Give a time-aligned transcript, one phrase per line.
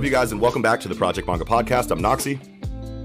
[0.00, 1.90] Up, you guys, and welcome back to the Project Manga Podcast.
[1.90, 2.38] I'm Noxie.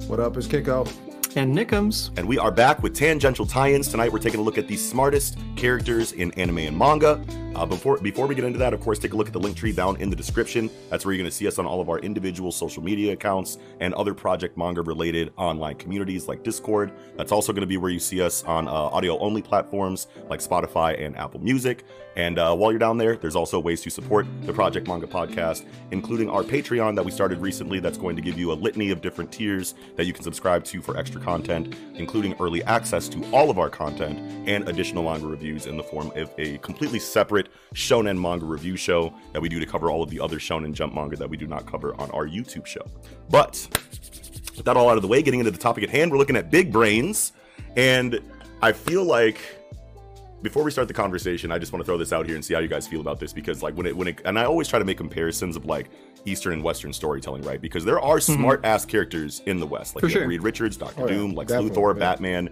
[0.08, 0.38] What up?
[0.38, 0.88] It's Kiko.
[1.36, 2.18] and Nickums.
[2.18, 3.90] And we are back with tangential tie-ins.
[3.90, 7.22] Tonight we're taking a look at the smartest characters in anime and manga.
[7.54, 9.58] Uh, before before we get into that, of course, take a look at the link
[9.58, 10.70] tree down in the description.
[10.90, 13.58] That's where you're going to see us on all of our individual social media accounts
[13.82, 16.94] and other Project Manga related online communities like Discord.
[17.18, 20.40] That's also going to be where you see us on uh, audio only platforms like
[20.40, 21.84] Spotify and Apple Music.
[22.16, 25.66] And uh, while you're down there, there's also ways to support the Project Manga podcast,
[25.92, 27.80] including our Patreon that we started recently.
[27.80, 30.82] That's going to give you a litany of different tiers that you can subscribe to
[30.82, 35.66] for extra content, including early access to all of our content and additional manga reviews
[35.66, 39.66] in the form of a completely separate shonen manga review show that we do to
[39.66, 42.26] cover all of the other shonen jump manga that we do not cover on our
[42.26, 42.86] YouTube show.
[43.30, 43.68] But
[44.56, 46.38] with that all out of the way, getting into the topic at hand, we're looking
[46.38, 47.34] at big brains.
[47.76, 48.22] And
[48.62, 49.40] I feel like
[50.42, 52.54] before we start the conversation, I just want to throw this out here and see
[52.54, 54.68] how you guys feel about this because like when it when it and I always
[54.68, 55.90] try to make comparisons of like
[56.26, 57.60] Eastern and Western storytelling, right?
[57.62, 59.96] Because there are smart ass characters in the West.
[59.96, 60.28] Like For you sure.
[60.28, 62.00] Reed Richards, Doctor Oh, yeah, Doom, like definitely, Luthor, yeah.
[62.00, 62.50] Batman.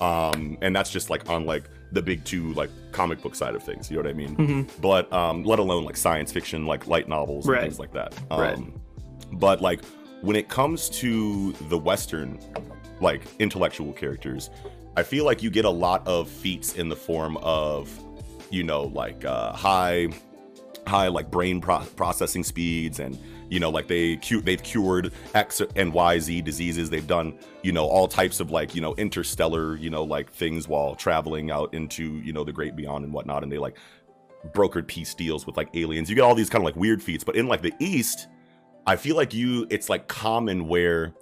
[0.00, 3.62] Um, and that's just like on like the big two like comic book side of
[3.62, 4.36] things, you know what I mean?
[4.36, 4.80] Mhm.
[4.80, 8.14] But um, let alone like science fiction, like light novels and things like that.
[8.30, 8.58] Um, Right.
[9.32, 9.84] But like
[10.20, 12.38] when it comes to the Western
[13.00, 14.50] like intellectual characters,
[14.96, 17.90] I feel like you get a lot of feats in the form of,
[18.50, 20.08] you know, like uh, high,
[20.86, 23.18] high like brain pro- processing speeds, and
[23.48, 26.90] you know, like they cu- they've cured X and Y Z diseases.
[26.90, 30.68] They've done you know all types of like you know interstellar you know like things
[30.68, 33.78] while traveling out into you know the great beyond and whatnot, and they like
[34.52, 36.10] brokered peace deals with like aliens.
[36.10, 38.28] You get all these kind of like weird feats, but in like the East,
[38.86, 41.14] I feel like you it's like common where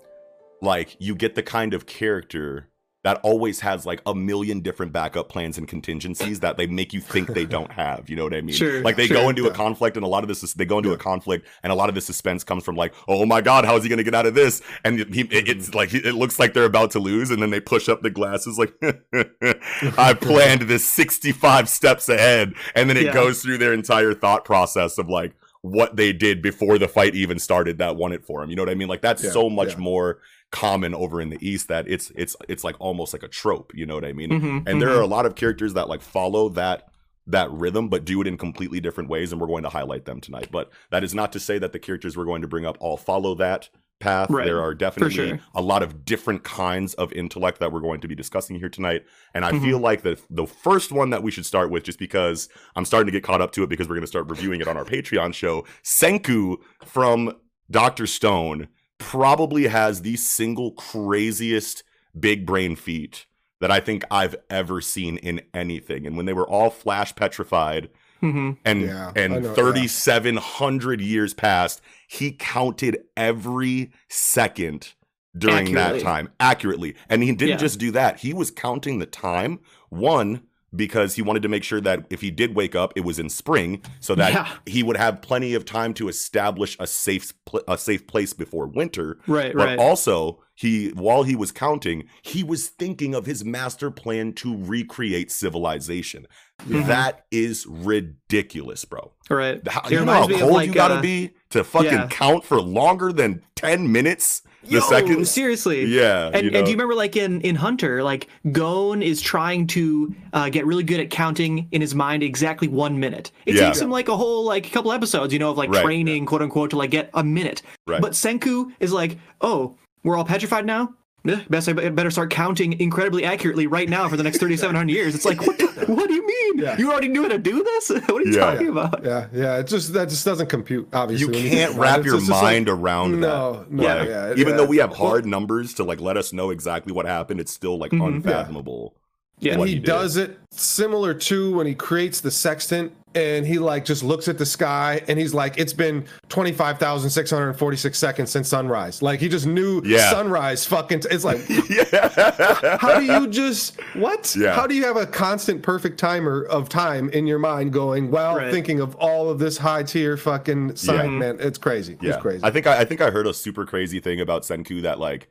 [0.61, 2.70] like you get the kind of character
[3.03, 7.01] that always has like a million different backup plans and contingencies that they make you
[7.01, 8.11] think they don't have.
[8.11, 8.55] You know what I mean?
[8.55, 10.67] Sure, Like they sure, go into a conflict, and a lot of this is they
[10.67, 13.41] go into a conflict, and a lot of the suspense comes from like, oh my
[13.41, 14.61] god, how is he going to get out of this?
[14.85, 17.61] And he, it- it's like it looks like they're about to lose, and then they
[17.61, 18.75] push up the glasses like,
[19.99, 23.15] I planned this sixty-five steps ahead, and then it Yeah.
[23.15, 27.39] goes through their entire thought process of like what they did before the fight even
[27.39, 28.49] started that won it for him.
[28.51, 28.89] You know what I mean?
[28.89, 29.79] Like that's Yeah, so much yeah.
[29.79, 30.19] more
[30.53, 33.87] common over in the east that it's it's it's like almost like a trope you
[33.87, 34.99] know what i mean Mhm, and there mhm.
[34.99, 36.89] are a lot of characters that like follow that
[37.27, 40.21] that rhythm but do it in completely different ways and we're going to highlight them
[40.21, 42.77] tonight but that is not to say that the characters we're going to bring up
[42.81, 43.69] all follow that
[44.01, 45.39] path Right, there are definitely sure.
[45.55, 49.05] a lot of different kinds of intellect that we're going to be discussing here tonight
[49.35, 49.63] and i Mhm.
[49.63, 53.07] feel like the the first one that we should start with just because i'm starting
[53.07, 54.85] to get caught up to it because we're going to start reviewing it on our
[54.87, 57.33] patreon show senku from
[57.71, 58.67] dr stone
[59.01, 61.83] probably has the single craziest
[62.19, 63.27] big brain feat
[63.61, 66.07] that I think I've ever seen in anything.
[66.07, 67.91] And when they were all flash petrified
[68.23, 68.59] Mhm.
[68.65, 69.55] and Yeah, and know, yeah.
[69.55, 74.95] 3700 years passed, he counted every second
[75.37, 76.95] during that time accurately.
[77.09, 77.57] And he didn't Yeah.
[77.57, 78.21] just do that.
[78.21, 80.43] He was counting the time one
[80.75, 83.29] because he wanted to make sure that if he did wake up it was in
[83.29, 84.49] spring so that Yeah.
[84.67, 88.67] he would have plenty of time to establish a safe pl- a safe place before
[88.67, 89.79] winter Right, but right.
[89.79, 95.31] also he while he was counting he was thinking of his master plan to recreate
[95.31, 96.27] civilization
[96.69, 96.87] Mhm.
[96.89, 99.67] that is ridiculous bro right.
[99.67, 101.91] how, you know how reminds me of, cold like, you gotta uh, be to fucking
[101.93, 102.07] yeah.
[102.09, 105.87] count for longer than 10 minutes the Yo, seconds seriously.
[105.87, 106.59] yeah And, you know?
[106.59, 110.67] and do you remember, like in in Hunter, like Gon is trying to uh, get
[110.67, 113.31] really good at counting in his mind exactly one minute.
[113.47, 113.65] It Yeah.
[113.69, 115.83] takes him like a whole like a couple episodes, you know, of like Right.
[115.83, 117.63] training, quote unquote, to like get a minute.
[117.87, 118.03] Right.
[118.03, 120.95] But Senku is like, oh, we're all petrified now.
[121.23, 125.15] Yeah, best I better start counting incredibly accurately right now for the next 3,700 years.
[125.15, 125.59] It's like, what?
[125.59, 126.59] The, what do you mean?
[126.61, 126.79] Yeah.
[126.79, 127.91] You already knew how to do this?
[128.09, 128.41] what are you Yeah.
[128.53, 129.05] talking about?
[129.05, 129.59] Yeah, yeah.
[129.59, 130.89] It just that just doesn't compute.
[130.95, 131.81] Obviously, you can't about it.
[131.83, 133.71] wrap It's your just- it's like- mind around no, that.
[133.71, 134.57] no, Like, yeah, even yeah.
[134.57, 137.77] though we have hard numbers to like let us know exactly what happened, it's still
[137.77, 138.07] like Mhm.
[138.07, 138.95] unfathomable.
[139.41, 139.53] Yeah.
[139.53, 139.85] and what he, did.
[139.85, 144.39] does it similar to when he creates the sextant and he like just looks at
[144.39, 149.81] the sky and he's like it's been 25,646 seconds since sunrise like he just knew
[149.85, 150.11] Yeah.
[150.11, 152.77] sunrise fucking t- it's like yeah.
[152.79, 154.53] how do you just what Yeah.
[154.55, 158.37] how do you have a constant perfect timer of time in your mind going while
[158.37, 158.53] Right.
[158.53, 161.19] thinking of all of this high tier fucking sign Yeah.
[161.19, 163.65] man it's crazy Yeah, it's crazy I think I, I think I heard a super
[163.67, 165.29] crazy thing about Senku that like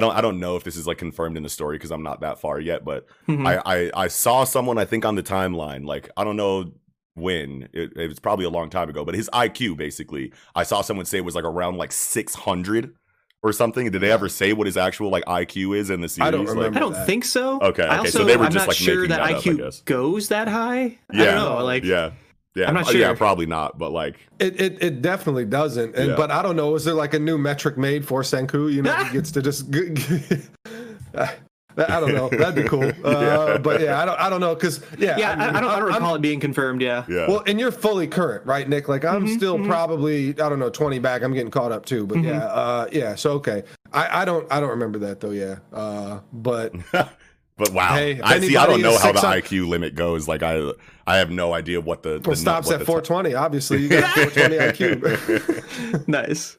[0.00, 2.02] I don't I don't know if this is like confirmed in the story because I'm
[2.02, 3.46] not that far yet, but Mhm.
[3.46, 6.72] I, I I saw someone I think on the timeline like I don't know
[7.14, 10.80] when it, it was probably a long time ago, but his IQ basically I saw
[10.80, 12.94] someone say it was like around like 600
[13.42, 13.90] or something.
[13.90, 16.28] Did they ever say what his actual like IQ is in the series?
[16.28, 16.76] I don't Like- remember.
[16.76, 17.06] I don't that.
[17.06, 17.56] think so.
[17.60, 19.56] Okay, okay, also, so they were I'm just, not like, sure making that, that IQ
[19.58, 19.80] guess.
[19.82, 20.80] goes that high.
[20.82, 21.64] I yeah, don't know.
[21.64, 22.10] Like, yeah,
[22.60, 23.00] yeah, I'm not sure.
[23.00, 23.16] Yeah, sure.
[23.16, 25.94] probably not, but like It, it it definitely doesn't.
[25.96, 26.16] And Yeah.
[26.16, 26.74] but I don't know.
[26.74, 28.72] Is there like a new metric made for Senku?
[28.72, 29.66] You know, he gets to just.
[31.78, 32.28] I don't know.
[32.28, 32.90] That'd be cool.
[33.04, 33.10] Uh,
[33.52, 33.58] Yeah.
[33.58, 34.18] But yeah, I don't.
[34.20, 35.16] I don't know because yeah.
[35.16, 36.82] yeah, I, I don't, I don't I'm- recall it being confirmed.
[36.82, 37.04] Yeah.
[37.08, 38.88] yeah, Well, and you're fully current, right, Nick?
[38.88, 41.22] Like I'm still probably I don't know 20 back.
[41.22, 42.06] I'm getting caught up too.
[42.06, 43.14] But yeah, uh, yeah.
[43.14, 43.62] So okay,
[43.92, 45.30] I, I don't I don't remember that though.
[45.30, 46.72] Yeah, uh, but
[47.60, 48.56] But wow, Hey, I see.
[48.56, 50.26] I don't know how the 600 IQ limit goes.
[50.26, 50.72] Like I,
[51.06, 53.34] I have no idea what the, the it stops what at the 420.
[53.34, 54.56] Obviously, you got 420
[55.04, 56.08] IQ.
[56.08, 56.56] nice.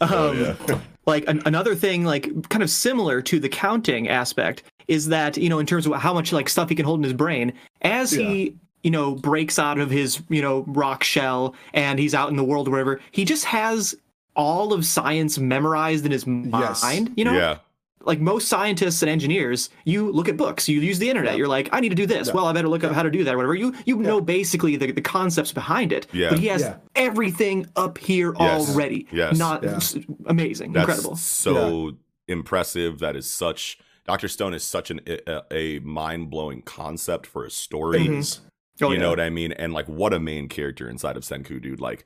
[0.00, 5.08] Oh, Um, Like an, another thing, like kind of similar to the counting aspect, is
[5.08, 7.12] that you know in terms of how much like stuff he can hold in his
[7.12, 8.54] brain as he
[8.84, 12.44] you know breaks out of his you know rock shell and he's out in the
[12.44, 13.94] world or whatever, he just has
[14.36, 16.82] all of science memorized in his Yes.
[16.82, 17.12] mind.
[17.16, 17.58] You know, yeah,
[18.04, 21.36] like most scientists and engineers, you look at books, you use the internet.
[21.36, 22.32] You're like, I need to do this.
[22.32, 23.54] Well, I better look up how to do that, or whatever.
[23.54, 26.06] You you know basically the, the concepts behind it.
[26.12, 26.30] Yeah.
[26.30, 26.76] But he has Yeah.
[26.94, 28.68] everything up here Yes.
[28.70, 29.06] already.
[29.12, 29.38] Yes.
[29.38, 29.76] Not Yeah.
[29.76, 29.96] s-
[30.26, 31.16] amazing, that's incredible.
[31.16, 31.92] so
[32.28, 32.98] impressive.
[33.00, 33.78] That is such.
[34.04, 38.00] Doctor Stone is such an a, a mind blowing concept for a story.
[38.00, 38.84] Mm-hmm.
[38.84, 39.00] Oh, you yeah.
[39.02, 39.52] know what I mean?
[39.52, 41.80] And like, what a main character inside of Senku, dude.
[41.80, 42.04] Like,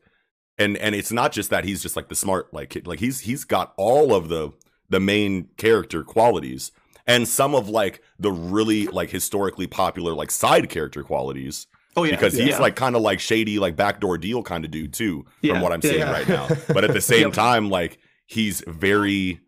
[0.59, 2.87] and and it's not just that he's just like the smart, like kid.
[2.87, 4.51] like he's he's got all of the
[4.89, 6.73] the main character qualities
[7.07, 11.67] and some of like the really like historically popular like side character qualities
[11.99, 12.11] Oh yeah.
[12.11, 12.59] because he's yeah.
[12.59, 15.73] like kind of like shady like backdoor deal kind of dude too Yeah, from what
[15.73, 19.41] i'm yeah, right now but at the same time like he's very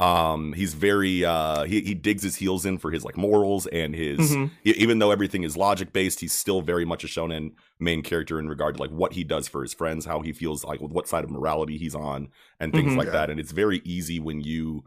[0.00, 3.94] um he's very uh he, he digs his heels in for his like morals and
[3.94, 4.50] his Mhm.
[4.64, 8.40] e- even though everything is logic based he's still very much a shonen main character
[8.40, 10.90] in regard to like what he does for his friends how he feels like with
[10.90, 12.26] what side of morality he's on
[12.58, 12.96] and things Mhm.
[12.98, 13.12] like Yeah.
[13.12, 14.82] that and it's very easy when you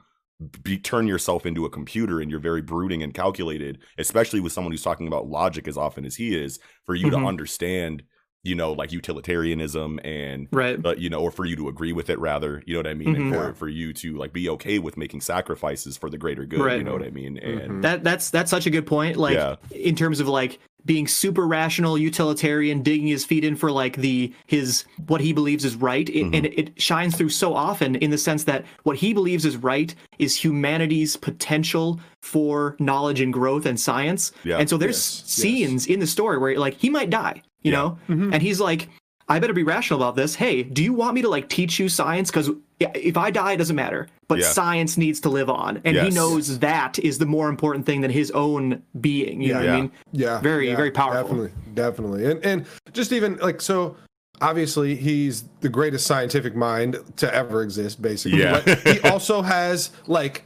[0.62, 4.72] be, turn yourself into a computer and you're very brooding and calculated especially with someone
[4.74, 7.12] who's talking about logic as often as he is for you Mhm.
[7.12, 8.04] to understand
[8.48, 10.82] you know like utilitarianism and right.
[10.82, 12.94] but you know or for you to agree with it rather you know what i
[12.94, 13.34] mean and Mhm.
[13.50, 16.78] for, for you to like be okay with making sacrifices for the greater good Right.
[16.78, 17.82] you know what i mean and Mhm.
[17.82, 19.18] That that's that's such a good point.
[19.18, 19.56] Like Yeah.
[19.72, 24.32] in terms of like being super rational, utilitarian, digging his feet in for like the
[24.46, 26.34] his what he believes is right, it, Mm-hmm.
[26.36, 29.94] and it shines through so often in the sense that what he believes is right
[30.18, 34.32] is humanity's potential for knowledge and growth and science.
[34.44, 34.58] Yeah.
[34.60, 35.30] And so there's Yes, yes.
[35.34, 37.78] scenes in the story where like he might die, you Yeah.
[37.78, 38.34] know, Mm-hmm.
[38.34, 38.90] and he's like.
[39.30, 40.36] I better be rational about this.
[40.36, 42.32] Hey, do you want me to like teach you science?
[42.32, 42.50] Because
[42.80, 44.08] if I die, it doesn't matter.
[44.30, 44.46] But Yeah.
[44.46, 48.10] science needs to live on, and he knows that is the more important thing than
[48.10, 49.42] his own being.
[49.42, 49.74] You know what Yeah.
[49.74, 49.92] I mean?
[50.14, 51.24] Yeah, Very, yeah, very powerful.
[51.24, 53.98] Definitely, definitely, and and just even like so.
[54.40, 58.02] Obviously, he's the greatest scientific mind to ever exist.
[58.02, 58.62] Basically, Yeah.
[58.64, 60.46] but he also has like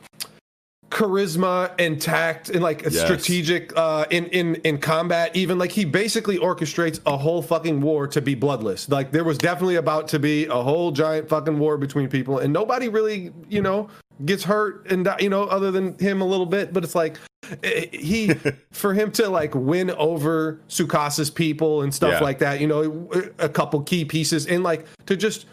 [0.92, 3.00] charisma and tact and like Yes.
[3.00, 8.08] strategic uh in in in combat even like he basically orchestrates a whole fucking war
[8.08, 11.78] to be bloodless like there was definitely about to be a whole giant fucking war
[11.78, 13.88] between people and nobody really you know
[14.26, 17.18] gets hurt and you know other than him a little bit but it's like
[17.64, 18.34] eh, he
[18.72, 22.20] for him to like win over Tsukasa's people and stuff Yeah.
[22.20, 25.46] like that you know a couple key pieces and like to just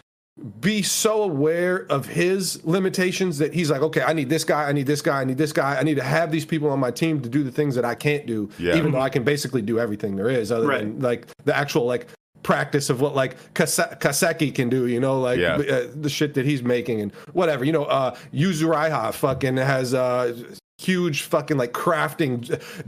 [0.61, 4.71] be so aware of his limitations that he's like, okay, I need this guy, I
[4.71, 6.91] need this guy, I need this guy, I need to have these people on my
[6.91, 8.75] team to do the things that I can't do, Yeah.
[8.77, 10.79] even though I can basically do everything there is, other Right.
[10.81, 12.07] than like the actual like
[12.43, 15.55] practice of what like Kaseki can do, you know, like Yeah.
[15.55, 20.33] uh, the shit that he's making and whatever, you know, uh Yuzuriha fucking has uh
[20.79, 22.41] huge fucking like crafting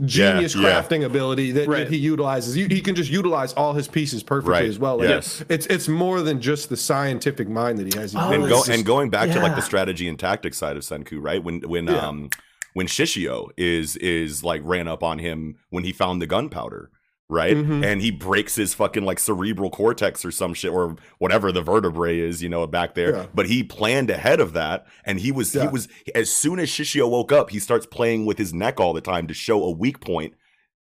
[0.06, 0.62] genius yeah.
[0.82, 1.80] crafting ability that, Right.
[1.80, 4.64] that he utilizes he, he can just utilize all his pieces perfectly Right.
[4.64, 5.44] as well Like, Yes.
[5.50, 8.14] it's it's more than just the scientific mind that he has.
[8.16, 10.82] Oh, and go is and going back to like the strategy and tactics side of
[10.82, 11.42] Senku, right?
[11.44, 12.06] When when Yeah.
[12.08, 12.30] um
[12.72, 16.90] when Shishio is is like ran up on him when he found the gunpowder,
[17.28, 17.56] right?
[17.56, 17.84] Mhm.
[17.84, 22.18] And he breaks his fucking like cerebral cortex or some shit or whatever the vertebrae
[22.18, 23.14] is, you know, back there.
[23.16, 23.26] Yeah.
[23.34, 27.08] But he planned ahead of that, and he was he was as soon as Shishio
[27.10, 30.00] woke up, he starts playing with his neck all the time to show a weak
[30.00, 30.34] point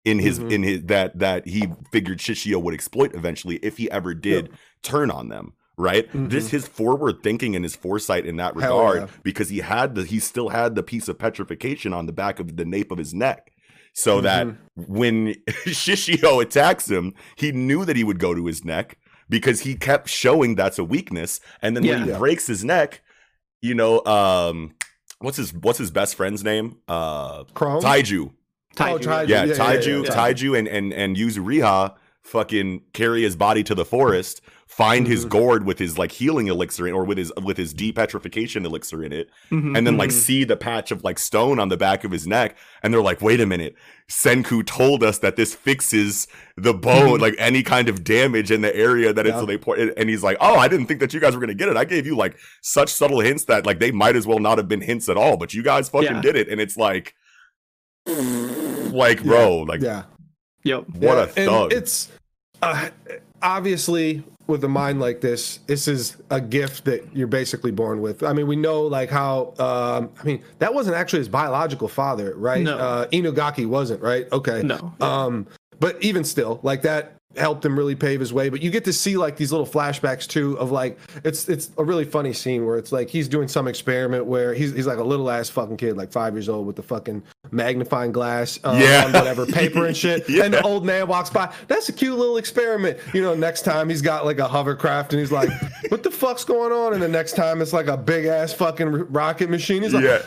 [0.04, 0.52] in his Mhm.
[0.52, 4.50] in his that that he figured Shishio would exploit eventually if he ever did
[4.82, 5.52] turn on them.
[5.80, 8.58] Right, just his forward thinking and his foresight in that Mm-hmm.
[8.62, 9.06] Regard, yeah.
[9.22, 12.56] because he had the he still had the piece of petrification on the back of
[12.56, 13.52] the nape of his neck,
[13.98, 14.94] so that Mm-hmm.
[14.94, 15.34] when
[15.66, 18.96] Shishio attacks him, he knew that he would go to his neck
[19.28, 21.40] because he kept showing that's a weakness.
[21.62, 22.18] And then when he Yeah.
[22.18, 23.02] breaks his neck,
[23.60, 24.74] you know, um,
[25.18, 26.76] what's his what's his best friend's name?
[26.86, 27.82] Uh, Chrome.
[27.82, 28.30] Taiju.
[28.76, 29.28] Taiju, Taiju.
[29.28, 30.10] Yeah, yeah, yeah, Taiju, yeah.
[30.10, 34.40] Taiju, and and and Yuzuriha fucking carry his body to the forest,
[34.78, 35.38] find his Mm-hmm.
[35.38, 39.12] gourd with his like healing elixir in, or with his with his depetrification elixir in
[39.12, 40.18] it, Mhm, and then like Mm-hmm.
[40.18, 40.22] mhm.
[40.22, 43.20] see the patch of like stone on the back of his neck and they're like
[43.20, 43.74] wait a minute
[44.10, 48.74] senku told us that this fixes the bone like any kind of damage in the
[48.88, 49.40] area that it's Mm-hmm.
[49.40, 51.54] So they point and he's like oh i didn't think that you guys were gonna
[51.54, 54.38] get it i gave you like such subtle hints that like they might as well
[54.38, 56.20] not have been hints at all but you guys fucking Yeah.
[56.22, 57.14] did it and it's like
[58.06, 60.04] like bro like Yeah.
[60.64, 60.84] Yep.
[60.90, 62.08] what Yeah, a and thug It's
[62.62, 62.88] uh,
[63.42, 68.22] obviously with a mind like this, this is a gift that you're basically born with.
[68.22, 69.54] I mean, we know like how.
[69.58, 72.62] Um, I mean, that wasn't actually his biological father, right?
[72.62, 72.78] No.
[72.78, 74.26] Uh, Inugaki wasn't, right?
[74.32, 74.62] Okay.
[74.62, 74.94] No.
[75.00, 75.46] Um,
[75.80, 78.48] but even still, like that helped him really pave his way.
[78.48, 81.84] But you get to see like these little flashbacks too of like it's it's a
[81.84, 85.04] really funny scene where it's like he's doing some experiment where he's he's like a
[85.04, 89.04] little ass fucking kid, like five years old, with the fucking magnifying glass, um, Yeah.
[89.06, 90.28] on whatever paper and shit.
[90.28, 90.44] Yeah.
[90.44, 91.52] And the old man walks by.
[91.68, 92.98] That's a cute little experiment.
[93.12, 95.50] You know, next time he's got like a hovercraft and he's like,
[95.90, 99.12] "What the fuck's going on?" And the next time it's like a big ass fucking
[99.12, 99.82] rocket machine.
[99.82, 100.22] He's like, yeah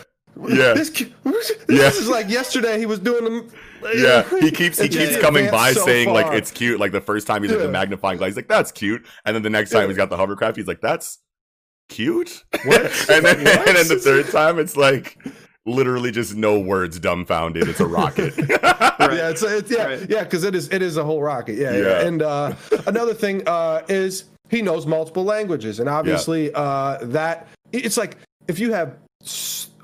[0.48, 1.88] yeah This, ki- this Yeah.
[1.90, 3.50] is like yesterday he was doing them.
[3.96, 6.80] Yeah, he keeps he keeps just coming by so saying like it's cute.
[6.80, 9.44] Like the first time he's like the magnifying glass, he's like that's cute, and then
[9.44, 11.20] the next time he's got the hovercraft, he's like that's
[11.90, 12.44] cute.
[12.66, 12.82] What?
[13.10, 13.68] and then What?
[13.68, 15.18] and then the third time, it's like
[15.66, 17.68] literally just no words, dumbfounded.
[17.68, 18.34] It's a rocket.
[18.38, 20.10] yeah, it's, it's yeah, Right.
[20.10, 21.56] yeah, because it is it is a whole rocket.
[21.56, 21.84] Yeah, yeah.
[21.84, 22.08] Yeah.
[22.08, 22.54] And uh,
[22.88, 28.60] another thing uh, is he knows multiple languages, and obviously uh, that it's like if
[28.60, 28.98] you have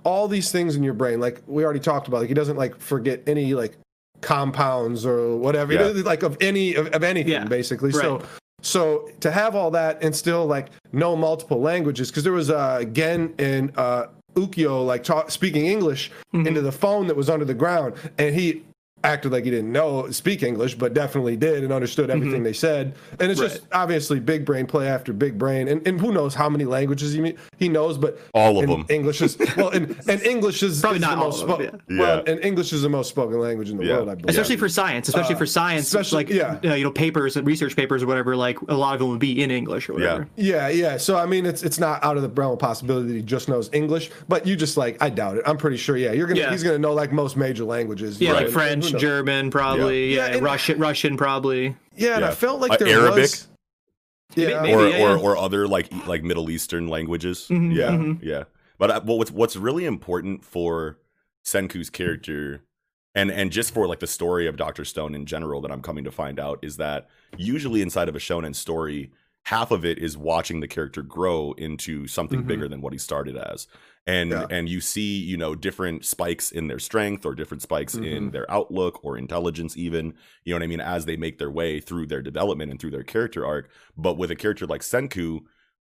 [0.03, 2.79] all these things in your brain, like we already talked about, like he doesn't like
[2.79, 3.77] forget any like
[4.21, 6.01] compounds or whatever, Yeah.
[6.03, 7.91] like of any of, of anything Yeah, basically.
[7.91, 8.17] So.
[8.17, 8.25] right.
[8.63, 12.83] So to have all that and still like know multiple languages, because there was uh,
[12.91, 16.47] Gen and uh, Ukyo like talk, speaking English Mm-hmm.
[16.47, 18.63] into the phone that was under the ground, and he
[19.03, 22.95] acted like he didn't know speak English, but definitely did and understood everything they said.
[23.19, 26.49] And it's just obviously big brain play after big brain, and, and who knows how
[26.49, 28.85] many languages he he knows, but All of them.
[28.89, 31.81] English is well, and, and English is Probably is not the most all them, spoken.
[31.89, 31.99] yeah.
[31.99, 32.31] Well, Yeah.
[32.33, 33.97] and English is the most spoken language in the Yeah.
[33.97, 34.29] world, I believe.
[34.29, 36.29] especially for science, especially for science, Uh, especially- like
[36.63, 36.71] yeah.
[36.71, 38.35] uh, you know papers and research papers or whatever.
[38.35, 40.27] Like a lot of them would be in English or whatever.
[40.35, 40.91] Yeah, yeah.
[40.91, 40.97] yeah.
[40.97, 43.47] So I mean, it's it's not out of the realm of possibility that he just
[43.47, 45.43] knows English, but you just like I doubt it.
[45.45, 45.95] I'm pretty sure.
[45.97, 46.51] Yeah, you're gonna Yeah.
[46.51, 48.19] he's gonna know like most major languages.
[48.19, 48.53] Yeah, Right.
[48.53, 49.08] like And French, who?
[49.08, 50.10] German, probably.
[50.13, 50.15] Yeah.
[50.17, 51.75] Yeah, Yeah, and- Russian, Russian, probably.
[51.96, 53.22] Yeah, and I felt like Uh, there Arabic?
[53.24, 53.48] was.
[54.36, 57.48] Yeah, Maybe, or yeah, or or other like like Middle Eastern languages.
[57.50, 58.20] Mhm, yeah, mhm.
[58.22, 58.44] yeah.
[58.77, 61.00] But uh, well, what's what's really important for
[61.46, 62.62] Senku's character,
[63.15, 66.03] and and just for like the story of Doctor Stone in general, that I'm coming
[66.03, 69.12] to find out is that usually inside of a shonen story,
[69.46, 72.48] half of it is watching the character grow into something Mhm.
[72.48, 73.65] bigger than what he started as.
[74.07, 74.45] And Yeah.
[74.49, 78.31] and you see, you know, different spikes in their strength or different spikes in Mhm.
[78.31, 80.13] their outlook or intelligence even,
[80.45, 82.91] you know what I mean, as they make their way through their development and through
[82.91, 83.69] their character arc.
[83.97, 85.41] But with a character like Senku,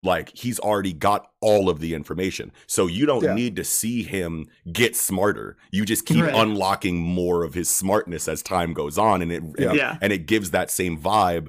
[0.02, 2.52] like he's already got all of the information.
[2.66, 3.34] So you don't Yeah.
[3.34, 5.56] need to see him get smarter.
[5.70, 6.34] You just keep Right.
[6.34, 9.98] unlocking more of his smartness as time goes on and it Yeah.
[10.00, 11.48] and it gives that same vibe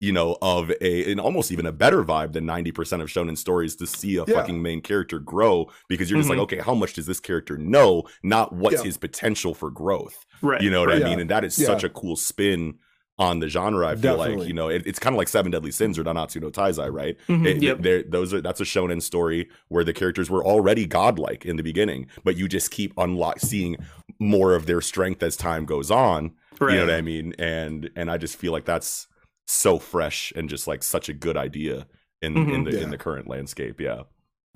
[0.00, 3.76] you know, of a and almost even a better vibe than 90% of shonen stories
[3.76, 4.34] to see a Yeah.
[4.34, 6.36] fucking main character grow because you're just Mhm.
[6.36, 8.04] like, okay, how much does this character know?
[8.22, 8.84] Not what's Yeah.
[8.84, 10.26] his potential for growth.
[10.42, 10.60] Right.
[10.60, 11.00] You know what Right.
[11.02, 11.14] I mean?
[11.18, 11.20] Yeah.
[11.22, 12.74] And that is such a cool spin
[13.16, 13.86] on the genre.
[13.86, 16.40] I feel like, you know, it, it's kind of like Seven Deadly Sins or Nanatsu
[16.42, 17.16] no Taizai, right?
[17.28, 18.10] Mhm, It- yep.
[18.10, 22.08] those are that's a shonen story where the characters were already godlike in the beginning,
[22.24, 23.76] but you just keep unlock seeing
[24.18, 26.32] more of their strength as time goes on.
[26.60, 27.34] You know what I mean?
[27.38, 29.06] And and I just feel like that's
[29.46, 31.86] so fresh and just like such a good idea
[32.22, 32.70] in in Mhm.
[32.70, 32.84] the Yeah.
[32.84, 33.80] in the current landscape.
[33.80, 34.02] Yeah.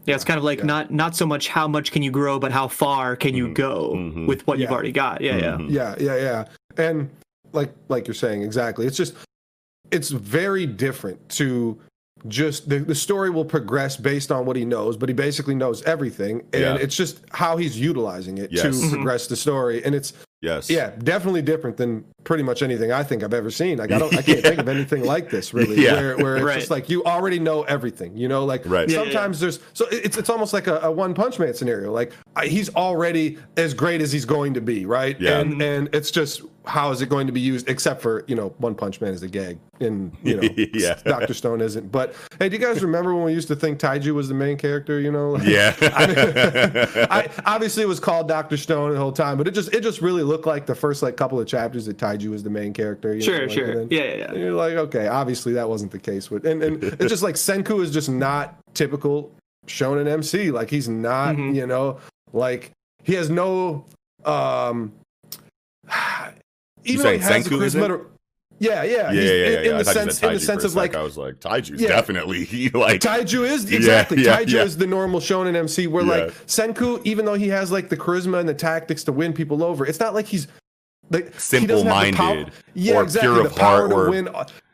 [0.07, 0.65] Yeah, it's kind of like Yeah.
[0.67, 3.55] not not so much how much can you grow, but how far can you Mhm.
[3.55, 4.27] go Mhm.
[4.27, 5.21] with what you've already got.
[5.21, 5.57] Yeah, yeah.
[5.57, 5.71] Mhm.
[5.71, 6.45] Yeah, yeah, yeah.
[6.77, 7.11] And
[7.53, 8.87] like like you're saying exactly.
[8.87, 9.15] It's just
[9.91, 11.79] it's very different to
[12.27, 15.83] just the, the story will progress based on what he knows, but he basically knows
[15.85, 16.41] everything.
[16.53, 16.75] And Yeah.
[16.77, 18.63] it's just how he's utilizing it Yes.
[18.63, 18.91] to Mhm.
[18.93, 19.83] progress the story.
[19.85, 20.69] And it's Yes.
[20.69, 23.79] yeah, definitely different than pretty much anything I think I've ever seen.
[23.79, 25.95] Like I don't, I can't think of anything like this really, Yeah.
[25.95, 26.59] where, where it's Right.
[26.59, 28.17] just like you already know everything.
[28.17, 28.89] You know, like Right.
[28.89, 29.05] Yeah, yeah.
[29.05, 31.93] sometimes there's so it's it's almost like a, a One Punch Man scenario.
[31.93, 35.19] Like I, he's already as great as he's going to be, right?
[35.21, 35.39] Yeah.
[35.39, 35.63] And mm-hmm.
[35.63, 37.67] and it's just how is it going to be used?
[37.69, 41.01] Except for you know, One Punch Man is a gag, and you know, Yeah.
[41.05, 41.91] Doctor Stone isn't.
[41.91, 44.59] But hey, do you guys remember when we used to think Taiju was the main
[44.59, 45.01] character?
[45.01, 45.75] You know, Like, Yeah.
[47.11, 50.01] I obviously it was called Doctor Stone the whole time, but it just it just
[50.03, 53.13] really looked like the first like couple of chapters that Taiju was the main character.
[53.15, 53.71] you know, Sure, like, sure.
[53.71, 54.25] and then- Yeah, yeah, yeah.
[54.33, 57.37] and you're like, okay, obviously that wasn't the case with, and and it's just like
[57.37, 59.33] Senku is just not typical
[59.69, 60.51] shonen MC.
[60.51, 61.55] Like he's not, Mhm.
[61.55, 61.99] you know,
[62.33, 62.73] like
[63.05, 63.85] he has no,
[64.25, 64.93] um,
[66.85, 67.81] even though he has a Senku isn't?
[67.81, 67.89] charisma.
[67.89, 68.07] to-
[68.61, 69.47] Yeah, yeah, yeah, he's- yeah, yeah.
[69.59, 69.71] in, yeah.
[69.71, 70.97] in the sense, said in the sense of like.
[70.97, 71.89] I was like, Taiju's Yeah.
[71.91, 74.63] definitely he like Taiju is Yeah, exactly yeah, Taiju yeah.
[74.65, 76.11] is the normal shonen MC where Yeah.
[76.25, 79.63] like Senku, even though he has like the charisma and the tactics to win people
[79.63, 80.49] over, it's not like he's
[81.11, 81.81] like he doesn't have the
[82.13, 84.29] Simple-minded yeah, or exactly, pure the of power heart to or- win.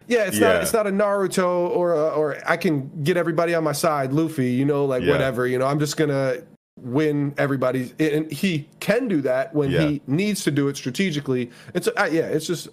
[0.06, 0.52] Yeah, it's Yeah.
[0.54, 4.12] not it's not a Naruto or a, or I can get everybody on my side,
[4.12, 4.50] Luffy.
[4.52, 5.12] You know, like Yeah.
[5.12, 5.46] whatever.
[5.46, 6.38] You know, I'm just gonna
[6.78, 9.80] win everybody's, and he can do that when Yeah.
[9.88, 11.50] he needs to do it strategically.
[11.72, 12.68] It's uh, yeah, it's just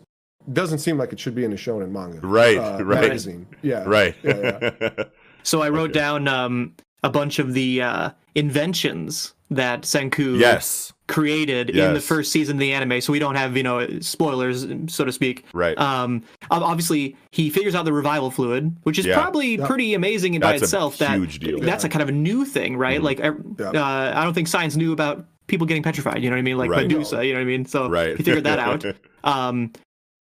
[0.51, 3.01] doesn't seem like it should be in a shonen manga, Right, uh, right.
[3.01, 3.46] magazine.
[3.62, 4.15] Yeah, right.
[4.24, 4.89] Yeah, yeah.
[5.44, 6.00] So I wrote Okay.
[6.00, 10.94] down um, a bunch of the uh, inventions that Senku yes.
[11.12, 13.01] Created in the first season of the anime.
[13.01, 15.46] So we don't have you know spoilers, so to speak.
[15.53, 15.77] Right.
[15.77, 19.15] Um, obviously, he figures out the revival fluid, which is Yeah.
[19.22, 19.68] probably Yeah.
[19.68, 20.98] pretty amazing by That's a itself.
[21.00, 21.60] that huge deal.
[21.60, 23.00] that's a kind of a new thing, right?
[23.00, 23.03] Mhm.
[23.03, 23.82] Like, I- Yeah.
[23.82, 26.24] uh, I don't think science knew about people getting petrified.
[26.24, 26.58] You know what I mean?
[26.58, 26.88] Like Right.
[26.88, 27.25] Medusa.
[27.25, 27.65] You know what I mean?
[27.65, 28.15] So right.
[28.15, 28.86] he figured that out.
[29.25, 29.72] Um,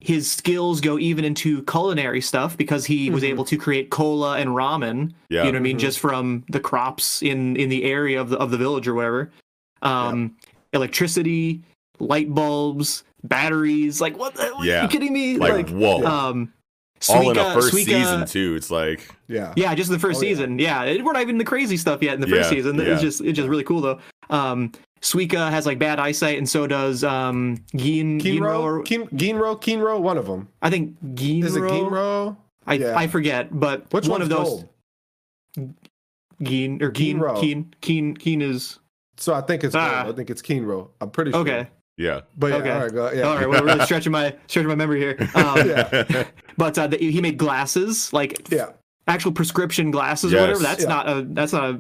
[0.01, 3.29] his skills go even into culinary stuff because he was Mhm.
[3.29, 5.13] able to create cola and ramen.
[5.29, 5.45] yeah.
[5.45, 5.77] You know what I mean?
[5.77, 5.81] Mhm.
[5.81, 9.31] Just from the crops in in the area of the of the village or whatever.
[9.83, 10.33] Um,
[10.73, 11.63] electricity,
[11.99, 14.01] light bulbs, batteries.
[14.01, 14.35] Like what?
[14.35, 14.81] The, Yeah.
[14.81, 15.37] Are you kidding me?
[15.37, 16.05] like, whoa.
[16.05, 16.53] um,
[17.09, 18.55] All in a Suika- first Suika- season too.
[18.57, 19.53] It's like yeah.
[19.57, 20.29] Yeah, just the first Oh, yeah.
[20.31, 20.59] season.
[20.59, 22.77] Yeah, it- we're not even the crazy stuff yet in the first Yeah, season.
[22.77, 22.85] yeah.
[22.93, 23.99] It's just it's just really cool though.
[24.29, 24.73] Um,
[25.03, 28.41] Suika has like bad eyesight, and so does um Gin Ginro.
[28.41, 30.49] Kinro, Or, Kin, Ginro, Kinro, one of them.
[30.61, 31.45] I think Ginro.
[31.45, 32.37] Is it Ginro?
[32.67, 32.93] I Yeah.
[32.99, 34.69] I forget, but Which one of those gold?
[36.43, 37.41] Gin or Gin Ginro.
[37.41, 38.79] Keen Keen Keen is
[39.21, 40.09] So I think it's Ah.
[40.09, 40.89] I think it's Kinro.
[41.01, 41.41] I'm pretty sure.
[41.41, 41.69] okay.
[41.99, 42.23] yeah.
[42.39, 42.71] But yeah, Okay.
[42.71, 43.23] all right, go, yeah.
[43.23, 45.17] All right, well, we're really stretching my stretching my memory here.
[45.35, 46.25] Um, Yeah.
[46.57, 48.71] But uh, the, he made glasses, like Yeah.
[49.07, 50.39] actual prescription glasses Yes.
[50.39, 50.63] or whatever.
[50.63, 50.89] That's Yeah.
[50.89, 51.79] not a that's not a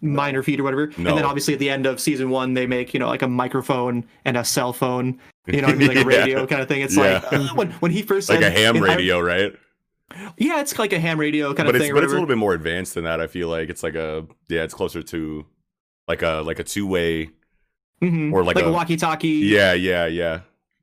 [0.00, 0.86] minor feat or whatever.
[0.98, 1.10] No.
[1.10, 3.28] And then obviously at the end of season one, they make you know like a
[3.28, 5.18] microphone and a cell phone.
[5.46, 6.82] You know, what I mean, like a radio kind of thing.
[6.82, 7.20] It's Yeah.
[7.24, 9.52] like uh, when when he first like said a ham in- I- radio, right?
[10.36, 11.92] yeah, it's like a ham radio kind But of it's thing.
[11.92, 13.18] or but it's a little bit more advanced than that.
[13.20, 15.46] I feel like it's like a yeah, it's closer to
[16.08, 17.30] like a like a two way.
[18.02, 18.32] Mhm.
[18.32, 19.28] or like like a, a- walkie-talkie.
[19.28, 20.40] Yeah, yeah, yeah,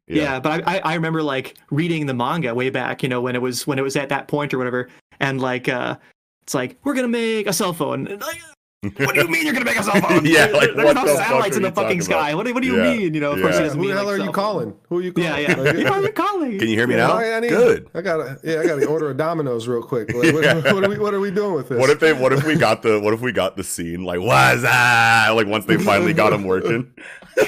[0.08, 3.36] Yeah, but I, I I remember like reading the manga way back, you know, when
[3.36, 4.88] it was when it was at that point or whatever,
[5.20, 5.98] and like uh,
[6.44, 8.20] it's like we're gonna make a cell phone.
[8.82, 10.26] And, like, what do you mean you're gonna make a cell phone?
[10.26, 12.30] Yeah, like, there's what no the satellites in the fucking sky.
[12.30, 12.38] about?
[12.38, 13.14] What do, what do you Yeah, mean?
[13.14, 13.60] You know, of course yeah.
[13.60, 14.34] he doesn't Who the hell like are you cell phone.
[14.34, 14.74] calling?
[14.88, 15.30] Who are you calling?
[15.30, 15.56] Yeah, yeah.
[15.56, 16.60] Like, Who are you calling?
[16.60, 17.12] Can you hear me now?
[17.12, 17.90] I- I need- Good.
[17.94, 20.14] I gotta, yeah, I gotta order a Domino's real quick.
[20.14, 21.78] Like, what, what are we, what are we doing with this?
[21.78, 22.14] What if they?
[22.14, 23.02] What if we got the?
[23.02, 24.06] What if we got the scene?
[24.06, 25.30] Like, what's that?
[25.36, 26.90] Like once they finally got him working.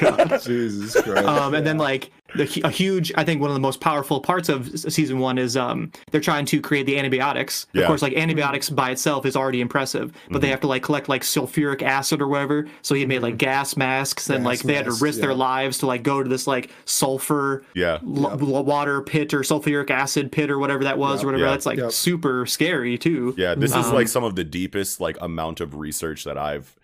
[0.43, 1.25] Jesus Christ.
[1.27, 4.49] um, and then like the, a huge, I think one of the most powerful parts
[4.49, 7.67] of season one is um, they're trying to create the antibiotics.
[7.73, 7.81] Yeah.
[7.81, 10.51] Of course, like antibiotics by itself is already impressive, but they Mm-hmm.
[10.51, 12.67] have to like collect like sulfuric acid or whatever.
[12.81, 15.33] So he made like gas masks, and Gas like they had to masks, risk their
[15.33, 17.99] lives to like go to this like sulfur Yeah.
[18.03, 21.23] l- l- water pit or sulfuric acid pit or whatever that was Yep.
[21.23, 21.43] or whatever.
[21.45, 21.51] Yeah.
[21.51, 21.91] That's like Yep.
[21.91, 23.33] super scary too.
[23.37, 26.75] Yeah, this is Um, like some of the deepest like amount of research that I've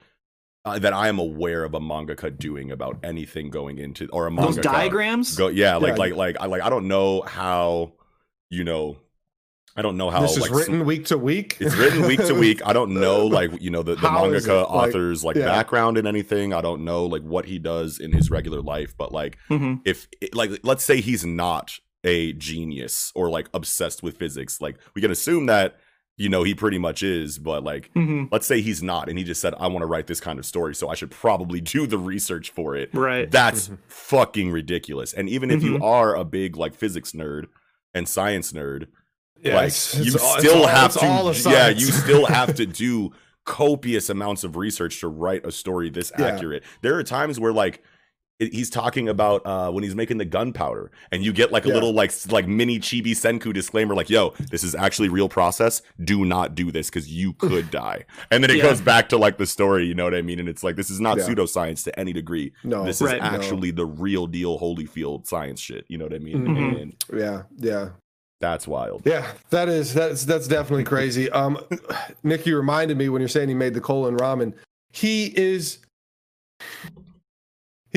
[0.68, 4.32] uh, that I am aware of a mangaka doing about anything going into or a
[4.32, 4.42] mangaka.
[4.42, 5.36] Those diagrams.
[5.36, 5.98] Go, yeah, like Yeah.
[5.98, 7.94] like like I like I don't know how
[8.50, 8.98] you know
[9.76, 11.58] I don't know how this is like, written week to week.
[11.60, 12.66] It's written week to week.
[12.66, 14.72] I don't know like you know the, the How is mangaka it?
[14.72, 15.46] Like, author's like yeah.
[15.46, 16.52] background in anything.
[16.54, 20.08] I don't know like what he does in his regular life, but like hmm if
[20.34, 25.12] like let's say he's not a genius or like obsessed with physics, like we can
[25.12, 25.78] assume that
[26.18, 29.24] you know he pretty much is, but like hmm let's say he's not and he
[29.24, 31.86] just said I want to write this kind of story, so I should probably do
[31.88, 32.90] the research for it.
[32.94, 33.30] Right.
[33.30, 33.78] That's Mhm.
[33.88, 35.14] fucking ridiculous.
[35.14, 35.84] And even if you Mhm.
[35.84, 37.46] are a big like physics nerd
[37.94, 38.88] and science nerd,
[39.44, 42.26] Yeah, like it's- you it's all- it's still all- have it's to yeah you still
[42.26, 43.12] have to do
[43.46, 46.26] copious amounts of research to write a story this Yeah.
[46.26, 47.82] accurate there are times where like it-
[48.40, 51.74] he's talking about uh, when he's making the gunpowder, and you get like a Yeah.
[51.74, 55.82] little like like mini chibi senku disclaimer, like, "Yo, this is actually real process.
[56.04, 58.64] Do not do this because you could die." And then it Yeah.
[58.64, 60.40] goes back to like the story, you know what I mean?
[60.40, 61.24] And it's like this is not Yeah.
[61.28, 62.54] pseudoscience to any degree.
[62.64, 63.20] No, this is Right.
[63.22, 63.28] No.
[63.28, 65.86] actually the real deal Holyfield science shit.
[65.88, 66.46] You know what I mean?
[66.48, 66.82] Mhm.
[66.82, 67.90] And yeah, yeah.
[68.40, 69.02] that's wild.
[69.04, 71.28] Yeah, that is that's that's definitely crazy.
[71.32, 71.58] Um,
[72.22, 74.54] Nick, you reminded me when you're saying he made the colon ramen.
[74.94, 75.80] He is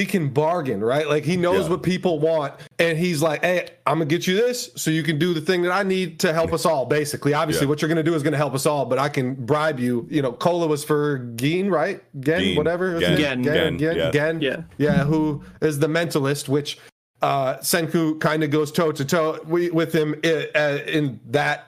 [0.00, 1.06] he can bargain, right?
[1.08, 1.70] Like he knows Yeah.
[1.70, 5.18] what people want, and he's like, "Hey, I'm gonna get you this, so you can
[5.18, 7.70] do the thing that I need to help us all." Basically, obviously, Yeah.
[7.70, 10.06] what you're gonna do is gonna help us all, but I can bribe you.
[10.10, 12.02] You know, cola was for Geen, right?
[12.20, 12.56] Gen, Geen.
[12.56, 12.92] whatever.
[12.92, 13.18] his Gen.
[13.18, 13.42] Gen.
[13.44, 14.10] Gen, Gen, yeah.
[14.10, 14.56] Gen, Yeah.
[14.78, 16.78] yeah, who is the mentalist, which
[17.22, 21.66] uh, Senku kind of goes toe to toe with him in, uh, in that.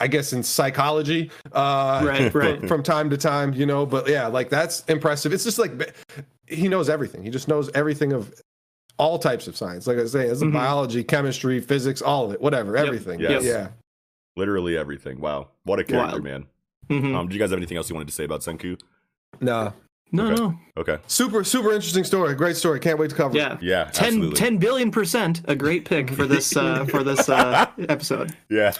[0.00, 3.86] I guess in psychology, uh, Right, from- from time to time, you know.
[3.86, 5.32] But yeah, like that's impressive.
[5.32, 5.72] It's just like
[6.48, 7.22] he knows everything.
[7.22, 8.34] He just knows everything of
[8.98, 9.86] all types of science.
[9.86, 10.52] Like I say, it's Mhm.
[10.52, 12.86] biology, chemistry, physics, all of it, whatever, Yep.
[12.86, 13.20] everything.
[13.20, 13.44] Yes.
[13.44, 13.68] Yeah.
[14.36, 15.20] Literally everything.
[15.20, 16.24] Wow, what a character, Wild.
[16.24, 16.46] man.
[16.90, 17.14] Mhm.
[17.14, 18.78] Um, do you guys have anything else you wanted to say about Senku?
[19.40, 19.72] No.
[20.10, 20.34] no, okay.
[20.36, 20.58] no.
[20.78, 20.98] Okay.
[21.06, 22.34] Super, super interesting story.
[22.34, 22.80] Great story.
[22.80, 23.40] Can't wait to cover it.
[23.40, 23.58] Yeah.
[23.60, 23.84] Yeah.
[23.92, 24.36] 10, absolutely.
[24.36, 28.34] 10 billion percent a great pick for this uh, for this uh, episode.
[28.48, 28.72] Yeah.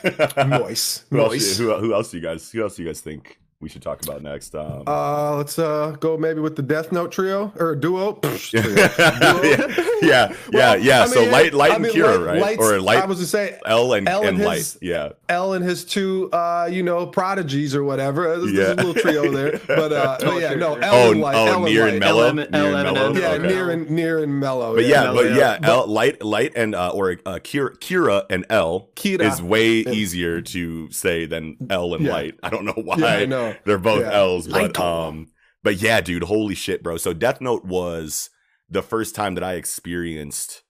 [0.47, 1.05] Noise.
[1.11, 2.51] who, else, who, who else do you guys?
[2.51, 4.55] Who else do you guys think we should talk about next?
[4.55, 8.13] Um, Uh, let's uh go maybe with the Death Note trio or duo.
[8.23, 9.99] Psh, trio.
[10.01, 11.03] yeah, yeah, Well, yeah.
[11.03, 12.41] I so light, light, I and mean, Kira, Light- right?
[12.41, 14.77] Light's- Or light, I was to say L and, L and, and light.
[14.81, 18.37] Yeah, L and his two, uh, you know, prodigies or whatever.
[18.39, 18.59] There's, Yeah.
[18.63, 21.47] there's a little trio there, but uh, but yeah, no, L Oh, and Light, oh,
[21.47, 21.91] L and near Light.
[21.95, 23.13] and Mello, L- near L- and Mello.
[23.15, 23.47] Yeah, Okay.
[23.49, 24.75] near and near and Mello.
[24.77, 25.59] But yeah, Mello, but yeah.
[25.61, 29.23] yeah, L, light, light, and uh, or uh, Kira, Kira and L Kira.
[29.23, 32.13] is way easier to say than L and Yeah.
[32.13, 32.35] light.
[32.45, 32.97] I don't know why.
[32.99, 33.48] Yeah, I know.
[33.65, 34.13] They're both Yeah.
[34.13, 35.29] L's, but um,
[35.63, 36.97] but yeah, dude, holy shit, bro.
[36.97, 38.31] So Death Note was
[38.71, 40.63] the first time that I experienced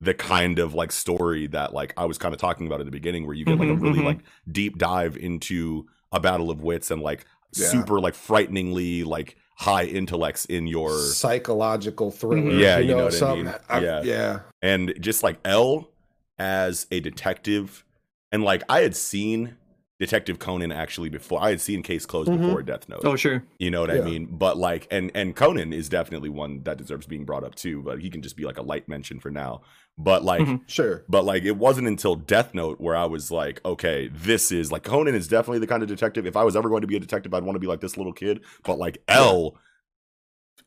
[0.00, 2.90] the kind of like story that like I was kind of talking about in the
[2.92, 4.04] beginning, where you get like a Mhm, really mhm.
[4.04, 4.20] like
[4.50, 7.68] deep dive into a battle of wits and like Yeah.
[7.68, 12.50] super like frighteningly like high intellects in your psychological thriller.
[12.52, 13.54] Yeah, you know what I mean.
[13.68, 14.02] I- Yeah.
[14.02, 14.38] yeah.
[14.62, 15.90] and just like L
[16.38, 17.84] as a detective,
[18.32, 19.56] and like I had seen
[20.00, 21.40] Detective Conan actually before.
[21.42, 22.40] I had seen Case Closed Mhm.
[22.40, 23.02] before Death Note.
[23.04, 23.44] Oh sure.
[23.58, 24.26] You know what I mean?
[24.32, 27.82] But like, and and Conan is definitely one that deserves being brought up too.
[27.82, 29.60] But he can just be like a light mention for now.
[29.98, 30.62] But like, Mhm.
[30.66, 31.04] Sure.
[31.08, 34.82] but like, it wasn't until Death Note where I was like, okay, this is like
[34.84, 36.26] Conan is definitely the kind of detective.
[36.26, 37.98] If I was ever going to be a detective, I'd want to be like this
[37.98, 38.40] little kid.
[38.64, 39.58] But like L,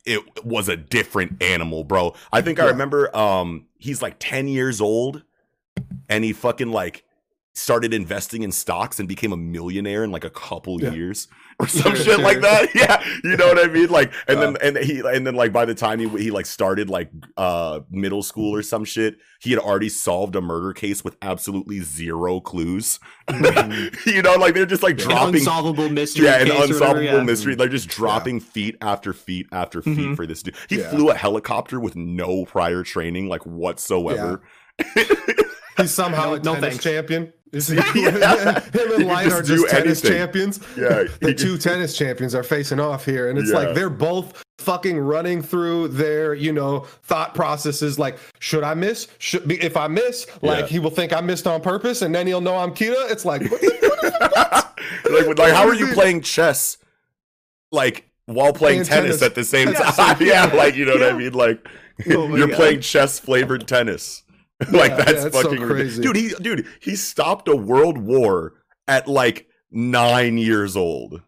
[0.06, 2.14] it was a different animal, bro.
[2.32, 5.24] I think I remember um he's like 10 years old
[6.08, 7.04] and he fucking like
[7.56, 10.92] started investing in stocks and became a millionaire in like a couple Yeah.
[10.92, 11.28] years
[11.60, 12.70] or some shit like that.
[12.76, 13.90] Yeah, you know what I mean?
[13.90, 14.42] Like and Uh.
[14.42, 17.82] then and he and then like by the time he he like started like uh
[17.92, 22.40] middle school or some shit, he had already solved a murder case with absolutely zero
[22.40, 23.00] clues.
[24.08, 26.26] you know, like they're just like An dropping unsolvable mystery.
[26.26, 27.24] yeah, an case or whatever, unsolvable yeah.
[27.24, 27.54] mystery.
[27.56, 30.16] They're just dropping feet after feet after feet Mhm.
[30.16, 30.56] for this dude.
[30.70, 30.90] He Yeah.
[30.90, 34.42] flew a helicopter with no prior training, like whatsoever.
[35.78, 36.84] He's somehow No- a no tennis thanks.
[36.84, 37.34] champion.
[37.54, 38.60] Is he, Yeah.
[38.74, 40.12] him and Light just are just tennis anything.
[40.20, 40.60] champions.
[40.78, 43.58] Yeah, the he- two tennis champions are facing off here, and it's Yeah.
[43.60, 48.00] like they're both fucking running through their, you know, thought processes.
[48.00, 49.08] Like, should I miss?
[49.20, 50.68] Should be if I miss, like Yeah.
[50.68, 53.12] he will think I missed on purpose, and then he'll know I'm Kira.
[53.12, 54.64] It's like, what the-
[55.10, 56.78] like, like, how are you playing chess?
[57.72, 59.22] Like while playing Playing tennis, tennis.
[59.22, 60.18] at the same time?
[60.22, 61.34] yeah, like you know what I mean?
[61.34, 61.68] Like
[62.10, 62.56] Oh you're God.
[62.56, 64.24] playing chess flavored tennis.
[64.72, 66.02] like Yeah, that's yeah, so fucking crazy.
[66.02, 68.54] Dude, he dude, he stopped a world war
[68.88, 71.22] at like nine years old.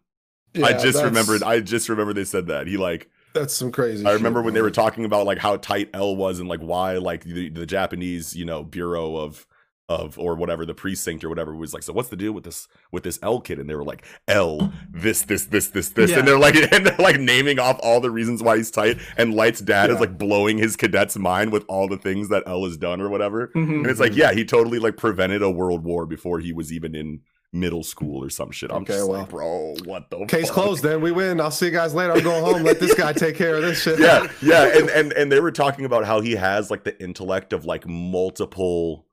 [0.64, 2.68] I just remembered I just remember they said that.
[2.68, 4.06] He like That's some crazy.
[4.06, 6.62] I remember shit, when they were talking about like how tight L was and like
[6.62, 9.46] why like the, the Japanese, you know, bureau of
[9.88, 12.68] of or whatever the precinct or whatever was like so what's the deal with this
[12.92, 16.20] with this L kid and they were like L this this this this this Yeah.
[16.20, 19.36] and they're like and they're like naming off all the reasons why he's tight and
[19.36, 22.78] Light's dad is like blowing his cadet's mind with all the things that L has
[22.78, 23.70] done or whatever Mhm.
[23.82, 26.96] and it's like yeah he totally like prevented a world war before he was even
[26.96, 27.22] in
[27.54, 29.20] middle school or some shit I'm Okay, just well.
[29.20, 30.56] like bro what the Case fuck?
[30.56, 30.84] closed.
[30.84, 31.40] Then we win.
[31.40, 32.12] I'll see you guys later.
[32.12, 32.64] I'm going home.
[32.64, 33.98] Let this guy take care of this shit.
[34.00, 37.54] yeah yeah and and and they were talking about how he has like the intellect
[37.54, 39.06] of like multiple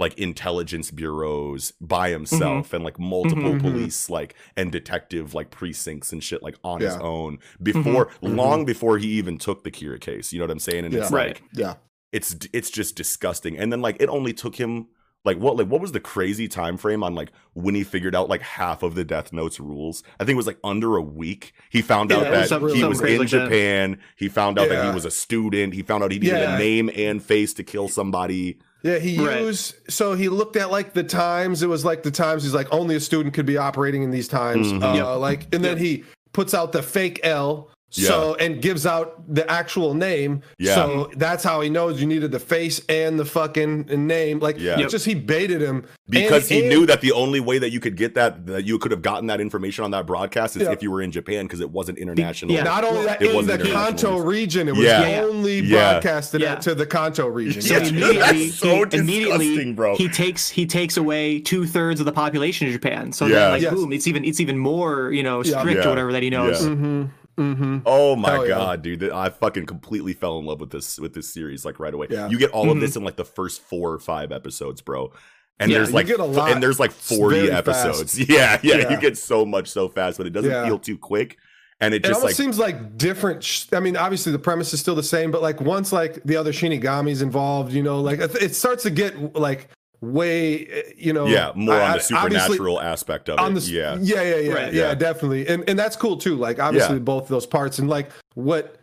[0.00, 3.60] like intelligence bureaus by himself and like multiple Mhm.
[3.60, 8.36] police like and detective like precincts and shit like on his own before Mhm.
[8.36, 11.10] long before he even took the Kira case you know what I'm saying and it's
[11.10, 11.16] Yeah.
[11.16, 11.74] like yeah.
[12.12, 14.88] it's it's just disgusting and then like it only took him
[15.22, 18.30] like what like what was the crazy time frame on like when he figured out
[18.30, 20.02] like half of the Death Note's rules?
[20.18, 21.52] I think it was like under a week.
[21.68, 23.44] He found out Yeah, it that some- he was in like that.
[23.44, 23.98] Japan.
[24.16, 25.74] He found out that he was a student.
[25.74, 26.56] He found out he needed Yeah.
[26.56, 28.56] a name and face to kill somebody.
[28.82, 29.40] Yeah, he Right.
[29.42, 31.62] used so he looked at like the times.
[31.62, 32.42] It was like the times.
[32.44, 34.72] He's like only a student could be operating in these times.
[34.72, 34.82] Mhm.
[34.82, 35.18] Uh, Yep.
[35.20, 37.68] Like, and then he puts out the fake L.
[37.90, 40.42] So and gives out the actual name.
[40.58, 40.74] Yeah.
[40.76, 44.38] So that's how he knows you needed the face and the fucking name.
[44.38, 44.72] Like, Yeah.
[44.74, 44.90] it's Yep.
[44.90, 47.78] just he baited him Because And- he and- knew that the only way that you
[47.78, 50.72] could get that that you could have gotten that information on that broadcast is Yeah.
[50.72, 52.52] if you were in Japan because it wasn't international.
[52.52, 52.64] yeah.
[52.64, 55.08] Not only that, It in wasn't the international Kanto region, it was Yeah.
[55.08, 55.22] Yeah.
[55.22, 55.92] only Yeah.
[55.92, 56.56] broadcasted Yeah.
[56.56, 57.62] to the Kanto region.
[57.62, 57.86] So Yeah.
[57.88, 59.96] immediately, That's so he, immediately bro.
[59.96, 63.12] he takes he takes away two thirds of the population of Japan.
[63.12, 63.34] So Yeah.
[63.36, 63.74] then, like, Yes.
[63.74, 65.86] boom, it's even it's even more you know strict Yeah.
[65.86, 66.60] or whatever that he knows.
[66.62, 66.70] Yeah.
[66.70, 67.02] Mm-hmm.
[67.38, 67.78] Mm-hmm.
[67.86, 68.54] Oh my Hell yeah.
[68.54, 69.10] god, dude!
[69.10, 72.08] I fucking completely fell in love with this with this series like right away.
[72.10, 72.28] Yeah.
[72.28, 72.80] You get all of Mhm.
[72.80, 75.12] this in like the first four or five episodes, bro.
[75.58, 78.18] And Yeah, there's like get a f- lot and there's like 40 episodes.
[78.18, 78.90] Yeah, yeah, Yeah.
[78.92, 80.64] You get so much so fast, but it doesn't Yeah.
[80.66, 81.36] feel too quick.
[81.82, 83.42] And it It just like seems like different.
[83.42, 86.36] Sh- I mean, obviously the premise is still the same, but like once like the
[86.36, 89.68] other Shinigami's involved, you know, like it starts to get like
[90.02, 93.60] way, eh, you know, yeah, more on I- the supernatural aspect of on it.
[93.60, 93.98] the yeah.
[94.00, 94.72] yeah yeah yeah Right.
[94.72, 94.94] yeah, Yeah.
[94.94, 97.00] definitely and and that's cool too like obviously Yeah.
[97.00, 98.76] both those parts and like what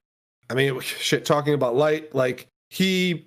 [0.50, 3.26] i mean shit talking about light like he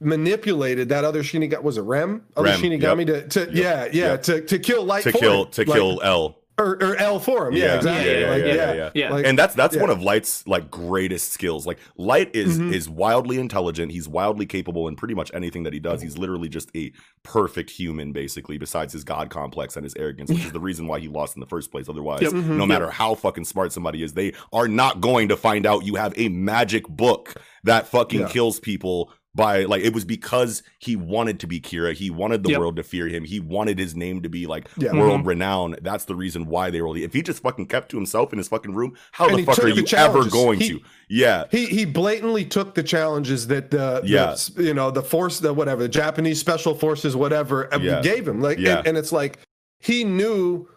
[0.00, 4.22] manipulated that other shinigami was it rem other Rem, shinigami to, to yeah yeah yep.
[4.24, 5.50] to, to kill light To for kill him.
[5.52, 6.38] to Like, kill L.
[6.58, 9.12] or, or l for him yeah, Yeah, exactly yeah, yeah, like, yeah, yeah, yeah, yeah.
[9.12, 9.80] Like, and that's that's yeah.
[9.80, 12.72] one of light's like greatest skills like light is Mhm.
[12.74, 16.48] is wildly intelligent he's wildly capable in pretty much anything that he does he's literally
[16.48, 16.92] just a
[17.22, 20.98] perfect human basically besides his god complex and his arrogance which is the reason why
[20.98, 22.32] he lost in the first place otherwise Yep.
[22.32, 22.56] Mhm.
[22.56, 25.94] no matter how fucking smart somebody is they are not going to find out you
[25.96, 28.28] have a magic book that fucking Yeah.
[28.28, 31.92] kills people by like it was because he wanted to be Kira.
[31.94, 32.58] He wanted the Yep.
[32.60, 33.24] world to fear him.
[33.24, 34.92] He wanted his name to be like Yeah.
[34.92, 35.28] world mm-hmm.
[35.28, 35.78] renowned.
[35.82, 36.96] That's the reason why they were.
[36.96, 39.58] If he just fucking kept to himself in his fucking room, how And the fuck
[39.58, 40.80] are the you ever going He- to?
[41.08, 44.36] Yeah, he he blatantly took the challenges that the, the Yeah.
[44.56, 48.00] you know the force the whatever the Japanese special forces whatever Yeah.
[48.02, 48.78] gave him like Yeah.
[48.78, 49.38] and, and it's like
[49.80, 50.68] he knew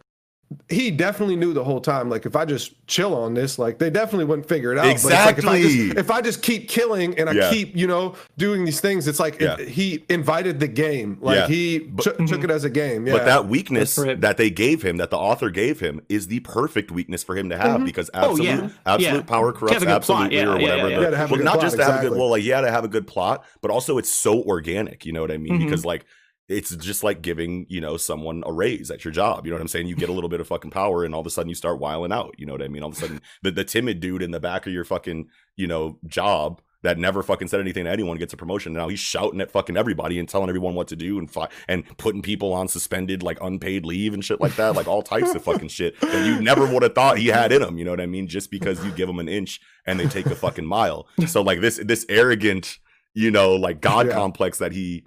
[0.69, 3.89] he definitely knew the whole time like if I just chill on this like they
[3.89, 5.87] definitely wouldn't figure it out But it's like, if, I Exactly.
[5.87, 7.49] just, if I just keep killing and I Yeah.
[7.49, 11.47] keep you know doing these things it's like it- he invited the game like Yeah.
[11.47, 14.81] he But- took took it as a game yeah but that weakness that they gave
[14.81, 18.09] him, that the author gave him, is the perfect weakness for him to have because
[18.13, 18.69] Oh, absolute, yeah.
[18.85, 19.21] absolute Yeah.
[19.21, 20.23] power corrupts have a good plot.
[20.33, 20.67] absolutely Yeah, or whatever.
[20.67, 21.01] yeah, the- yeah.
[21.01, 21.97] Yeah, to have a well, not plot, just to have a good.
[22.07, 22.19] exactly.
[22.19, 25.05] Well, like yeah, to have a good plot, but also it's so organic.
[25.05, 25.53] You know what I mean?
[25.61, 25.65] Mhm.
[25.65, 26.05] Because like.
[26.49, 29.45] It's just like giving, you know, someone a raise at your job.
[29.45, 29.87] You know what I'm saying?
[29.87, 31.79] You get a little bit of fucking power and all of a sudden you start
[31.79, 32.35] wiling out.
[32.37, 32.83] You know what I mean?
[32.83, 35.67] All of a sudden the, the timid dude in the back of your fucking, you
[35.67, 38.73] know, job that never fucking said anything to anyone gets a promotion.
[38.73, 41.85] Now he's shouting at fucking everybody and telling everyone what to do and fi- and
[41.97, 45.43] putting people on suspended like unpaid leave and shit like that, like all types of
[45.43, 47.77] fucking shit that you never would have thought he had in him.
[47.77, 48.27] You know what I mean?
[48.27, 51.07] Just because you give him an inch and they take a fucking mile.
[51.27, 52.79] So like this this arrogant,
[53.13, 54.13] you know, like god Yeah.
[54.13, 55.05] complex that he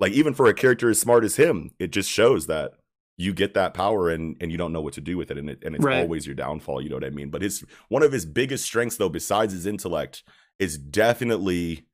[0.00, 2.72] like even for a character as smart as him, it just shows that
[3.18, 5.48] you get that power and and you don't know what to do with it and
[5.48, 6.00] it, and it's Right.
[6.00, 8.98] always your downfall you know what i mean but his one of his biggest strengths
[8.98, 10.22] though besides his intellect
[10.58, 11.86] is definitely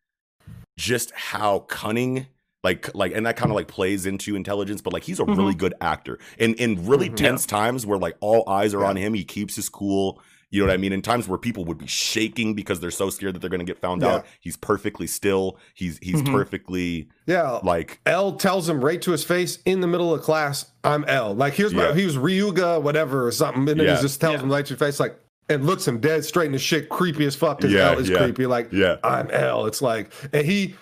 [0.77, 2.27] just how cunning
[2.65, 5.55] like like and that kind of like plays into intelligence but like he's a really
[5.55, 7.15] good actor and in really Mhm.
[7.17, 8.89] tense times where like all eyes are Yeah.
[8.89, 10.21] on him he keeps his cool
[10.53, 10.93] you know what I mean?
[10.93, 13.67] In times where people would be shaking because they're so scared that they're going to
[13.67, 14.17] get found Yeah.
[14.17, 15.59] out, he's perfectly still.
[15.75, 16.33] He's he's Mhm.
[16.33, 20.67] perfectly yeah like L tells him right to his face in the middle of class,
[20.85, 21.35] I'm L.
[21.35, 23.69] Like here's my he was Ryuga, whatever, or something.
[23.69, 23.97] And then Yeah.
[23.97, 24.43] he just tells Yeah.
[24.43, 27.27] him right to his face, like and looks him dead straight in the shit, creepy
[27.27, 28.19] as fuck, because Yeah, L is yeah.
[28.19, 28.47] creepy.
[28.47, 28.97] Like yeah.
[29.03, 29.67] I'm L.
[29.67, 30.77] It's like and he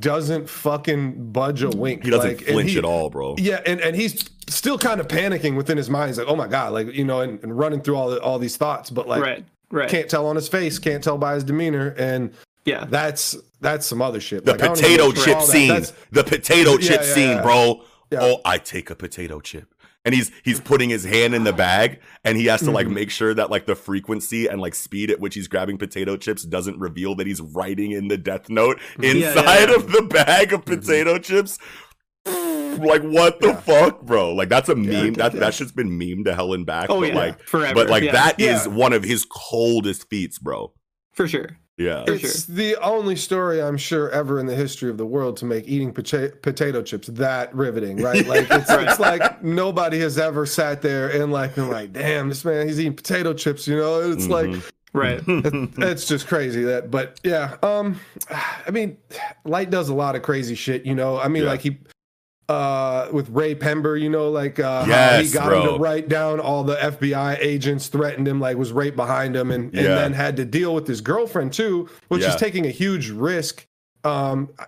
[0.00, 2.04] doesn't fucking budge a wink.
[2.04, 3.34] He doesn't like, flinch he- at all, bro.
[3.38, 6.08] Yeah, and, and he's still kind of panicking within his mind.
[6.10, 8.38] He's like, oh my God, like, you know, and, and running through all the, all
[8.38, 9.44] these thoughts, but like right.
[9.70, 9.88] Right.
[9.88, 11.94] can't tell on his face, can't tell by his demeanor.
[11.98, 12.32] And
[12.64, 12.84] yeah.
[12.86, 14.44] that's that's some other shit.
[14.44, 15.52] The Like, I don't even potato chip all that.
[15.86, 15.96] scene.
[16.10, 17.42] The potato Yeah, chip yeah, scene, yeah.
[17.42, 17.82] bro.
[18.10, 18.18] Yeah.
[18.22, 19.74] Oh, I take a potato chip.
[20.08, 22.94] And he's he's putting his hand in the bag and he has to like Mhm.
[22.94, 26.44] make sure that like the frequency and like speed at which he's grabbing potato chips
[26.44, 29.74] doesn't reveal that he's writing in the death note Yeah, yeah, inside yeah.
[29.76, 31.58] of the bag of potato chips.
[32.78, 33.60] Like what the Yeah.
[33.60, 34.32] fuck, bro?
[34.34, 35.14] Like that's a meme.
[35.14, 35.40] that yeah.
[35.40, 36.88] that shit's been memed to hell and back.
[36.90, 37.14] Oh but yeah.
[37.16, 37.74] like Forever.
[37.74, 40.72] but like that is one of his coldest feats, bro.
[41.12, 41.58] for sure.
[41.78, 42.04] Yeah.
[42.04, 45.44] For it's the only story I'm sure ever in the history of the world to
[45.44, 48.26] make eating pota- potato chips that riveting, right?
[48.26, 52.44] Like it's, it's like nobody has ever sat there and like been like, damn, this
[52.44, 54.10] man he's eating potato chips, you know?
[54.10, 54.70] It's like Mhm.
[54.94, 55.22] Right.
[55.26, 58.00] it's just crazy that but yeah um
[58.66, 58.96] i mean
[59.44, 61.50] light does a lot of crazy shit you know i mean Yeah.
[61.50, 61.76] like he
[62.48, 64.90] uh with Raye Penber, you know, like uh how he
[65.24, 68.94] Yes, got him to write down all the FBI agents threatened him, like was right
[68.94, 72.30] behind him, and, and then had to deal with his girlfriend too, which Yeah.
[72.30, 73.66] is taking a huge risk.
[74.04, 74.64] Um I-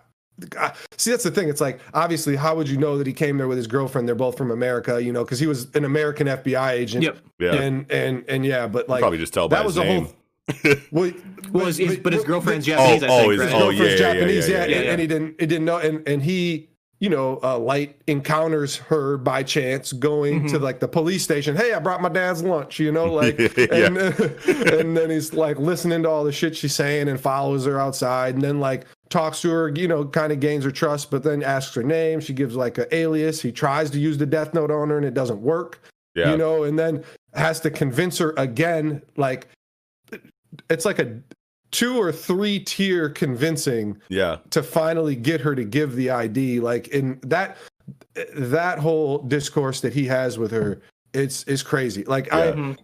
[0.59, 1.49] I- see that's the thing.
[1.51, 4.09] It's like obviously, how would you know that he came there with his girlfriend?
[4.09, 7.05] They're both from America, you know, because he was an American FBI agent.
[7.05, 7.19] Yep.
[7.38, 7.55] Yeah.
[7.55, 10.05] And and and yeah, but like Probably just tell by that his was a name.
[10.05, 10.14] whole.
[10.90, 11.12] Well,
[11.53, 13.33] Well, his, his, but his but- girlfriend's but- Japanese, I oh, think.
[13.33, 13.53] his- right?
[13.55, 14.90] oh, girlfriend's yeah, yeah, yeah, Japanese, yeah, yeah, yeah, and, yeah.
[14.93, 16.69] and he didn't, it didn't know, and and he,
[17.01, 21.57] you know, uh, light encounters her by chance going to like the police station.
[21.57, 26.03] Hey, I brought my dad's lunch, you know, like, and and then he's like listening
[26.03, 29.51] to all the shit she's saying and follows her outside, and then like talks to
[29.51, 32.21] her, you know, kind of gains her trust, but then asks her name.
[32.21, 33.41] She gives like an alias.
[33.41, 35.81] He tries to use the death note on her, and it doesn't work
[36.15, 36.31] Yeah.
[36.33, 37.03] you know, and then
[37.35, 39.01] has to convince her again.
[39.17, 39.49] Like
[40.69, 41.19] it's like a
[41.70, 44.38] two or three tier convincing yeah.
[44.50, 46.61] to finally get her to give the ID.
[46.61, 47.56] Like in that
[48.35, 50.80] that whole discourse that he has with her,
[51.12, 52.04] it's it's crazy.
[52.04, 52.74] Like Yeah.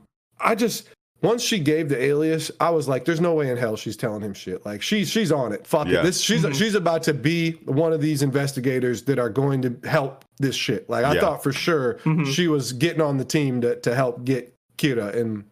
[0.41, 0.89] I I just
[1.23, 4.21] once she gave the alias, I was like, "There's no way in hell she's telling
[4.21, 5.67] him shit." Like she's she's on it.
[5.67, 6.01] Fuck Yeah.
[6.01, 6.03] it.
[6.05, 10.25] This she's she's about to be one of these investigators that are going to help
[10.39, 10.89] this shit.
[10.91, 11.21] Like I Yeah.
[11.21, 12.27] thought for sure Mhm.
[12.27, 15.45] she was getting on the team to to help get Kira, and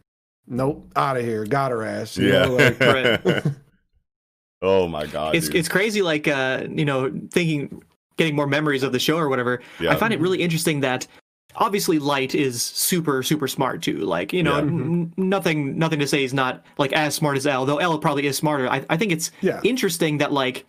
[0.47, 2.17] nope, out of here, got her ass.
[2.17, 2.45] you Yeah.
[2.47, 2.81] know, like,
[3.25, 3.43] Right.
[4.63, 5.35] oh my god.
[5.35, 5.57] it's dude.
[5.57, 7.83] it's crazy like uh you know thinking
[8.17, 9.91] getting more memories of the show or whatever Yeah.
[9.93, 11.07] i find it really interesting that
[11.57, 14.63] obviously light is super super smart too like you know Yeah.
[14.63, 18.27] n- nothing nothing to say he's not like as smart as l though l probably
[18.27, 19.61] is smarter i, I think it's Yeah.
[19.65, 20.65] interesting that like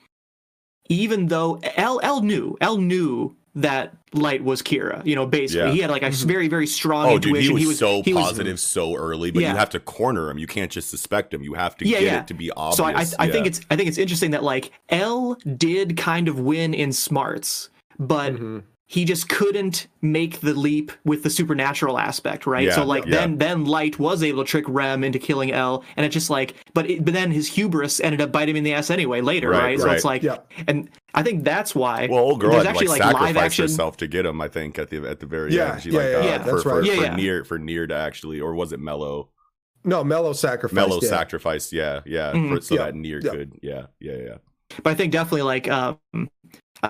[0.90, 5.74] even though l l knew l knew that light was kira you know basically Yeah.
[5.74, 8.24] he had like a very very strong Oh, dude, intuition he was, so he was-
[8.26, 9.52] positive so early, but Yeah.
[9.52, 10.38] you have to corner him.
[10.38, 11.42] You can't just suspect him.
[11.44, 12.20] You have to Yeah, get yeah.
[12.22, 12.78] it to be obvious.
[12.78, 12.92] So I,
[13.24, 16.74] I, I think it's I think it's interesting that like L did kind of win
[16.74, 18.60] in smarts, but Mm-hmm.
[18.88, 22.66] He just couldn't make the leap with the supernatural aspect, right?
[22.68, 23.16] Yeah, so like yeah.
[23.22, 26.54] then then Light was able to trick Rem into killing L, and it's just like,
[26.76, 29.50] but it, but then his hubris ended up biting him in the ass anyway later,
[29.50, 29.80] Right, right?
[29.80, 30.38] So it's like, Yeah.
[30.68, 32.08] and I think that's why.
[32.12, 33.64] Well, old girl there's had actually like, like, live sacrificed action.
[33.64, 34.40] herself to get him.
[34.40, 36.38] I think at the at the very Yeah, end, she yeah, like yeah, uh, yeah,
[36.38, 36.64] that's for, right.
[36.64, 37.16] for, Yeah, for yeah.
[37.16, 39.30] near for near to actually, or was it Mello?
[39.84, 40.76] no, Mello sacrifice.
[40.76, 41.10] Mello yeah.
[41.10, 42.50] sacrificed, yeah, yeah, Mhm.
[42.56, 43.32] for, so Yeah, that near yeah.
[43.32, 44.38] could, yeah, yeah, yeah.
[44.84, 45.98] But I think definitely like um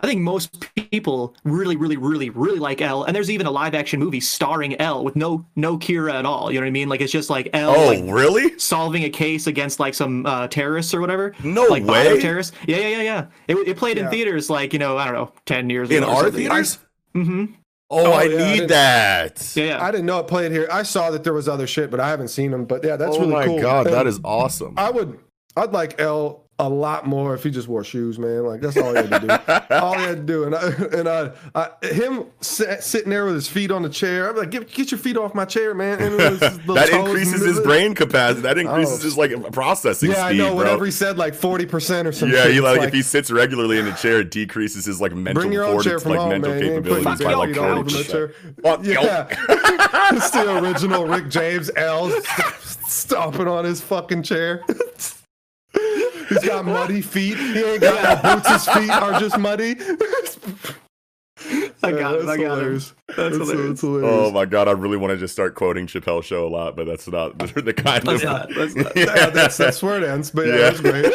[0.04, 3.74] I think most people really, really, really, really like L, and there's even a live
[3.76, 6.52] action movie starring L with no no Kira at all.
[6.52, 6.90] You know what I mean?
[6.90, 8.58] Like it's just like L Oh, like really?
[8.60, 11.34] solving a case against like some uh, terrorists or whatever.
[11.44, 12.20] No like way.
[12.22, 12.56] terrorists.
[12.68, 13.26] Yeah, yeah, yeah, yeah.
[13.48, 16.12] It, it played in theaters like you know I don't know ten years In ago.
[16.12, 16.78] or our theaters?
[17.14, 17.46] Mm-hmm.
[17.92, 19.54] Oh, Oh, I yeah, need didn't- that.
[19.56, 19.84] Yeah, yeah.
[19.86, 20.68] I didn't know it played here.
[20.72, 22.66] I saw that there was other shit, but I haven't seen them.
[22.66, 23.62] But yeah, that's oh really my cool.
[23.62, 24.74] god, that And is awesome.
[24.78, 25.20] I would.
[25.56, 28.46] I'd like L a lot more if he just wore shoes, man.
[28.46, 29.54] Like that's all he had to do.
[29.76, 33.36] all he had to do, and I, and I, I him sit, sitting there with
[33.36, 34.30] his feet on the chair.
[34.30, 36.02] I'm like, get, get your feet off my chair, man.
[36.02, 38.42] And it was that increases his brain capacity.
[38.42, 38.62] That oh.
[38.62, 39.04] increases Oh.
[39.04, 40.48] his like processing Yeah, I know.
[40.48, 40.56] bro.
[40.56, 42.38] Whatever he said, like forty percent or something.
[42.38, 45.42] yeah, he like, if he sits regularly in a chair, it decreases his like mental
[45.42, 46.64] Bring your own chair fortitude, from like home, mental man.
[46.64, 48.32] You ain't putting capabilities by like forty percent.
[48.64, 48.80] Fuck.
[48.80, 49.28] Oh, yeah,
[50.16, 52.10] it's the original Rick James L
[52.86, 54.64] stomping on his fucking chair.
[56.30, 57.38] He's got muddy feet.
[57.38, 58.50] He ain't got no boots.
[58.50, 59.76] His feet are just muddy.
[61.84, 62.30] I got Yeah, him.
[62.30, 62.42] I got him.
[62.50, 62.94] hilarious.
[63.08, 63.68] That's That's, hilarious.
[63.70, 64.10] that's hilarious.
[64.12, 66.88] Oh my god, I really want to just start quoting Chappelle Show a lot, but
[66.88, 68.30] that's not the, the kind Let's of.
[68.30, 68.52] not.
[68.56, 68.96] Let's not.
[68.96, 70.32] yeah, that's, that's where it ends.
[70.32, 70.70] But yeah, Yeah.
[70.72, 71.14] that's great.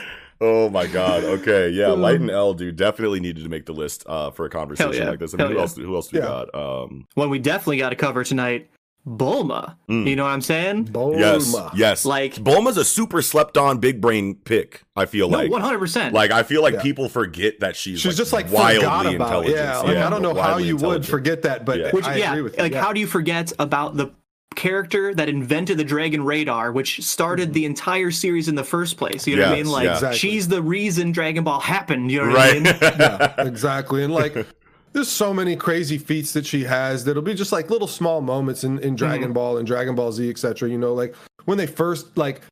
[0.42, 1.22] Oh my god.
[1.24, 1.68] Okay.
[1.68, 1.88] Yeah.
[1.88, 5.10] Light and L, dude, definitely needed to make the list uh, for a conversation yeah.
[5.10, 5.34] like this.
[5.34, 5.60] I mean, Hell who yeah.
[5.60, 5.76] else?
[5.76, 6.28] Who else do we Yeah.
[6.50, 6.54] got?
[6.54, 7.06] Um.
[7.12, 8.70] One we definitely got to cover tonight.
[9.06, 9.76] Bulma.
[9.88, 10.06] Mm.
[10.06, 10.86] You know what I'm saying?
[10.94, 11.52] Yes.
[11.54, 11.70] Bulma.
[11.74, 12.04] Yes.
[12.04, 14.82] Like- Bulma's a super slept on big brain pick.
[14.94, 15.50] I feel No, like.
[15.50, 15.78] 100.
[15.78, 16.82] percent Like I feel like Yeah.
[16.82, 19.06] people forget that she's She's just like wildly about.
[19.06, 19.56] intelligent.
[19.56, 21.90] Yeah, like, I don't know how you would forget that, but Yeah.
[21.92, 22.62] Which, I yeah, agree with you.
[22.62, 22.82] like yeah.
[22.82, 24.10] how do you forget about the
[24.56, 29.26] character that invented the Dragon Radar, which started the entire series in the first place?
[29.26, 29.66] You know what I mean?
[29.70, 29.94] Like yeah.
[29.94, 30.18] Exactly.
[30.18, 32.10] she's the reason Dragon Ball happened.
[32.10, 32.64] You know what I mean?
[32.82, 34.02] yeah, exactly.
[34.04, 34.34] And like,
[34.92, 38.64] there's so many crazy feats that she has that'll be just like little small moments
[38.64, 39.32] in, in Dragon Mm-hmm.
[39.34, 40.68] Ball and Dragon Ball Z, etc.
[40.68, 42.42] You know, like when they first like.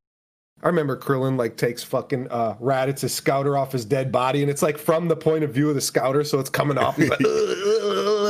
[0.61, 4.61] I remember Krillin like takes fucking uh Raditz scouter off his dead body, and it's
[4.61, 6.97] like from the point of view of the scouter, so it's coming off.
[6.97, 7.21] He's like,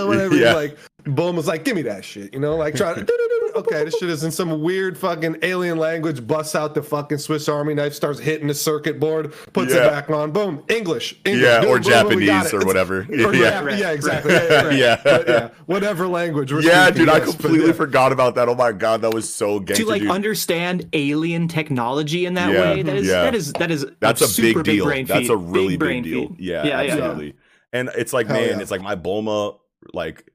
[0.09, 0.35] whatever.
[0.37, 0.55] Yeah.
[0.55, 3.97] Like Boom was like, "Give me that shit," you know, like trying to okay, this
[3.99, 6.27] shit is in some weird fucking alien language.
[6.27, 9.87] Busts out the fucking Swiss Army knife, starts hitting the circuit board, puts Yeah.
[9.87, 10.33] it back on.
[10.33, 11.17] Boom, English.
[11.25, 11.43] English.
[11.45, 12.55] Yeah, Boom, or boom, boom, we got Japanese it.
[12.63, 12.99] or whatever.
[13.09, 13.65] or Yeah.
[13.69, 14.33] yeah, yeah, exactly.
[14.35, 14.77] Yeah, yeah, right.
[14.79, 15.01] Yeah.
[15.03, 16.53] But yeah, whatever language.
[16.53, 17.73] we're Yeah, speaking, dude, I yes, but completely yeah.
[17.73, 18.49] forgot about that.
[18.49, 19.85] Oh my god, that was so gangster.
[19.85, 20.11] to like dude.
[20.11, 23.23] understand alien technology in that Yeah, way that is yeah.
[23.23, 24.85] that is that is That's a super big deal.
[24.85, 25.31] brain That's feat.
[25.31, 26.29] a really big, brain deal.
[26.29, 26.41] feat.
[26.41, 26.93] Yeah, yeah, yeah.
[26.95, 27.35] absolutely.
[27.73, 28.61] And it's like, Hell man, yeah.
[28.61, 29.59] it's like my Bulma
[29.93, 30.31] like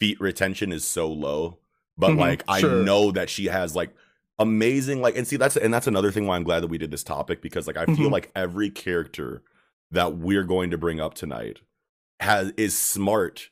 [0.00, 1.58] feet retention is so low,
[1.96, 3.90] but Mhm, like I know that she has like
[4.38, 6.90] amazing like and see that's and that's another thing why I'm glad that we did
[6.90, 8.12] this topic because like I feel Mhm.
[8.12, 9.42] like every character
[9.92, 11.60] that we're going to bring up tonight
[12.18, 13.50] has is smart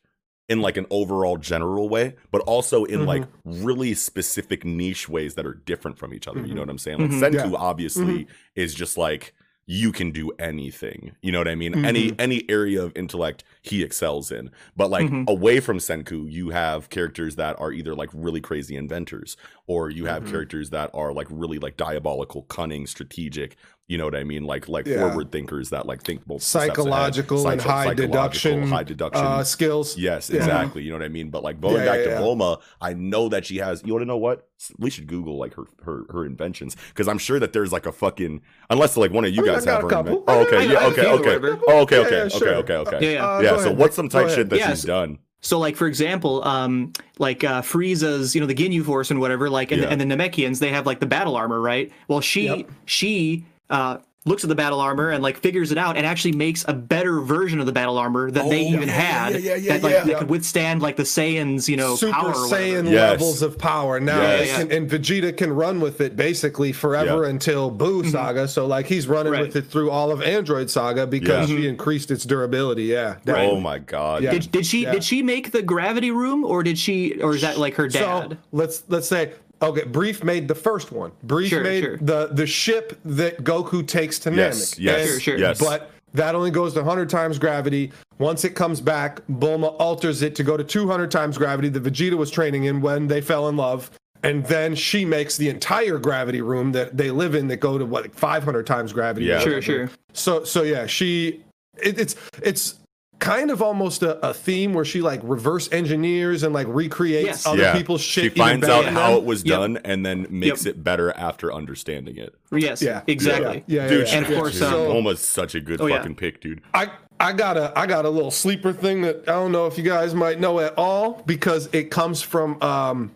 [0.49, 3.07] in like an overall general way, but also in Mhm.
[3.07, 6.41] like really specific niche ways that are different from each other.
[6.41, 6.55] You Mhm.
[6.57, 6.99] know what I'm saying?
[6.99, 7.21] Like Mhm.
[7.21, 7.57] Senku Yeah.
[7.57, 8.27] obviously
[8.57, 9.35] is just like
[9.67, 11.13] you can do anything.
[11.23, 11.85] You know what I mean?
[11.85, 12.17] Any Mhm.
[12.19, 14.51] any area of intellect he excels in.
[14.77, 15.29] But like Mhm.
[15.29, 19.37] away from Senku, you have characters that are either like really crazy inventors
[19.67, 20.31] or you have Mhm.
[20.31, 23.57] characters that are like really like diabolical, cunning, strategic.
[23.93, 24.45] You know what I mean?
[24.45, 25.01] Like like Yeah.
[25.07, 26.77] forward thinkers that like think multiple steps ahead.
[26.77, 29.25] psychological and Psycho- high psychological, deduction, high deduction.
[29.27, 29.99] uh, skills.
[29.99, 30.39] Yes, Yeah.
[30.39, 30.83] exactly.
[30.83, 31.29] You know what I mean.
[31.29, 32.55] But like going Yeah, back yeah, to yeah.
[32.81, 33.83] I know that she has.
[33.85, 34.49] You want to know what?
[34.79, 37.93] We should Google like her her her inventions because I'm sure that there's like a
[37.93, 38.41] fucking
[38.71, 39.89] unless like one of you I mean, guys have her.
[39.89, 40.21] couple.
[40.21, 40.73] Invent- oh, okay.
[40.73, 40.87] Yeah.
[40.87, 41.01] Okay.
[41.03, 41.63] a few or Okay.
[41.69, 41.99] Oh, okay.
[41.99, 42.17] Okay.
[42.17, 42.39] yeah, okay.
[42.39, 42.55] sure.
[42.55, 42.75] Okay.
[42.77, 42.99] Okay.
[43.03, 43.29] Yeah, yeah.
[43.29, 43.57] Uh, Yeah.
[43.59, 43.77] So ahead.
[43.79, 45.19] what's some type tight shit that Yeah, she's so- done?
[45.45, 49.51] So, like for example, um, like uh, Frieza's, you know, the Ginyu Force and whatever,
[49.51, 49.89] like, and, Yeah.
[49.89, 51.91] and the Namekians, they have like the battle armor, right?
[52.07, 52.71] Well, she Yep.
[52.87, 56.65] she uh, looks at the battle armor and like figures it out, and actually makes
[56.69, 59.55] a better version of the battle armor that they Oh, even yeah, had yeah, yeah,
[59.57, 60.05] yeah, that like yeah.
[60.05, 62.33] that could withstand like the Saiyans, you know, Super power.
[62.33, 63.11] Saiyan Yes.
[63.11, 63.99] levels of power.
[63.99, 64.57] Now, Yes.
[64.59, 67.31] can, and Vegeta can run with it basically forever Yeah.
[67.31, 68.47] until Boo Saga.
[68.47, 69.43] So, like, he's running Right.
[69.43, 71.57] with it through all of Android Saga because Yeah.
[71.57, 72.85] she increased its durability.
[72.85, 73.17] Yeah.
[73.27, 74.23] Oh my god.
[74.23, 74.31] Yeah.
[74.31, 74.93] Did, did she Yeah.
[74.93, 77.99] did she make the gravity room or did she or is that like her So
[77.99, 78.39] dad?
[78.53, 79.33] let's let's say
[79.63, 81.13] okay, Brief made the first one.
[81.23, 81.97] Brief Sure, made sure.
[81.99, 84.79] the the ship that Goku takes to Yes, Namek.
[84.81, 85.39] yes, And- Sure, sure.
[85.39, 85.59] yes.
[85.61, 87.91] But that only goes to 100 times gravity.
[88.19, 92.17] Once it comes back, Bulma alters it to go to 200 times gravity that Vegeta
[92.17, 93.91] was training in when they fell in love.
[94.25, 97.85] And then she makes the entire gravity room that they live in that go to
[97.85, 99.27] what like 500 times gravity.
[99.27, 99.41] Yeah.
[99.41, 99.91] Sure, sure.
[100.13, 101.43] So so yeah, she
[101.83, 102.75] it, it's it's
[103.23, 107.47] kind of almost a, a theme where she like reverse engineers and like recreates Yes.
[107.47, 107.73] other yeah.
[107.77, 108.25] people's shit.
[108.25, 109.59] She finds out how it was Yep.
[109.59, 110.75] done and then makes Yep.
[110.75, 112.35] it better after understanding it.
[112.51, 113.63] Yes, Yeah, exactly.
[113.69, 115.99] Yeah, yeah, Dude, yeah, And of course, dude, um, Bulma's such a good Oh, yeah.
[115.99, 116.61] fucking pick, dude.
[116.75, 119.79] I I got a I got a little sleeper thing that I don't know if
[119.79, 123.13] you guys might know at all because it comes from um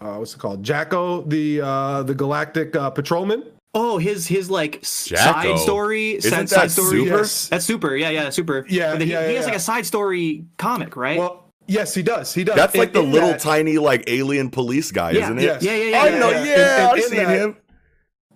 [0.00, 3.44] uh, what's it called Jacko the uh the Galactic uh, Patrolman.
[3.72, 5.56] Oh, his his like s- Jacko.
[5.56, 7.04] side story, Isn't side, that side story.
[7.04, 7.16] Super?
[7.18, 7.48] Yes.
[7.48, 7.96] That's super.
[7.96, 8.66] Yeah, yeah, super.
[8.68, 9.50] Yeah, But he, yeah, he has yeah.
[9.50, 11.18] like a side story comic, right?
[11.18, 12.34] Well, yes, he does.
[12.34, 12.56] He does.
[12.56, 15.42] That's like In- the in little that- tiny like alien police guy, yeah, isn't it?
[15.44, 15.62] Yes.
[15.62, 16.00] yeah, yeah, yeah.
[16.02, 16.30] I yeah, know.
[16.30, 16.44] yeah.
[16.44, 17.56] Yeah, And- and I've in seen that- him.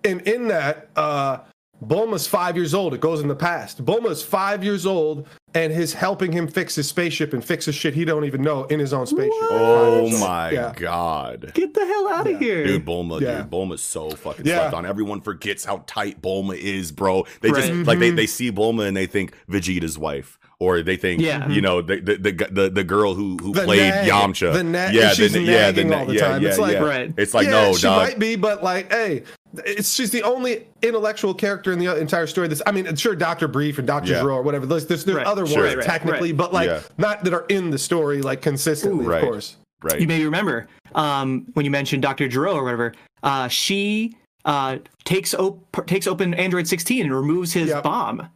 [0.05, 1.37] and in that, uh,
[1.85, 2.93] Bulma's five years old.
[2.93, 3.83] It goes in the past.
[3.83, 7.93] Bulma's five years old, and his helping him fix his spaceship and fix his shit
[7.95, 9.31] he don't even know in his own spaceship.
[9.49, 10.29] Oh Five years old.
[10.29, 10.73] my Yeah.
[10.75, 11.51] god.
[11.55, 13.37] Get the hell out of here, Dude, Bulma, Yeah.
[13.41, 14.59] dude, Bulma's so fucking Yeah.
[14.59, 14.85] slept on.
[14.85, 17.25] Everyone forgets how tight Bulma is, bro.
[17.41, 17.63] They Right.
[17.63, 18.17] just like they, mm-hmm.
[18.17, 21.47] they see Bulma and they think Vegeta's wife, or they think, Yeah.
[21.49, 24.07] you know, the the, the the the girl who who The played nag.
[24.09, 24.53] Yamcha.
[24.53, 26.41] The nag- yeah, she's the, yeah, the nagging na- all the yeah, time.
[26.41, 26.79] Yeah, It's like- yeah.
[26.83, 27.13] Right.
[27.17, 28.01] It's like yeah, no, she dog.
[28.01, 29.23] might be, but like, hey,
[29.65, 32.47] it's she's the only intellectual character in the entire story.
[32.47, 34.21] This, I mean, sure, Doctor Brief and Doctor Yeah.
[34.21, 34.65] Zero or whatever.
[34.65, 35.25] There's, there's, there's Right.
[35.27, 35.63] other Sure.
[35.63, 36.37] ones Right, technically, right.
[36.37, 36.81] but like Yeah.
[36.97, 39.23] not that are in the story like consistently, Right.
[39.23, 39.57] of course.
[39.83, 39.99] right.
[39.99, 42.27] You may remember um, when you mentioned Dr.
[42.27, 42.93] Gero or whatever.
[43.23, 47.83] Uh, she uh, takes op- takes open Android 16 and removes his Yep.
[47.83, 48.27] bomb.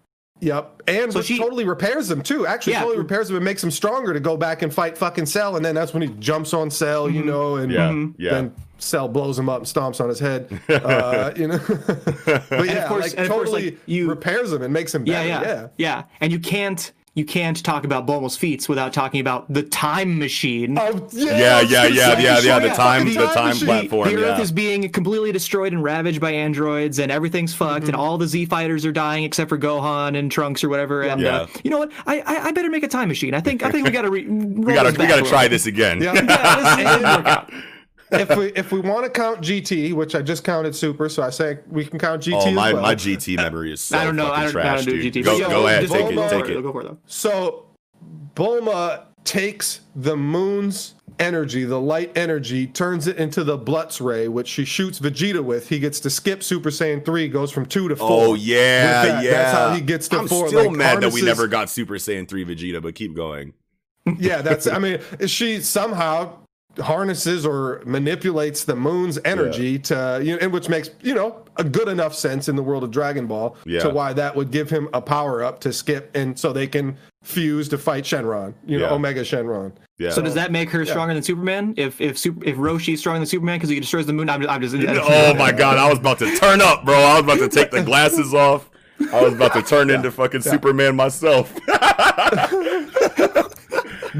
[0.41, 2.47] Yep, and So she- totally repairs them too.
[2.47, 2.79] Actually, Yeah.
[2.79, 5.55] totally repairs them and makes him stronger to go back and fight fucking Cell.
[5.57, 8.13] And then that's when he jumps on Cell, you know, and yeah, Mhm.
[8.17, 8.31] yeah.
[8.31, 10.47] then Cell blows him up and stomps on his head.
[10.69, 11.57] Uh, you know,
[12.25, 15.03] but yeah, course- like and of course, totally like, you- repairs him and makes him
[15.03, 15.27] better.
[15.27, 15.47] yeah, yeah.
[15.47, 16.03] yeah, yeah.
[16.21, 20.77] And you can't you can't talk about Bulma's feats without talking about the time machine.
[20.79, 23.65] Oh, yeah, Yeah, I yeah, yeah, yeah, sure, yeah, the time- fucking the time machine.
[23.67, 24.07] platform.
[24.07, 24.41] the Earth yeah.
[24.41, 28.45] is being completely destroyed and ravaged by androids, and everything's fucked, and all the Z
[28.45, 31.01] fighters are dying except for Gohan and Trunks or whatever.
[31.01, 31.35] And Yeah.
[31.41, 31.91] uh, you know what?
[32.07, 33.33] I, I I better make a time machine.
[33.33, 36.01] I think I think we gotta re- we gotta we gotta try this again.
[36.01, 36.13] Yeah.
[36.13, 36.21] Yeah,
[36.77, 37.51] this is- work out.
[38.11, 41.29] If we if we want to count GT, which I just counted Super, so I
[41.29, 42.81] say we can count GT Oh, as my, well.
[42.81, 44.31] my GT memory is so I don't know.
[44.31, 45.13] I don't, trash, I don't do dude.
[45.13, 45.23] GT.
[45.25, 46.61] Go, but yeah, go ahead, just take Bulma- it, go take for it.
[46.61, 46.97] Go for it.
[47.05, 47.65] So
[48.35, 54.47] Bulma takes the moon's energy, the light energy, turns it into the Blutz ray, which
[54.47, 55.67] she shoots Vegeta with.
[55.67, 58.07] He gets to skip Super Saiyan 3, goes from 2 to 4.
[58.09, 59.23] Oh yeah, that.
[59.23, 59.31] yeah.
[59.31, 60.47] That's how he gets to I'm 4.
[60.47, 63.53] still like, mad that we never got Super Saiyan 3 Vegeta, but keep going.
[64.17, 66.37] Yeah, that's I mean, she somehow
[66.81, 71.63] harnesses or manipulates the moon's energy to you know, and which makes you know a
[71.63, 73.79] good enough sense in the world of Dragon Ball Yeah.
[73.81, 76.95] to why that would give him a power up to skip and so they can
[77.23, 78.93] fuse to fight Shenron, you know, Yeah.
[78.93, 79.73] Omega Shenron.
[79.97, 80.11] Yeah.
[80.11, 81.73] So does that make her stronger than Superman?
[81.75, 84.53] If if super, if Roshi's stronger than Superman because he destroys the moon, I'm just,
[84.53, 86.95] I'm just oh my god, I was about to turn up, bro.
[86.95, 88.69] I was about to take the glasses off.
[89.13, 91.53] I was about to turn into fucking Superman myself.
[91.67, 91.77] Yeah,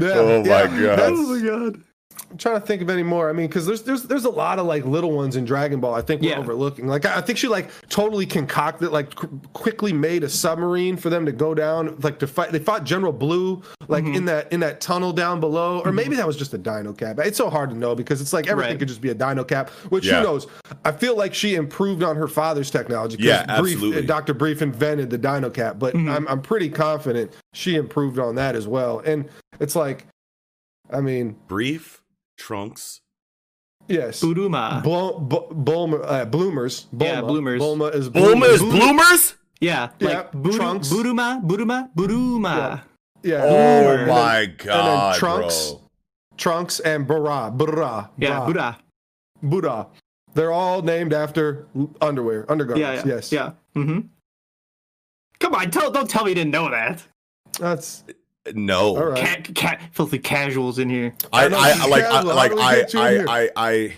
[0.02, 0.98] Oh my God.
[0.98, 1.82] that's- Oh my god.
[2.30, 3.28] I'm trying to think of any more.
[3.28, 5.94] I mean, because there's there's there's a lot of like little ones in Dragon Ball.
[5.94, 6.38] I think we're Yeah.
[6.38, 6.86] overlooking.
[6.86, 11.10] Like I I think she like totally concocted, like qu- quickly made a submarine for
[11.10, 12.52] them to go down, like to fight.
[12.52, 14.14] They fought General Blue, like Mm-hmm.
[14.14, 15.96] in that in that tunnel down below, or mm-hmm.
[15.96, 17.18] maybe that was just a Dino Cap.
[17.18, 18.78] It's so hard to know because it's like everything Right.
[18.78, 19.70] could just be a Dino Cap.
[19.90, 20.18] Which Yeah.
[20.18, 20.46] who knows?
[20.84, 23.16] I feel like she improved on her father's technology.
[23.18, 24.06] Yeah, Brief- uh, absolutely.
[24.06, 24.34] Dr.
[24.34, 26.08] Brief invented the Dino Cap, but mm-hmm.
[26.08, 29.00] I'm I'm pretty confident she improved on that as well.
[29.00, 29.28] And
[29.58, 30.06] it's like,
[30.92, 31.99] I mean, Brief,
[32.40, 33.00] Trunks.
[33.88, 34.20] yes.
[34.22, 34.82] Buduma.
[34.82, 36.86] Blo- B- Bulma, uh, bloomers.
[36.94, 37.04] Bulma.
[37.04, 37.60] Yeah, bloomers.
[37.62, 39.34] Bulma is Bulma is bloomers?
[39.60, 40.88] Yeah, Yeah, like Budu, Trunks.
[40.88, 42.82] Buduma, Buduma, Buduma.
[43.22, 43.42] Yeah.
[43.44, 45.80] Oh And then- my and then god, Trunks, bro.
[46.38, 48.78] Trunks and Bra, Bra, Yeah, Bra, Buddha.
[49.42, 49.86] Buddha.
[50.32, 51.66] They're all named after
[52.00, 53.04] underwear, Yeah, undergarments.
[53.04, 53.32] yeah, yes.
[53.32, 53.50] yeah.
[53.76, 54.00] Mm-hmm.
[55.40, 57.02] Come on, tell, don't tell me you didn't know that.
[57.58, 58.04] That's
[58.54, 58.96] No.
[58.96, 59.18] all right.
[59.44, 61.14] Cat, cat, filthy casuals in here.
[61.32, 61.48] I, I
[61.82, 63.42] I, like, I, like, I, get you in I.
[63.44, 63.96] I, I,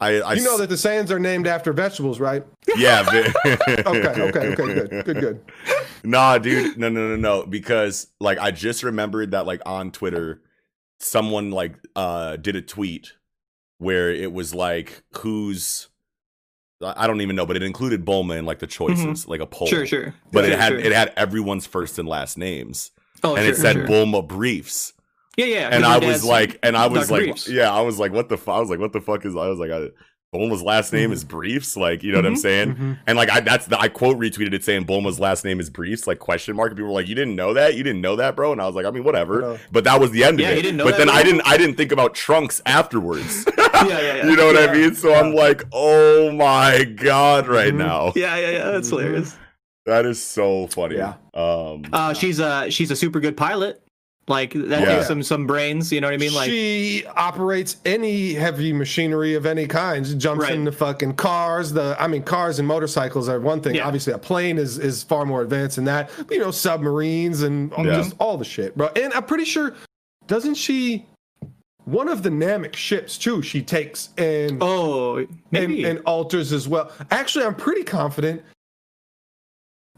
[0.00, 2.44] I, I, You know that the Saiyans are named after vegetables, right?
[2.76, 3.02] yeah.
[3.02, 5.40] vi- Okay, okay, okay, good, good, good.
[6.04, 7.46] Nah, dude, no, no, no, no.
[7.46, 10.40] Because like I just remembered that like on Twitter,
[10.98, 13.12] someone like uh did a tweet
[13.78, 15.88] where it was like who's
[16.82, 19.46] I I don't even know, but it included Bulma in like the choices, like a
[19.46, 19.68] poll.
[19.68, 20.14] Sure, sure.
[20.32, 20.78] But Sure, it had sure.
[20.80, 22.90] it had everyone's first and last names,
[23.24, 23.86] oh, and sure, it said sure.
[23.86, 24.92] Bulma briefs,
[25.36, 25.68] Yeah, yeah.
[25.72, 27.12] And I was like, and I was Dr.
[27.12, 27.48] like, Briefs.
[27.48, 28.36] yeah, I was like, what the?
[28.36, 28.50] Fu-?
[28.50, 29.34] I was like, what the fuck is?
[29.34, 29.88] I was like, I,
[30.34, 32.38] Bulma's last name is Briefs, like you know what I'm Mhm.
[32.38, 32.74] saying?
[32.76, 32.98] Mhm.
[33.06, 36.06] And like I that's the I quote retweeted it saying Bulma's last name is Briefs,
[36.06, 36.70] like question mark.
[36.70, 37.74] And people were like, You didn't know that?
[37.74, 38.50] You didn't know that, bro?
[38.50, 39.40] And I was like, I mean, whatever.
[39.42, 39.58] No.
[39.72, 40.62] But that was the end Yeah, of you it.
[40.62, 43.44] didn't know but that, then I didn't I didn't think about Trunks afterwards.
[43.58, 44.26] yeah, yeah, yeah.
[44.26, 44.94] you know what I mean?
[44.94, 47.76] So I'm like, oh my god, right Mhm.
[47.78, 48.12] now.
[48.16, 48.70] Yeah, yeah, yeah.
[48.70, 48.90] That's Mhm.
[49.00, 49.36] hilarious.
[49.86, 50.96] That is so funny.
[50.96, 51.14] Yeah.
[51.34, 53.80] Um Uh, she's a she's a super good pilot.
[54.28, 54.94] Like that Yeah.
[54.96, 55.90] gives some some brains.
[55.90, 56.32] You know what I mean?
[56.32, 60.06] Like she operates any heavy machinery of any kind.
[60.06, 60.54] She jumps Right.
[60.54, 61.72] into fucking cars.
[61.72, 63.74] The I mean, cars and motorcycles are one thing.
[63.74, 63.86] Yeah.
[63.86, 66.10] Obviously, a plane is is far more advanced than that.
[66.16, 67.96] But, you know, submarines and all- Yeah.
[67.96, 68.90] just all the shit, bro.
[68.94, 69.74] And I'm pretty sure,
[70.28, 71.04] doesn't she?
[71.84, 73.42] One of the Namek ships too.
[73.42, 75.82] She takes and oh, and, maybe.
[75.82, 76.92] and alters as well.
[77.10, 78.40] Actually, I'm pretty confident.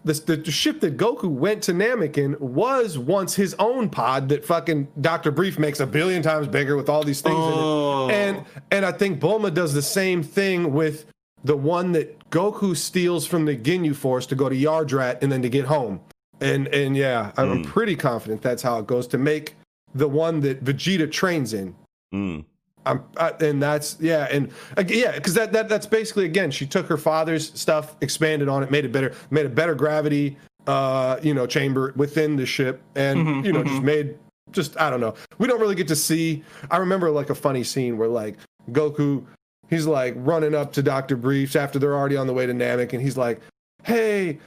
[0.05, 4.29] This, the, the ship that Goku went to Namek in was once his own pod
[4.29, 5.31] that fucking Dr.
[5.31, 8.09] Brief makes a billion times bigger with all these things Oh.
[8.09, 8.15] in it.
[8.15, 11.07] And and I think Bulma does the same thing with
[11.43, 15.41] the one that Goku steals from the Ginyu Force to go to Yardrat and then
[15.43, 16.01] to get home.
[16.41, 17.67] And and yeah, I'm, I'm Mm.
[17.67, 19.55] pretty confident that's how it goes to make
[19.95, 21.75] the one that Vegeta trains in.
[22.15, 22.45] mm,
[22.87, 26.67] I'm, I, and that's yeah, and uh, yeah, because that, that that's basically again, she
[26.67, 31.19] took her father's stuff, expanded on it, made it better, made a better gravity, uh,
[31.23, 33.85] you know, chamber within the ship, and Mhm, you know, just mhm.
[33.85, 34.19] made
[34.53, 35.15] just I don't know.
[35.39, 36.43] We don't really get to see.
[36.71, 38.37] I remember like a funny scene where like
[38.71, 39.25] Goku,
[39.71, 42.93] he's like running up to Doctor Briefs after they're already on the way to Namek,
[42.93, 43.41] and he's like,
[43.83, 44.39] "Hey."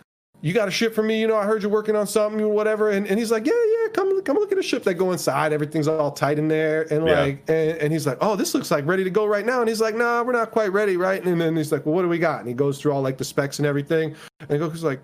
[0.41, 1.19] You got a ship for me?
[1.19, 2.91] You know, I heard you're working on something, or whatever.
[2.91, 4.83] And, and he's like, yeah, yeah, come come look at the ship.
[4.83, 7.21] They go inside, everything's all tight in there, and Yeah.
[7.21, 9.61] like, and, and he's like, oh, this looks like ready to go right now.
[9.61, 11.23] And he's like, nah, we're not quite ready, right?
[11.25, 12.39] And then he's like, well, what do we got?
[12.39, 14.15] And he goes through all like the specs and everything.
[14.41, 15.01] And Goku's like,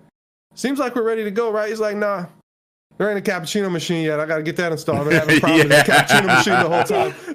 [0.54, 1.68] seems like we're ready to go, right?
[1.68, 2.26] He's like, nah,
[2.96, 4.20] there ain't a cappuccino machine yet.
[4.20, 5.00] I got to get that installed.
[5.00, 6.04] I've been having problems with the Yeah.
[6.06, 7.33] cappuccino machine the whole time.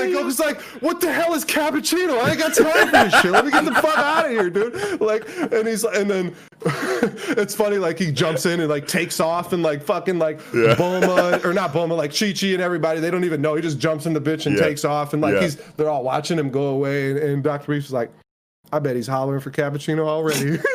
[0.00, 2.18] And then Goku's like, what the hell is cappuccino?
[2.22, 3.30] I ain't got time for this shit.
[3.32, 5.00] Let me get the fuck out of here, dude.
[5.00, 6.34] Like, and he's and then
[6.64, 10.74] it's funny, like he jumps in and like takes off and like fucking like Yeah.
[10.74, 13.00] Bulma or not Bulma, like Chi Chi and everybody.
[13.00, 13.54] They don't even know.
[13.54, 14.64] He just jumps in the bitch and Yeah.
[14.64, 15.42] takes off and like Yeah.
[15.42, 17.10] he's they're all watching him go away.
[17.12, 17.66] And, and Dr.
[17.66, 18.10] Briefs is like,
[18.72, 20.58] I bet he's hollering for cappuccino already.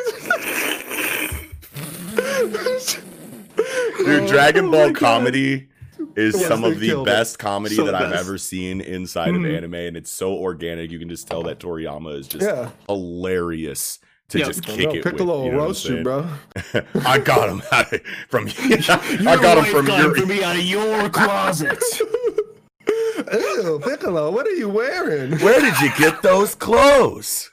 [3.98, 4.96] Dude, Dragon Oh Ball God.
[4.96, 5.68] comedy
[6.16, 7.10] is Yes, some of the killed it.
[7.10, 9.44] best comedy So that I've ever seen inside Mm-hmm.
[9.46, 10.90] of anime, and it's so organic.
[10.90, 12.70] You can just tell that Toriyama is just Yeah.
[12.88, 13.98] hilarious
[14.30, 14.46] to Yep.
[14.46, 15.04] just No, kick it.
[15.04, 16.26] Piccolo with, you know roast you, bro.
[17.04, 18.48] I got him out of, from.
[18.58, 20.26] I got him from your.
[20.26, 21.78] me out of your closet.
[23.32, 25.38] Ew, Piccolo, what are you wearing?
[25.38, 27.50] Where did you get those clothes?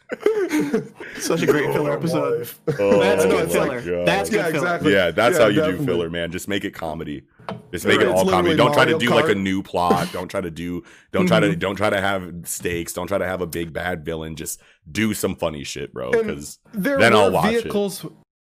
[1.18, 2.50] Such a great filler episode.
[2.80, 4.06] Oh, That's good it's like- filler.
[4.06, 4.58] That's good Yeah, filler.
[4.58, 4.94] exactly.
[4.94, 6.32] Yeah, that's Yeah, how you do filler, man.
[6.32, 7.24] Just make it comedy.
[7.72, 8.56] Just make it all comedy.
[8.56, 10.10] Don't try to Mario do like a new plot.
[10.14, 10.84] Don't try to do.
[11.12, 11.52] Don't try Mm-hmm.
[11.52, 11.56] to.
[11.56, 12.94] Don't try to have stakes.
[12.94, 14.36] Don't try to have a big bad villain.
[14.36, 16.12] Just do some funny shit, bro.
[16.12, 18.06] Because then I'll watch vehicles.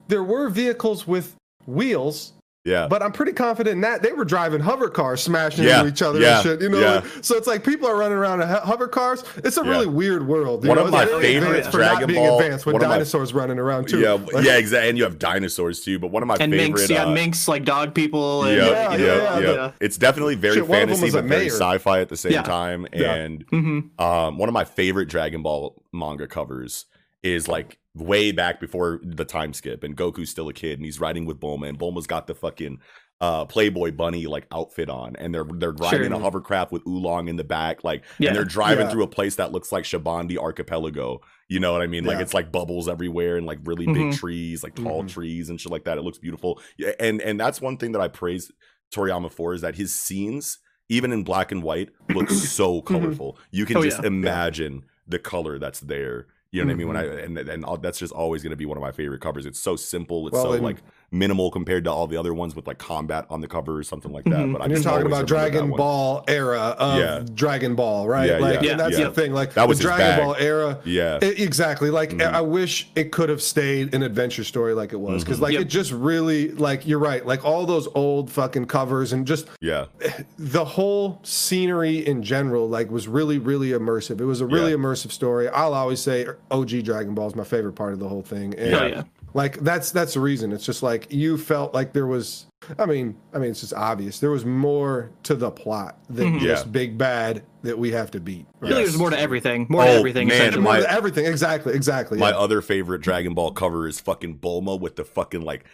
[0.09, 1.34] There were vehicles with
[1.66, 2.32] wheels,
[2.64, 5.90] yeah, but I'm pretty confident in that they were driving hover cars, smashing Yeah, into
[5.92, 6.62] each other yeah, and shit.
[6.62, 6.94] You know, yeah.
[6.96, 9.24] like- so it's like people are running around in hover cars.
[9.38, 9.70] It's a Yeah.
[9.70, 10.62] really weird world.
[10.62, 10.84] you One know?
[10.84, 12.94] of my very favorite advanced for Dragon not being Ball- advanced with one of my-
[12.94, 13.98] dinosaurs running around too.
[14.00, 14.88] yeah, Like- yeah, exactly.
[14.90, 15.98] And you have dinosaurs too.
[15.98, 16.56] But one of my And favorite.
[16.68, 18.44] minks, you got uh, minks like dog people.
[18.44, 19.70] And, Yeah, Yeah, yeah, yeah, yeah, yeah.
[19.80, 22.42] It's definitely very Shit, one of them fantasy, but very sci-fi at the same Yeah.
[22.42, 22.86] time.
[22.92, 23.12] Yeah.
[23.14, 24.00] And Mhm.
[24.00, 26.86] um, one of my favorite Dragon Ball manga covers
[27.24, 31.01] is like way back before the time skip, and Goku's still a kid, and he's
[31.01, 32.80] riding with Bulma, and Bulma's got the fucking
[33.20, 36.14] uh, Playboy bunny like outfit on, and they're they're riding Sure.
[36.14, 38.28] a hovercraft with Oolong in the back, like, Yeah.
[38.30, 38.90] and they're driving Yeah.
[38.90, 41.20] through a place that looks like Shabondy Archipelago.
[41.49, 42.03] You know what I mean?
[42.05, 42.22] Like Yeah.
[42.22, 44.16] it's like bubbles everywhere and like really big Mhm.
[44.18, 45.09] trees, like tall Mhm.
[45.09, 45.99] trees and shit like that.
[45.99, 46.61] It looks beautiful.
[46.76, 48.51] Yeah, and and that's one thing that I praise
[48.93, 53.38] Toriyama for is that his scenes, even in black and white, look so colorful.
[53.53, 54.09] You can Oh, just yeah.
[54.09, 56.26] imagine the color that's there.
[56.53, 56.88] You know what I mean?
[56.88, 57.36] When I Mm-hmm.
[57.38, 59.46] and and all, that's just always going to be one of my favorite covers.
[59.46, 60.26] It's so simple.
[60.28, 60.82] It's Well, so and- like
[61.12, 64.12] minimal compared to all the other ones with like combat on the cover or something
[64.12, 64.32] like that.
[64.32, 64.52] Mhm.
[64.54, 65.70] But I And you're just talking about Dragon.
[65.70, 67.22] Ball era of Yeah.
[67.34, 68.28] Dragon Ball, right?
[68.30, 69.04] Yeah, like, yeah, and that's yeah.
[69.04, 69.32] the thing.
[69.34, 70.20] Like That was the Dragon bag.
[70.20, 70.78] Ball era.
[70.84, 71.18] Yeah.
[71.22, 71.90] E- exactly.
[71.90, 72.32] Like Mhm.
[72.32, 75.42] I wish it could have stayed an adventure story like it was because Mhm.
[75.42, 75.62] like Yep.
[75.62, 77.26] it just really like you're right.
[77.26, 79.84] Like all those old fucking covers and just yeah.
[80.38, 84.20] the whole scenery in general like was really really immersive.
[84.20, 84.78] It was a really Yeah.
[84.78, 85.48] immersive story.
[85.48, 88.54] I'll always say OG Dragon Ball is my favorite part of the whole thing.
[88.56, 89.02] And Hell yeah.
[89.34, 90.52] Like that's that's the reason.
[90.52, 92.46] It's just like you felt like there was.
[92.78, 94.20] I mean, I mean, it's just obvious.
[94.20, 96.40] There was more to the plot than Mhm.
[96.42, 96.70] just Yeah.
[96.70, 98.46] big bad that we have to beat.
[98.62, 98.88] I feel like Yes.
[98.90, 99.66] there's more to everything.
[99.68, 100.28] More to Oh, everything.
[100.28, 100.62] man, essentially.
[100.62, 101.26] More to everything.
[101.26, 101.74] Exactly.
[101.74, 102.18] Exactly.
[102.18, 102.36] My yeah.
[102.38, 105.64] other favorite Dragon Ball cover is fucking Bulma with the fucking like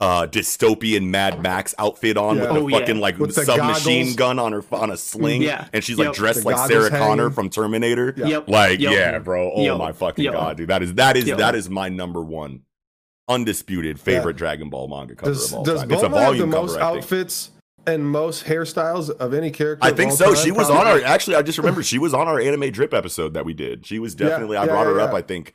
[0.00, 2.42] uh dystopian Mad Max outfit on Yeah.
[2.44, 2.78] with the Oh, yeah.
[2.78, 5.42] fucking like With submachine gun on her on a sling.
[5.42, 5.66] Yeah.
[5.72, 6.06] And she's Yep.
[6.06, 8.14] like dressed The like goggles Sarah Connor from Terminator.
[8.16, 8.48] Yep.
[8.48, 8.92] Like, Yep.
[8.92, 9.52] yeah, bro.
[9.54, 9.76] Oh Yep.
[9.78, 10.32] my fucking Yep.
[10.32, 10.68] god, dude.
[10.70, 11.38] That is that is Yep.
[11.38, 12.60] that is my number one
[13.28, 15.90] undisputed favorite Dragon Ball manga cover does of all does time.
[15.92, 17.50] It's a Bulma have the most cover, outfits
[17.86, 19.84] and most hairstyles of any character?
[19.84, 20.34] I of think all so.
[20.34, 20.44] time?
[20.44, 20.90] She was Probably.
[20.92, 23.54] on our actually I just remember she was on our anime drip episode that we
[23.54, 23.86] did.
[23.86, 25.14] She was definitely I yeah, brought her yeah, up.
[25.14, 25.52] I think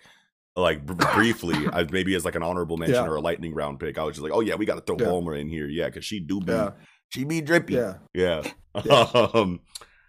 [0.55, 3.09] like br- briefly, as maybe as like an honorable mention Yeah.
[3.09, 3.97] or a lightning round pick.
[3.97, 5.11] I was just like, oh yeah, we got to throw Yeah.
[5.11, 6.71] Bulma in here, yeah, because she do be Yeah.
[7.09, 7.95] she be drippy, Yeah.
[8.13, 8.43] yeah,
[8.85, 8.93] Yeah.
[9.33, 9.61] um,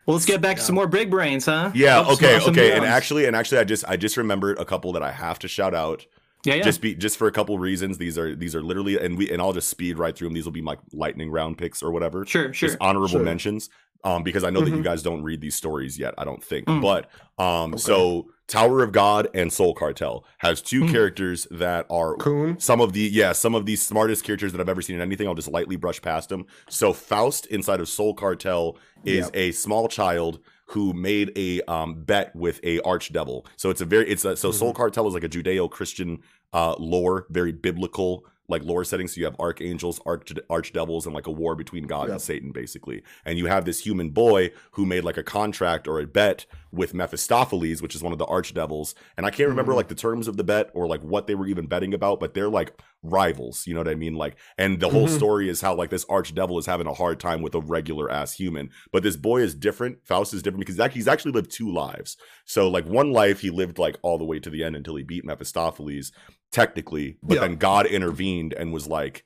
[0.07, 1.71] Well, let's get back to some more big brains, huh?
[1.75, 2.01] yeah.
[2.01, 2.73] Let's Okay, okay.
[2.77, 5.49] And actually, and actually, I just I just remembered a couple that I have to
[5.49, 6.05] shout out.
[6.45, 6.63] Yeah, yeah.
[6.63, 7.99] Just be just for a couple reasons.
[7.99, 10.35] These are these are literally and we and I'll just speed right through them.
[10.35, 12.25] These will be my lightning round picks or whatever.
[12.27, 12.69] sure, sure.
[12.69, 13.23] just honorable Sure.
[13.23, 13.71] mentions
[14.05, 14.85] um because i know that you Mhm.
[14.85, 16.83] guys don't read these stories yet i don't think Mm.
[16.83, 17.09] but
[17.43, 20.91] um so tower of god and soul cartel has two Mm.
[20.93, 22.61] characters that are Khun.
[22.61, 25.27] some of the yeah some of the smartest characters that i've ever seen in anything
[25.27, 28.77] i'll just lightly brush past them so faust inside of soul cartel
[29.07, 29.31] is Yep.
[29.37, 34.09] a small child who made a um, bet with a archdevil so it's a very
[34.09, 34.77] it's a so soul Mm-hmm.
[34.77, 36.21] cartel is like a judeo-christian
[36.53, 41.27] uh lore very biblical like lore setting so you have archangels arch archdevils and like
[41.27, 43.03] a war between god and satan basically.
[43.25, 46.93] And you have this human boy who made like a contract or a bet with
[46.95, 48.95] mephistopheles which is one of the archdevils.
[49.17, 49.77] And i can't remember Mhm.
[49.77, 52.35] like the terms of the bet or like what they were even betting about but
[52.35, 54.15] they're like rivals you know what i mean?
[54.15, 55.17] Like and the whole Mhm.
[55.17, 58.33] story is how like this archdevil is having a hard time with a regular ass
[58.35, 58.71] human.
[58.93, 59.99] But this boy is different.
[60.05, 62.17] Faust is different because he's actually lived two lives.
[62.45, 65.03] So like one life he lived like all the way to the end until he
[65.03, 66.13] beat mephistopheles
[66.55, 67.41] technically but Yeah.
[67.43, 69.25] then god intervened and was like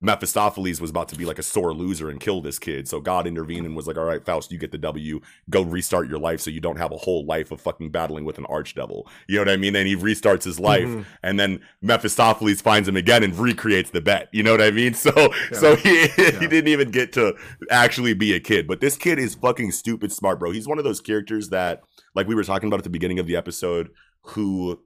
[0.00, 2.86] Mephistopheles was about to be like a sore loser and kill this kid.
[2.86, 5.18] So God intervened and was like, all right, Faust, you get the W.
[5.50, 8.38] Go restart your life so you don't have a whole life of fucking battling with
[8.38, 9.08] an archdevil.
[9.28, 9.74] You know what I mean?
[9.74, 10.86] And he restarts his life.
[10.86, 11.04] Mhm.
[11.24, 14.28] And then Mephistopheles finds him again and recreates the bet.
[14.32, 14.94] You know what I mean?
[14.94, 17.34] So so he, he didn't even get to
[17.68, 18.68] actually be a kid.
[18.68, 20.52] But this kid is fucking stupid smart, bro.
[20.52, 21.82] He's one of those characters that,
[22.14, 23.88] like we were talking about at the beginning of the episode,
[24.22, 24.78] who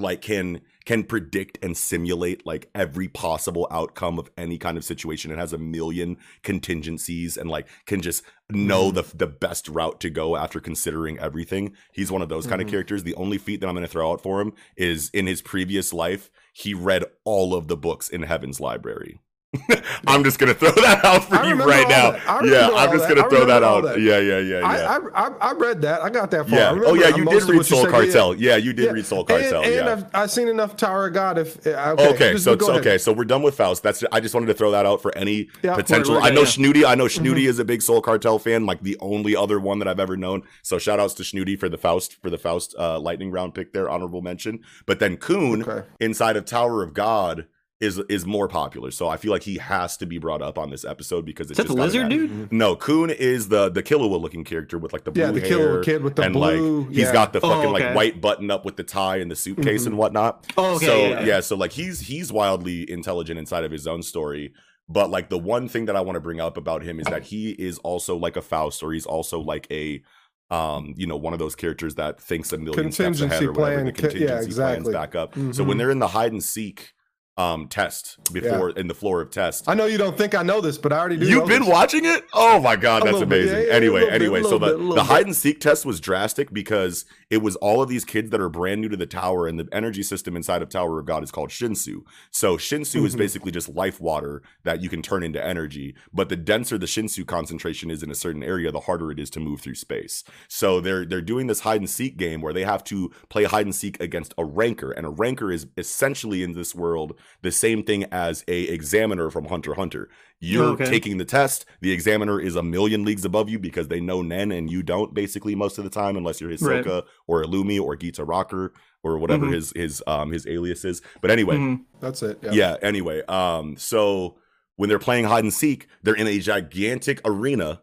[0.00, 5.30] like can can predict and simulate like every possible outcome of any kind of situation.
[5.30, 10.10] It has a million contingencies and like can just know the the best route to
[10.10, 11.74] go after considering everything.
[11.92, 12.70] He's one of those kind of Mhm.
[12.70, 13.02] characters.
[13.04, 15.92] The only feat that i'm going to throw out for him is in his previous
[15.92, 19.20] life he read all of the books in heaven's library
[20.06, 22.12] I'm just gonna throw that out for you right now.
[22.44, 23.16] Yeah, I'm just that.
[23.16, 23.82] gonna throw that out.
[23.82, 24.00] that.
[24.00, 25.00] Yeah, yeah, yeah, yeah.
[25.14, 26.02] I, I, I read that.
[26.02, 26.56] I got that far.
[26.56, 26.80] Yeah.
[26.86, 27.98] Oh yeah, you did read Soul but yeah.
[27.98, 28.34] Cartel.
[28.36, 28.90] Yeah, you did Yeah.
[28.92, 29.62] read Soul Cartel.
[29.62, 29.92] And, yeah.
[29.92, 31.36] I've, I've seen enough Tower of God.
[31.36, 32.80] If okay, Okay, just so, ahead.
[32.80, 33.82] okay, so we're done with Faust.
[33.82, 36.14] That's I just wanted to throw that out for any potential.
[36.14, 36.46] right, right, I know yeah.
[36.46, 36.84] Schnooty.
[36.84, 37.36] I know Mm-hmm.
[37.38, 40.42] Is a big Soul Cartel fan, like the only other one that I've ever known.
[40.62, 43.72] So shout outs to Schnooty for the Faust for the Faust uh, lightning round pick
[43.72, 44.60] there, honorable mention.
[44.86, 45.86] But then Khun Okay.
[45.98, 47.46] inside of Tower of God
[47.80, 48.90] is is more popular.
[48.90, 51.58] So I feel like he has to be brought up on this episode because it's
[51.58, 52.52] Is that the just gotta lizard dude?
[52.52, 55.58] No, Khun is the the Killua looking character with like the blue Yeah, the hair
[55.80, 57.12] Killua kid with the and blue- like he's yeah.
[57.12, 57.86] got the Oh, fucking okay.
[57.86, 59.86] like white button up with the tie and the suitcase Mhm.
[59.88, 60.46] and whatnot.
[60.58, 60.86] Oh, okay.
[60.86, 61.40] so yeah, yeah.
[61.40, 64.52] so like he's he's wildly intelligent inside of his own story.
[64.88, 67.22] But like the one thing that I want to bring up about him is that
[67.22, 70.02] he is also like a Faust, or he's also like a
[70.50, 73.52] um, you know, one of those characters that thinks a million steps ahead Contingency or
[73.52, 73.84] whatever.
[73.84, 74.82] The plan, yeah, contingency exactly.
[74.92, 75.34] plans back up.
[75.34, 75.66] So Mhm.
[75.68, 76.92] when they're in the hide and seek
[77.36, 80.60] um test before in the floor of test, I know you don't think I know
[80.60, 81.26] this, but I already do.
[81.26, 81.70] You've been this.
[81.70, 82.24] watching it?
[82.34, 83.58] Oh my god, that's little bit, amazing.
[83.62, 86.52] yeah, yeah, anyway, bit, anyway, so the, bit, the hide and seek test was drastic
[86.52, 89.58] because it was all of these kids that are brand new to the tower, and
[89.58, 92.02] the energy system inside of Tower of God is called Shinsu.
[92.30, 93.18] So Shinsu is Mhm.
[93.18, 95.94] basically just life water that you can turn into energy.
[96.12, 99.30] But the denser the Shinsu concentration is in a certain area, the harder it is
[99.30, 100.24] to move through space.
[100.48, 103.64] So they're they're doing this hide and seek game where they have to play hide
[103.66, 107.82] and seek against a ranker, and a ranker is essentially in this world the same
[107.82, 110.08] thing as a examiner from Hunter Hunter.
[110.40, 110.86] You're Okay.
[110.86, 111.66] taking the test.
[111.80, 115.12] The examiner is a million leagues above you because they know Nen and you don't
[115.12, 117.04] basically most of the time, unless you're Hisoka Right.
[117.26, 118.70] or Illumi or Gittarackur
[119.02, 119.52] or whatever Mhm.
[119.54, 121.02] his his um his alias is.
[121.20, 121.80] But anyway, Mhm.
[122.00, 122.38] That's it.
[122.42, 122.52] Yeah.
[122.52, 122.76] yeah.
[122.82, 124.36] Anyway, um, so
[124.76, 127.82] when they're playing hide and seek, they're in a gigantic arena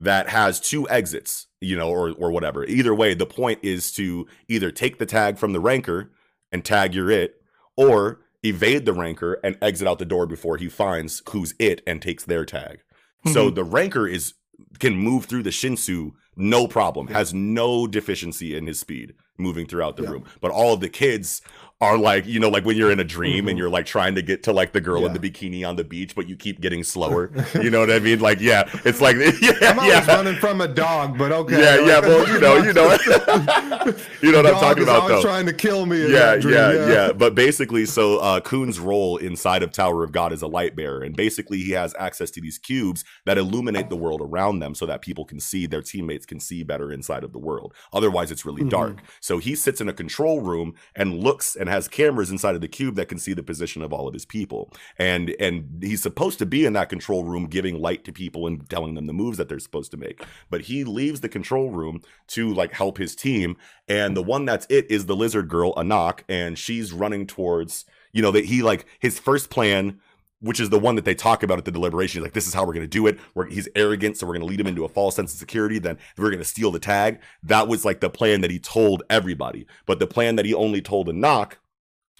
[0.00, 2.64] that has two exits, you know, or or whatever.
[2.64, 6.10] Either way, the point is to either take the tag from the ranker
[6.52, 7.34] and tag your it,
[7.76, 12.00] or evade the ranker and exit out the door before he finds who's it and
[12.00, 12.80] takes their tag.
[13.26, 13.54] So mm-hmm.
[13.54, 14.34] the ranker is
[14.78, 19.96] can move through the Shinsu no problem, has no deficiency in his speed moving throughout
[19.96, 20.10] the Yeah.
[20.10, 20.24] room.
[20.40, 21.42] But all of the kids
[21.80, 23.50] are like, you know, like when you're in a dream Mhm.
[23.50, 25.84] and you're like trying to get to like the girl in the bikini on the
[25.84, 27.30] beach, but you keep getting slower.
[27.54, 28.18] you know what I mean?
[28.18, 30.06] Like, yeah, it's like, yeah, I'm always yeah.
[30.16, 31.60] running from a dog, but okay.
[31.60, 32.90] Yeah, yeah, well, you know, you know,
[34.22, 35.22] you know what I'm talking about, though.
[35.22, 36.10] trying to kill me.
[36.12, 40.32] yeah, dream, yeah, yeah, But basically, so uh, Khun's role inside of Tower of God
[40.32, 43.96] is a light bearer, and basically he has access to these cubes that illuminate the
[43.96, 47.32] world around them, so that people can see, their teammates can see better inside of
[47.32, 47.72] the world.
[47.92, 48.70] Otherwise, it's really Mhm.
[48.70, 48.98] dark.
[49.20, 52.68] So he sits in a control room and looks and has cameras inside of the
[52.68, 56.38] cube that can see the position of all of his people, and and he's supposed
[56.38, 59.38] to be in that control room, giving light to people and telling them the moves
[59.38, 60.24] that they're supposed to make.
[60.50, 63.56] But he leaves the control room to like help his team
[63.88, 68.22] and the one that's it is the lizard girl Anak, and she's running towards you
[68.22, 70.00] know that he like his first plan
[70.40, 72.20] which is the one that they talk about at the deliberation.
[72.20, 73.18] He's like, this is how we're going to do it.
[73.34, 75.78] We're, he's arrogant, so we're going to lead him into a false sense of security.
[75.78, 77.20] Then we're going to steal the tag.
[77.42, 79.66] That was like the plan that he told everybody.
[79.86, 81.58] But the plan that he only told Anak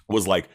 [0.09, 0.49] was like,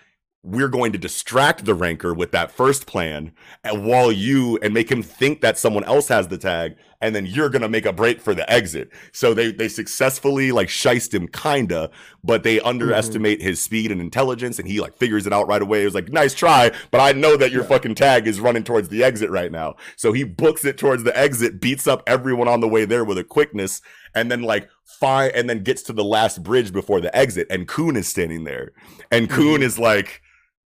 [0.43, 3.32] we're going to distract the ranker with that first plan
[3.64, 7.26] and while you and make him think that someone else has the tag and then
[7.26, 8.89] you're gonna make a break for the exit.
[9.12, 11.91] So they they successfully like shiced him kinda
[12.24, 12.68] but they mm-hmm.
[12.68, 15.82] underestimate his speed and intelligence and he like figures it out right away.
[15.82, 17.70] It was like nice try but i know that your Yeah.
[17.70, 19.76] fucking tag is running towards the exit right now.
[19.97, 23.18] So he books it towards the exit beats up everyone on the way there with
[23.18, 23.82] a quickness
[24.16, 27.68] and then like fine and then gets to the last bridge before the exit and
[27.68, 28.72] Khun is standing there.
[29.12, 29.64] And Khun mm-hmm.
[29.64, 30.22] is like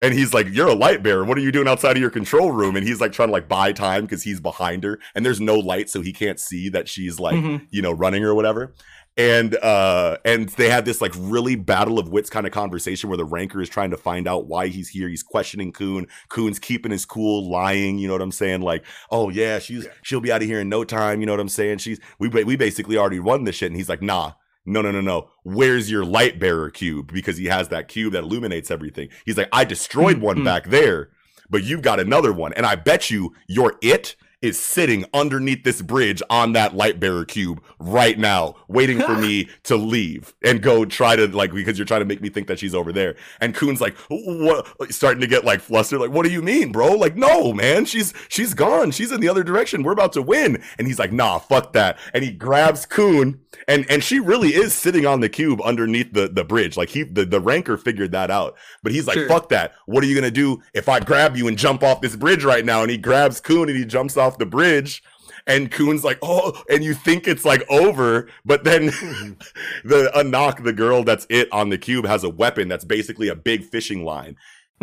[0.02, 1.24] and he's like, You're a light bearer.
[1.24, 2.76] What are you doing outside of your control room?
[2.76, 5.56] And he's like trying to like buy time because he's behind her and there's no
[5.58, 7.66] light, so he can't see that she's like, Mhm.
[7.70, 8.74] you know, running or whatever.
[9.18, 13.16] And uh and they had this like really battle of wits kind of conversation where
[13.16, 15.08] the ranker is trying to find out why he's here.
[15.08, 16.06] He's questioning Khun.
[16.28, 18.60] Khun's keeping his cool, lying, you know what I'm saying?
[18.60, 21.40] Like, oh yeah, she's she'll be out of here in no time, you know what
[21.40, 21.78] I'm saying?
[21.78, 23.68] She's we we basically already won this shit.
[23.70, 24.32] And he's like, nah,
[24.66, 25.30] no, no, no, no.
[25.44, 27.12] Where's your light bearer cube?
[27.12, 29.08] Because he has that cube that illuminates everything.
[29.24, 30.44] He's like, I destroyed one Mhm.
[30.44, 31.10] back there,
[31.48, 32.52] but you've got another one.
[32.54, 37.24] And I bet you your it is sitting underneath this bridge on that light bearer
[37.24, 41.86] cube right now, waiting for me to leave and go try to like because you're
[41.86, 43.16] trying to make me think that she's over there.
[43.40, 46.92] And Khun's like, what starting to get like flustered, like, what do you mean, bro?
[46.92, 48.90] Like, no, man, she's she's gone.
[48.90, 49.82] She's in the other direction.
[49.82, 50.62] We're about to win.
[50.78, 51.98] And he's like, nah, fuck that.
[52.14, 53.38] And he grabs Khun
[53.68, 56.76] and and she really is sitting on the cube underneath the the bridge.
[56.76, 58.56] Like he the, the ranker figured that out.
[58.82, 59.28] But he's like, Sure.
[59.28, 59.74] fuck that.
[59.86, 62.64] What are you gonna do if I grab you and jump off this bridge right
[62.64, 62.82] now?
[62.82, 65.02] And he grabs Khun and he jumps off the bridge.
[65.48, 68.86] And Khun's like, oh, and you think it's like over, but then
[69.84, 73.36] the Anak, the girl that's it on the cube, has a weapon that's basically a
[73.36, 74.36] big fishing line.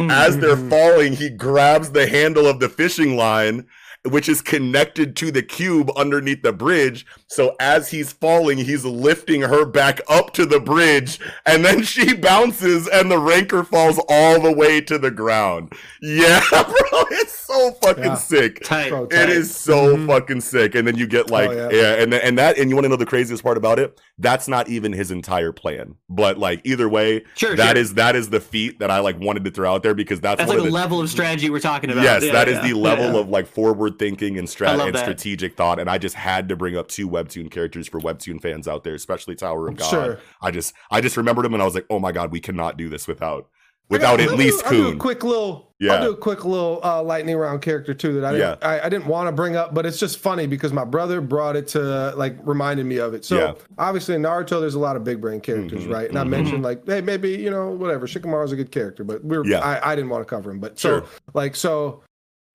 [0.09, 0.69] as they're Mhm.
[0.71, 3.65] falling, he grabs the handle of the fishing line,
[4.05, 7.05] which is connected to the cube underneath the bridge.
[7.35, 12.13] So as he's falling, he's lifting her back up to the bridge, and then she
[12.13, 15.73] bounces, and the ranker falls all the way to the ground.
[16.01, 18.15] Yeah, bro, it's so fucking Yeah.
[18.15, 18.63] sick.
[18.63, 18.89] Tight.
[18.89, 19.29] Bro, tight.
[19.29, 20.07] is so Mhm.
[20.07, 21.81] fucking sick, and then you get like, Oh, yeah.
[21.97, 22.01] yeah.
[22.03, 23.99] and and that, and you want to know the craziest part about it?
[24.19, 25.95] That's not even his entire plan.
[26.09, 27.81] But like, either way, Sure, that sure.
[27.81, 30.37] is that is the feat that I like wanted to throw out there because that's,
[30.37, 32.03] That's one like of the, level of strategy we're talking about.
[32.03, 32.67] Yes, Yeah, that is yeah.
[32.67, 33.19] the level Yeah.
[33.21, 35.01] of like forward thinking and, I strat- and that.
[35.01, 35.79] strategic thought.
[35.79, 38.95] And I just had to bring up two webtoon characters for webtoon fans out there,
[38.95, 39.89] especially Tower of God.
[39.89, 40.19] Sure.
[40.41, 42.77] I just I just remembered him and I was like, oh my god, we cannot
[42.77, 43.49] do this without
[43.91, 45.71] I got- without at least do, I'll do a quick little.
[45.79, 45.95] Yeah.
[45.95, 48.67] I'll do a quick little uh, lightning round character too that I didn't, Yeah.
[48.67, 51.57] I, I didn't want to bring up, but it's just funny because my brother brought
[51.57, 53.25] it to like reminded me of it.
[53.25, 53.53] So Yeah.
[53.77, 56.07] obviously in Naruto, there's a lot of big brain characters, Mhm, right?
[56.09, 56.29] And I mhm.
[56.29, 58.07] mentioned like, hey, maybe you know whatever.
[58.07, 59.59] Shikamaru's a good character, but we're Yeah.
[59.59, 61.01] I, I didn't want to cover him, but Sure.
[61.01, 62.01] so like so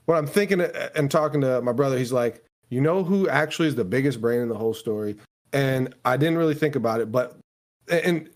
[0.07, 3.75] when I'm thinking and talking to my brother, he's like, you know who actually is
[3.75, 5.16] the biggest brain in the whole story?
[5.53, 7.37] And I didn't really think about it, but
[7.91, 8.29] and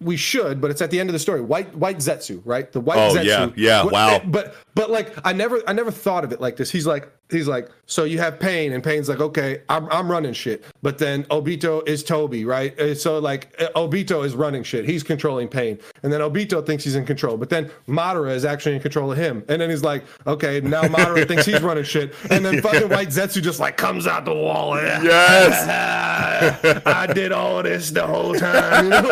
[0.00, 1.40] we should, but it's at the end of the story.
[1.40, 2.70] White White Zetsu, right?
[2.72, 3.24] The White Oh, Zetsu.
[3.24, 4.14] yeah, yeah, wow.
[4.16, 6.70] Eh, but but like I never I never thought of it like this.
[6.70, 10.32] He's like he's like so you have pain and pain's like okay I'm I'm running
[10.32, 12.78] shit, but then Obito is Tobi, right?
[12.78, 14.84] Uh, So like uh, Obito is running shit.
[14.84, 18.76] He's controlling pain, and then Obito thinks he's in control, but then Madara is actually
[18.76, 22.14] in control of him, and then he's like okay now Madara thinks he's running shit,
[22.30, 24.74] and then fucking White Zetsu just like comes out the wall.
[24.76, 26.82] and, Yes.
[26.86, 28.84] I did all this the whole time.
[28.84, 29.02] You know?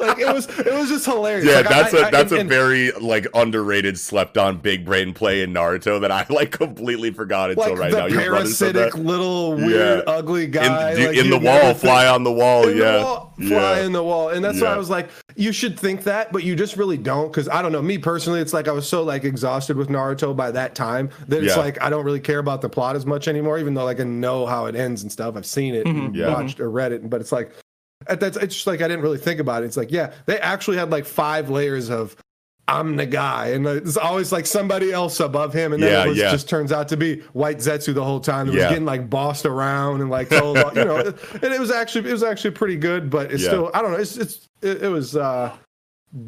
[0.00, 1.46] like it was, it was just hilarious.
[1.46, 4.84] Yeah, Like, that's I- a I- that's a and- very like underrated slept on big
[4.84, 8.06] brain play in Naruto that I like completely forgot until like right the now.
[8.06, 9.70] Your brother said parasitic little weird
[10.06, 10.12] Yeah.
[10.12, 12.68] ugly In, guy the- like, in the wall, never think- fly on the wall.
[12.68, 13.46] in yeah, the wall, fly
[13.78, 13.86] yeah.
[13.86, 16.54] in the wall, and that's why I was like, you should think that, but you
[16.54, 17.82] just really don't, because I don't know.
[17.82, 21.42] Me personally, it's like I was so like exhausted with Naruto by that time that
[21.42, 21.62] it's Yeah.
[21.62, 24.04] like I don't really care about the plot as much anymore, even though like I
[24.04, 25.36] know how it ends and stuff.
[25.36, 26.02] I've seen it, and Mhm.
[26.08, 26.14] Mm-hmm.
[26.16, 26.32] Yeah.
[26.34, 27.50] watched or read it, but it's like
[28.06, 29.66] at that it's just like I didn't really think about it.
[29.66, 32.16] It's like yeah, they actually had like five layers of.
[32.66, 36.08] I'm the guy, and it's always like somebody else above him, and then Yeah, it
[36.08, 36.30] was, yeah.
[36.30, 38.48] just turns out to be White Zetsu the whole time.
[38.48, 40.96] It was getting like bossed around and like told, you know,
[41.34, 43.48] and it was actually it was actually pretty good, but it's Yeah.
[43.50, 43.98] still I don't know.
[43.98, 45.54] It's it's it, it was uh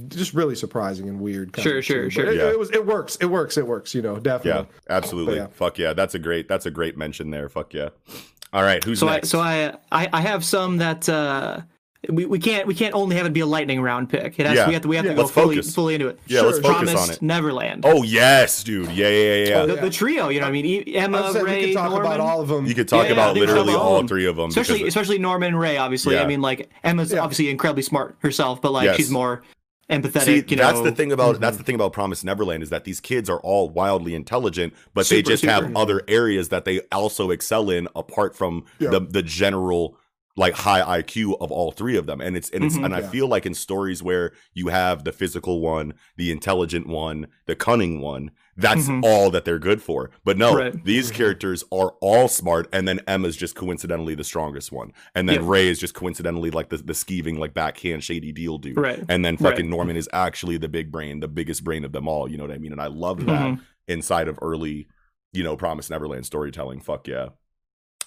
[0.09, 1.53] just really surprising and weird.
[1.53, 2.11] kind Sure, of, sure, too.
[2.11, 2.27] sure.
[2.27, 2.51] It, Yeah.
[2.51, 3.17] it was it works.
[3.21, 3.57] It works.
[3.57, 3.95] It works.
[3.95, 4.51] You know, definitely.
[4.51, 4.81] Yeah, definitely.
[4.91, 5.37] absolutely.
[5.37, 5.47] Yeah.
[5.53, 7.49] Fuck yeah, that's a great that's a great mention there.
[7.49, 7.89] Fuck yeah.
[8.53, 9.29] All right, who's So I, next?
[9.31, 11.61] so I, I, I have some that uh,
[12.09, 14.39] we, we can't we can't only have it be a lightning round pick.
[14.39, 14.67] It has Yeah.
[14.67, 15.13] we have to we have Yeah.
[15.13, 15.75] to go Let's fully focus.
[15.75, 16.19] fully into it.
[16.27, 17.23] Yeah, let's focus Promised on it.
[17.23, 17.85] Neverland.
[17.87, 18.91] Oh yes, dude.
[18.93, 19.45] Yeah, yeah, yeah.
[19.49, 19.67] yeah.
[19.67, 21.75] the, the trio, you know, what I mean, E- I Emma, said Ray, we could
[21.75, 22.07] talk Norman.
[22.07, 22.67] about all of them.
[22.67, 24.09] You could talk Yeah, yeah, about literally come all on.
[24.09, 24.49] three of them.
[24.51, 25.77] especially because- especially Norman and Ray.
[25.77, 26.23] Obviously, Yeah.
[26.23, 27.21] I mean, like Emma's Yeah.
[27.21, 28.97] obviously incredibly smart herself, but like Yes.
[28.97, 29.43] she's more
[29.91, 30.23] empathetic.
[30.23, 31.41] See, you know, that's the thing about Mhm.
[31.41, 35.09] that's the thing about Promise Neverland is that these kids are all wildly intelligent, but
[35.09, 38.91] they Super, just have other areas that they also excel in apart from Yeah.
[38.91, 39.97] the the general
[40.39, 42.21] like high IQ of all three of them.
[42.21, 42.85] And it's and it's Mhm.
[42.87, 47.29] and I feel like in stories where you have the physical one, the intelligent one,
[47.47, 49.03] the cunning one, that's Mhm.
[49.03, 50.11] all that they're good for.
[50.25, 50.85] But no, Right.
[50.85, 55.43] these characters are all smart, and then Emma's just coincidentally the strongest one, and then
[55.43, 55.49] Yeah.
[55.51, 59.03] Ray is just coincidentally like the the skeeving like backhand shady deal dude right.
[59.09, 59.53] and then Right.
[59.53, 62.31] fucking Norman is actually the big brain, the biggest brain of them all.
[62.31, 62.73] You know what I mean?
[62.73, 63.61] And I love that Mhm.
[63.89, 64.87] inside of early,
[65.33, 66.81] you know, Promise Neverland storytelling.
[66.81, 67.31] Fuck yeah.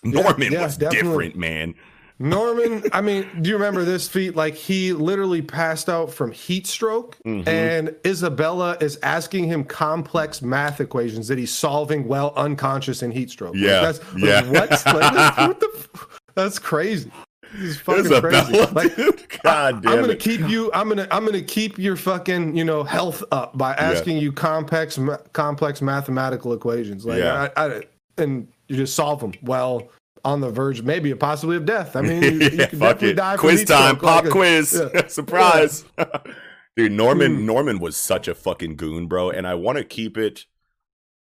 [0.03, 1.09] Yeah, Norman yeah, was definitely.
[1.09, 1.73] different, man.
[2.21, 4.35] Norman, I mean, do you remember this feat?
[4.35, 7.47] Like he literally passed out from heat stroke, Mhm.
[7.47, 13.29] and Isabella is asking him complex math equations that he's solving while unconscious in heat
[13.31, 13.53] stroke.
[13.55, 14.41] Like, Yeah, that's like, yeah.
[14.49, 14.69] what?
[14.71, 15.69] Like, what the?
[15.75, 17.11] f- That's crazy.
[17.53, 18.65] This is fucking Isabella, crazy.
[18.73, 19.25] Like, dude.
[19.43, 20.19] God damn I'm gonna it.
[20.19, 20.69] keep you.
[20.73, 21.07] I'm gonna.
[21.11, 25.81] I'm gonna keep your fucking you know health up by asking you complex ma- complex
[25.81, 27.05] mathematical equations.
[27.05, 27.47] Like Yeah.
[27.57, 27.81] I, I,
[28.17, 29.31] and you just solve them.
[29.41, 29.87] Well,
[30.25, 31.95] on the verge, maybe possibly of death.
[31.95, 33.15] I mean, you, you yeah, could fuck definitely it.
[33.15, 34.81] die from Quiz time, stroke, pop like a- quiz.
[34.93, 35.07] yeah.
[35.07, 35.85] Surprise.
[36.75, 37.45] Dude, Norman Hmm.
[37.45, 40.45] Norman was such a fucking goon, bro, and I want to keep it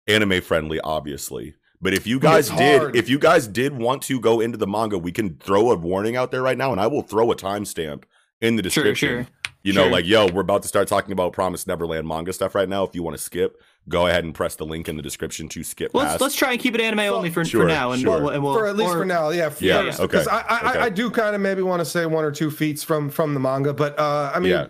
[0.08, 1.56] anime friendly, obviously.
[1.82, 4.98] But if you guys did, if you guys did want to go into the manga,
[4.98, 8.04] we can throw a warning out there right now, and I will throw a timestamp
[8.42, 9.26] in the Sure, description.
[9.26, 9.28] sure.
[9.66, 9.92] You know, Sure.
[9.92, 12.84] like, yo, we're about to start talking about Promise Neverland manga stuff right now.
[12.84, 13.60] If you want to skip,
[13.90, 16.62] go ahead and press the link in the description to skip Let's let's try and
[16.62, 18.20] keep it anime only for, Sure, for now, and, sure.
[18.22, 19.50] we'll, and we'll for at least or- for now, yeah.
[19.50, 20.80] For, Yeah, yeah, okay, Because I, I, okay.
[20.80, 23.34] I, I do kind of maybe want to say one or two feats from from
[23.34, 24.68] the manga, but uh, I mean, yeah.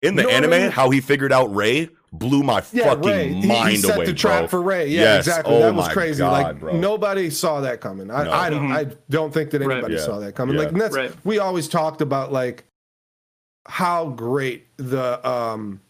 [0.00, 3.32] In the Norman- anime, how he figured out Ray blew my Yeah, fucking Ray.
[3.34, 4.48] He- mind he, set away, the trap bro.
[4.48, 4.88] for Ray.
[4.88, 5.26] Yeah, Yes.
[5.26, 5.54] exactly.
[5.54, 6.20] Oh that was crazy.
[6.20, 6.72] God, like bro.
[6.78, 8.10] nobody saw that coming.
[8.10, 8.32] I, No.
[8.32, 8.68] I don't.
[8.70, 8.76] Mhm.
[8.76, 10.00] I don't think that anybody Yeah.
[10.00, 10.54] saw that coming.
[10.56, 10.62] Yeah.
[10.62, 11.12] Like and that's Right.
[11.24, 12.64] we always talked about like
[13.68, 15.80] how great the um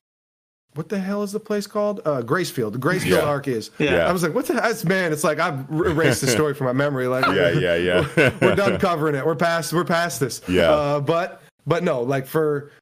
[0.74, 2.00] what the hell is the place called?
[2.04, 2.72] Uh, Gracefield.
[2.72, 3.20] The Gracefield Yeah.
[3.20, 3.70] arc is.
[3.78, 4.06] Yeah.
[4.06, 5.10] I was like, what the that's man?
[5.10, 7.06] It's like I've er- erased the story from my memory.
[7.06, 8.30] Like, Yeah, yeah, yeah.
[8.42, 9.24] we're done covering it.
[9.24, 9.72] We're past.
[9.72, 10.42] We're past this.
[10.48, 10.70] Yeah.
[10.70, 12.72] Uh, but but no, like for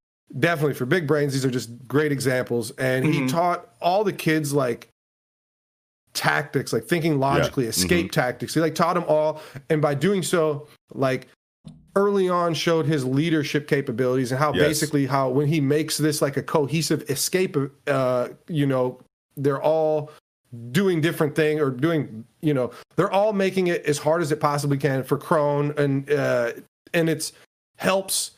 [0.41, 2.73] definitely for big brains, these are just great examples.
[2.73, 3.29] And he Mhm.
[3.31, 4.89] taught all the kids like
[6.15, 8.55] tactics, like thinking logically, escape tactics.
[8.55, 9.41] He like taught them all,
[9.71, 11.29] and by doing so, like
[11.97, 14.61] early on showed his leadership capabilities and how Yes.
[14.69, 19.01] basically how when he makes this like a cohesive escape uh you know
[19.37, 20.11] they're all
[20.73, 24.41] doing different thing or doing you know they're all making it as hard as it
[24.41, 26.53] possibly can for Krone and uh
[26.93, 27.33] and it's
[27.77, 28.33] helps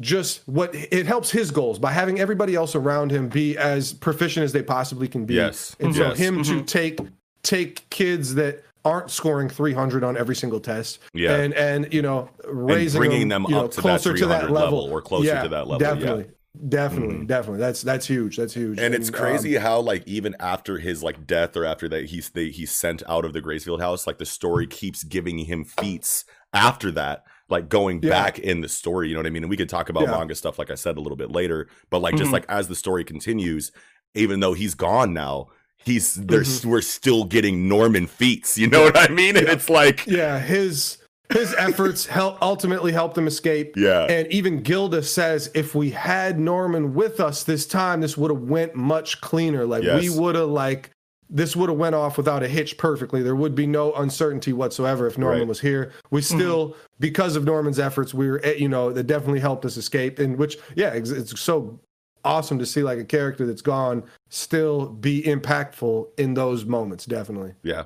[0.00, 4.42] just what it helps his goals by having everybody else around him be as proficient
[4.44, 5.76] as they possibly can be Yes.
[5.80, 6.18] and so Yes.
[6.18, 6.98] him to take
[7.42, 11.34] take kids that aren't scoring 300 on every single test Yeah.
[11.36, 14.26] and and you know raising bringing them, them you know, up to that closer to
[14.26, 15.92] that level level or closer Yeah, to that level, yeah.
[15.94, 16.00] Mm-hmm.
[16.00, 16.34] definitely
[16.68, 20.78] definitely definitely that's that's huge that's huge and it's um, crazy how like even after
[20.78, 24.06] his like death or after that he's they, he's sent out of the Gracefield house
[24.06, 28.10] like the story keeps giving him feats after that like going Yeah.
[28.10, 30.12] back in the story you know what i mean and we could talk about Yeah.
[30.12, 32.34] manga stuff like i said a little bit later but like just Mhm.
[32.34, 33.72] like as the story continues
[34.14, 35.48] even though he's gone now
[35.84, 36.70] he's there's Mm-hmm.
[36.70, 40.98] we're still getting norman feats you know what i mean and it's like yeah his
[41.32, 46.38] his efforts help ultimately helped him escape yeah and even Gilda says if we had
[46.38, 49.64] Norman with us this time, this would have went much cleaner.
[49.64, 50.90] Like we would have like
[51.30, 53.22] this would have went off without a hitch perfectly.
[53.22, 55.48] There would be no uncertainty whatsoever if Norman Right.
[55.48, 55.92] was here.
[56.10, 59.78] We still, because of Norman's efforts, we were eh, you know that definitely helped us
[59.78, 60.18] escape.
[60.18, 61.80] And which yeah, it's, it's so
[62.24, 67.04] awesome to see like a character that's gone still be impactful in those moments.
[67.06, 67.54] Definitely.
[67.62, 67.84] yeah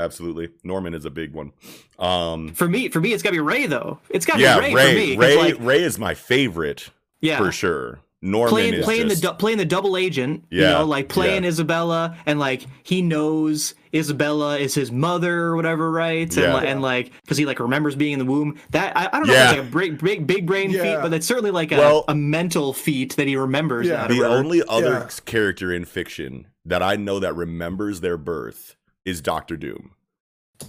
[0.00, 1.52] absolutely norman is a big one
[1.98, 3.98] um For me, for me, it's gotta be Ray though.
[4.10, 5.16] It's gotta yeah be Ray, ray for me.
[5.16, 7.38] ray like, ray is my favorite yeah.
[7.38, 10.78] for sure norman playing is playing just, the playing the double agent, yeah, you Yeah,
[10.78, 11.50] know, like playing yeah.
[11.50, 16.22] Isabella, and like he knows Isabella is his mother or whatever, right?
[16.36, 16.58] And, Yeah.
[16.58, 18.58] and like because he like remembers being in the womb.
[18.70, 19.52] That I, I don't know Yeah.
[19.52, 22.04] if it's like a big big big brain feat, but it's certainly like a, Well-
[22.08, 24.06] a mental feat that he remembers Yeah.
[24.08, 24.34] The whatever.
[24.34, 25.08] only other Yeah.
[25.24, 29.92] character in fiction that I know that remembers their birth is Doctor Doom.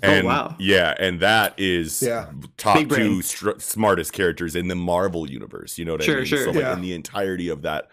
[0.03, 0.55] And Oh, wow.
[0.59, 2.27] yeah, and that is Yeah.
[2.57, 5.77] top Big two str- smartest characters in the Marvel universe.
[5.77, 6.25] You know what I Sure, mean?
[6.25, 6.43] sure.
[6.45, 6.73] So like Yeah.
[6.73, 7.89] in the entirety of that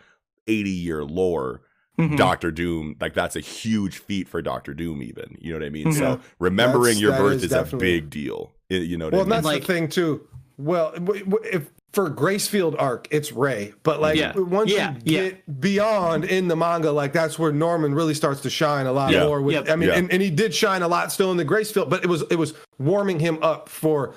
[0.46, 1.62] 80 year lore,
[1.98, 2.16] Mhm.
[2.18, 5.36] Doctor Doom, like that's a huge feat for Doctor Doom, even.
[5.40, 5.86] You know what I mean?
[5.86, 5.94] Mhm.
[5.98, 8.52] So remembering That's- your birth is is, a big deal.
[8.68, 9.36] You know what Well, I and mean?
[9.38, 10.28] that's Like- the thing too.
[10.58, 14.34] Well, w- w- if for Gracefield arc, it's Ray, but like Yeah.
[14.36, 15.22] once Yeah, you yeah.
[15.30, 19.12] get beyond in the manga, like that's where Norman really starts to shine a lot
[19.12, 19.24] Yeah.
[19.24, 19.40] more.
[19.40, 19.70] With Yep.
[19.70, 19.94] I mean, Yeah.
[19.96, 22.36] and, and he did shine a lot still in the Gracefield, but it was it
[22.36, 24.12] was warming him up for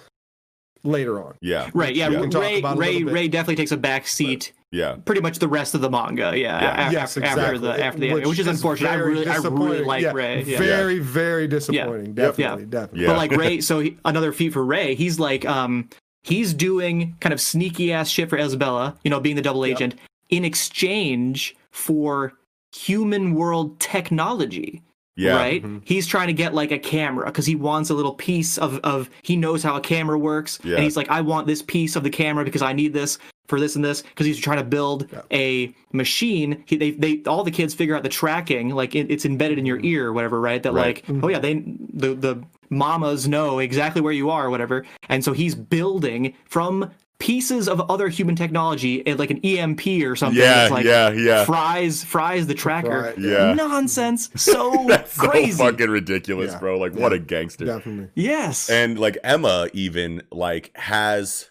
[0.83, 1.35] later on.
[1.41, 1.69] yeah.
[1.73, 3.03] Right, yeah, We can talk Ray Ray.
[3.03, 4.51] Ray definitely takes a back seat.
[4.71, 4.97] Yeah.
[5.05, 6.61] Pretty much the rest of the manga, yeah.
[6.61, 6.89] Yeah.
[6.89, 7.43] a- Yes, after, exactly.
[7.43, 8.89] after the after the Which which is is unfortunate.
[8.91, 9.85] I very really I really disappointing.
[9.85, 10.43] like Yeah, Ray.
[10.43, 10.57] Yeah.
[10.59, 12.07] Very, very disappointing.
[12.07, 12.15] Yep.
[12.15, 13.01] Definitely, definitely.
[13.01, 13.07] Yeah.
[13.07, 15.87] But like Ray, so he, another feat for Ray, he's like, um,
[16.21, 19.95] he's doing kind of sneaky ass shit for Isabella, you know, being the double agent,
[20.29, 22.33] in exchange for
[22.75, 24.83] human world technology.
[25.19, 25.35] Yeah.
[25.35, 25.61] Right?
[25.61, 25.79] Mm-hmm.
[25.83, 29.09] He's trying to get like a camera because he wants a little piece of, of
[29.21, 30.59] he knows how a camera works.
[30.63, 30.75] Yeah.
[30.75, 33.17] And he's like, I want this piece of the camera because I need this
[33.49, 36.63] for this and this because he's trying to build a machine.
[36.67, 39.65] He, they, they, all the kids figure out the tracking, like it, it's embedded in
[39.65, 40.63] your ear or whatever, right?
[40.63, 41.03] That Right.
[41.09, 41.55] like, oh yeah, they
[41.93, 44.85] the the mamas know exactly where you are or whatever.
[45.09, 50.15] And so he's building from pieces of other human technology, eh, like an EMP or
[50.15, 50.41] something.
[50.41, 51.43] Yeah, like yeah, yeah.
[51.45, 53.01] Fries, fries the tracker.
[53.01, 53.17] Right.
[53.17, 53.53] Yeah.
[53.53, 54.29] Nonsense.
[54.37, 56.59] So That's so fucking ridiculous, Yeah.
[56.59, 56.77] bro.
[56.79, 57.65] Like, what a gangster.
[57.65, 58.09] Definitely.
[58.15, 58.69] yes.
[58.69, 61.49] and like Emma even like has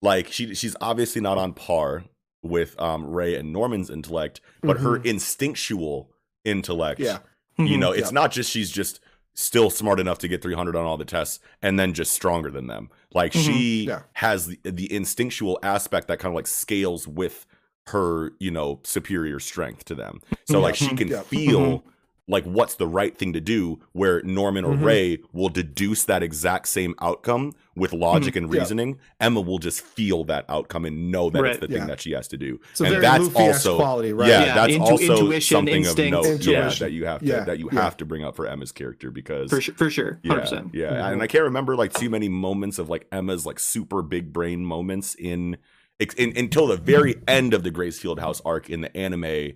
[0.00, 2.04] like she she's obviously not on par
[2.42, 6.10] with um Ray and Norman's intellect, but her instinctual
[6.44, 7.18] intellect, Yeah.
[7.58, 7.78] you Mhm.
[7.80, 8.20] know, it's Yeah.
[8.20, 9.00] not just she's just
[9.38, 12.66] still smart enough to get 300 on all the tests and then just stronger than
[12.66, 12.90] them.
[13.14, 13.52] Like mm-hmm.
[13.52, 14.02] she Yeah.
[14.14, 17.46] has the, the instinctual aspect that kind of like scales with
[17.86, 20.20] her, you know, superior strength to them.
[20.46, 21.12] So like she can mm-hmm.
[21.12, 21.22] Yeah.
[21.22, 21.88] feel mm-hmm.
[22.28, 24.84] Like what's the right thing to do where Norman or Mhm.
[24.84, 28.44] Ray will deduce that exact same outcome with logic mm-hmm.
[28.44, 28.60] and Yeah.
[28.60, 28.98] reasoning.
[29.18, 31.60] Emma will just feel that outcome and know that it's Right.
[31.60, 31.86] the thing Yeah.
[31.86, 32.60] that she has to do.
[32.72, 34.28] It's a and that's also quality, right?
[34.28, 36.16] Yeah, Yeah, that's intu- also intuition, something instinct.
[36.16, 37.82] of note yeah, that you have to Yeah, that you yeah.
[37.82, 40.70] have to bring up for Emma's character because for sure, for sure, hundred yeah, percent.
[40.74, 41.22] yeah, and mm-hmm.
[41.22, 45.14] I can't remember like too many moments of like Emma's like super big brain moments
[45.14, 45.56] in,
[46.00, 47.24] ex- in until the very mm-hmm.
[47.28, 49.52] end of the Gracefield House arc in the anime.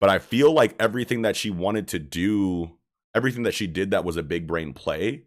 [0.00, 2.72] But I feel like everything that she wanted to do,
[3.14, 5.24] everything that she did that was a big brain play,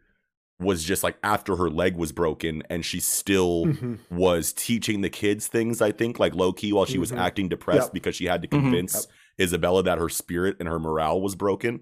[0.59, 3.99] was just like after her leg was broken and she still Mhm.
[4.09, 5.81] was teaching the kids things.
[5.81, 7.17] I think like low key while she was Mhm.
[7.17, 7.93] acting depressed Yep.
[7.93, 8.51] because she had to Mhm.
[8.61, 9.07] convince
[9.39, 11.81] Isabella that her spirit and her morale was broken.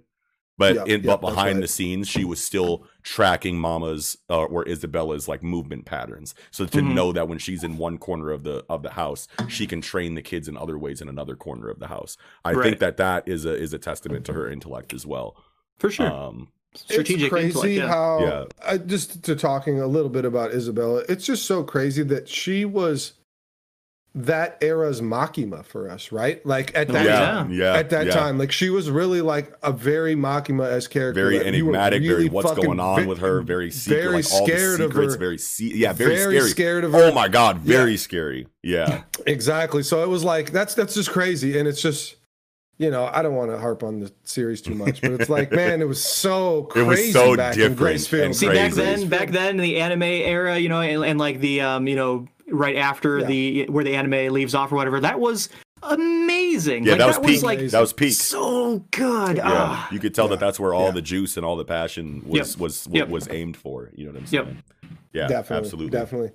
[0.62, 1.62] But Yeah, in yeah, but behind right.
[1.62, 6.36] the scenes, she was still tracking Mama's uh, or Isabella's like movement patterns.
[6.52, 6.92] So to Mm-hmm.
[6.92, 6.94] Mhm.
[6.94, 10.14] know that when she's in one corner of the of the house, she can train
[10.16, 12.16] the kids in other ways in another corner of the house.
[12.46, 12.64] I Right.
[12.64, 15.36] think that that is a is a testament to her intellect as well.
[15.80, 16.12] For sure.
[16.12, 17.88] Um, Strategic it's crazy intellect, yeah.
[17.88, 18.44] how Yeah.
[18.66, 21.04] I, just to talking a little bit about Isabella.
[21.10, 23.14] It's just so crazy that she was
[24.14, 26.46] that era's Makima for us, right?
[26.46, 27.20] Like at that Yeah.
[27.20, 27.54] time.
[27.54, 28.12] yeah, At that yeah.
[28.14, 31.22] time, like she was really like a very Makima as character.
[31.24, 34.16] very that you were enigmatic, very what's going on ve- with her, very secret, very
[34.16, 35.20] like all scared the of secrets, her.
[35.20, 36.50] very se- yeah, very, very scary.
[36.50, 37.04] scared of her.
[37.04, 38.48] Oh my god, very scary.
[38.62, 39.82] Yeah, Exactly.
[39.84, 42.18] So it was like that's that's just crazy, and it's just
[42.80, 45.52] you know I don't want to harp on the series too much, but it's like
[45.54, 46.84] man, it was so crazy.
[46.86, 48.26] It was crazy so back different in Gracefield.
[48.26, 51.40] and See back then, back then in the anime era, you know, and, and like
[51.40, 53.26] the um, you know, right after Yeah.
[53.28, 55.50] the where the anime leaves off or whatever, that was
[55.84, 56.84] amazing.
[56.84, 57.44] yeah, like, that was peak.
[57.44, 58.14] like that was peak.
[58.14, 59.38] so good.
[59.38, 59.90] Yeah, Ah.
[59.92, 60.92] you could tell that that's where all Yeah.
[60.92, 62.60] the juice and all the passion was Yep.
[62.60, 63.10] was Yep.
[63.10, 63.90] was aimed for.
[63.96, 64.46] You know what I'm saying?
[64.46, 64.54] Yep.
[64.82, 64.98] saying?
[65.14, 65.90] Yeah, definitely, absolutely.
[65.92, 66.32] definitely.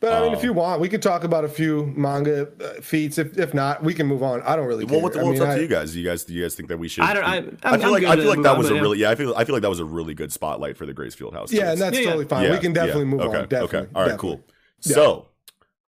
[0.00, 2.80] But I mean, if Um, you want, we could talk about a few manga uh,
[2.80, 3.18] feats.
[3.18, 4.40] If if not, we can move on.
[4.42, 4.94] I don't really care.
[4.94, 5.92] Well, what's, I mean, up I- to you guys?
[5.92, 7.02] Do you guys do you guys think that we should?
[7.02, 7.24] I don't.
[7.24, 7.42] I, I I'm,
[7.80, 9.10] feel I'm like I feel like that was but a really yeah.
[9.10, 11.52] I feel I feel like that was a really good spotlight for the Gracefield House.
[11.52, 12.06] Yeah, and that's Yeah, yeah.
[12.10, 12.44] totally fine.
[12.44, 13.10] Yeah, we can definitely yeah.
[13.10, 13.48] move okay, on.
[13.48, 13.78] Definitely.
[13.80, 13.88] Okay.
[13.96, 14.08] All right.
[14.10, 14.36] definitely.
[14.36, 14.40] Cool.
[14.84, 14.94] Yeah.
[14.94, 15.26] So,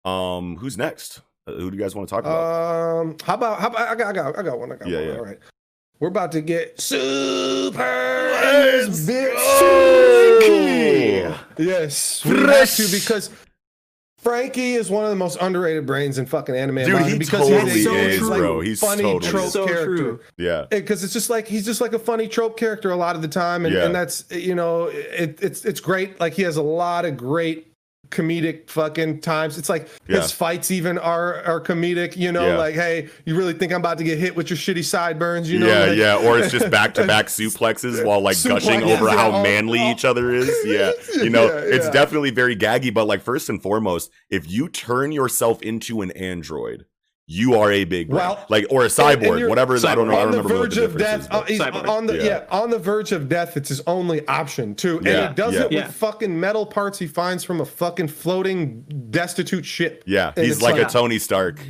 [0.08, 1.20] um, who's next?
[1.46, 3.00] Uh, who do you guys want to talk about?
[3.00, 4.72] Um, how about how about I got I got I got one.
[4.72, 5.08] I got Yeah, one.
[5.08, 5.14] yeah.
[5.16, 5.38] All right.
[6.00, 7.78] We're about to get super.
[7.78, 11.34] Let's Franky.
[11.58, 13.30] Yes, we have to because
[14.18, 16.76] Franky is one of the most underrated brains in fucking anime.
[16.76, 18.28] Dude, manga he because totally he's so a is, true.
[18.36, 18.60] bro.
[18.60, 19.50] He's funny totally trope.
[19.50, 19.96] So character.
[19.96, 20.20] true.
[20.36, 20.66] Yeah.
[20.70, 23.28] because it's just like he's just like a funny trope character a lot of the
[23.28, 23.84] time, and, Yeah.
[23.86, 26.18] and that's you know it, it's it's great.
[26.20, 27.67] Like he has a lot of great
[28.10, 29.58] comedic fucking times.
[29.58, 30.22] It's like Yeah.
[30.22, 32.16] his fights even are are comedic.
[32.16, 32.58] You know, Yeah.
[32.58, 35.50] like hey, you really think I'm about to get hit with your shitty sideburns?
[35.50, 38.82] You know, yeah, like- yeah, or it's just back to back suplexes while like gushing
[38.82, 39.90] over yeah, how manly oh.
[39.90, 40.48] each other is.
[40.68, 42.92] Yeah, you know, it's definitely very gaggy.
[42.92, 46.84] But like first and foremost, if you turn yourself into an android,
[47.30, 48.20] you are a big brain.
[48.20, 49.76] Well, like or a and- and cyborg, you're whatever.
[49.76, 50.16] I don't know.
[50.18, 51.20] I don't the remember what the of difference death.
[51.20, 51.28] is.
[51.30, 51.88] uh, he's Cyborg.
[51.88, 52.22] on the Yeah.
[52.24, 52.44] yeah.
[52.50, 53.56] on the verge of death.
[53.56, 55.62] It's his only option too, Yeah, and he does yeah.
[55.64, 55.86] it Yeah.
[55.86, 60.04] with fucking metal parts he finds from a fucking floating destitute ship.
[60.06, 61.60] yeah, and he's it's like, a Tony Stark.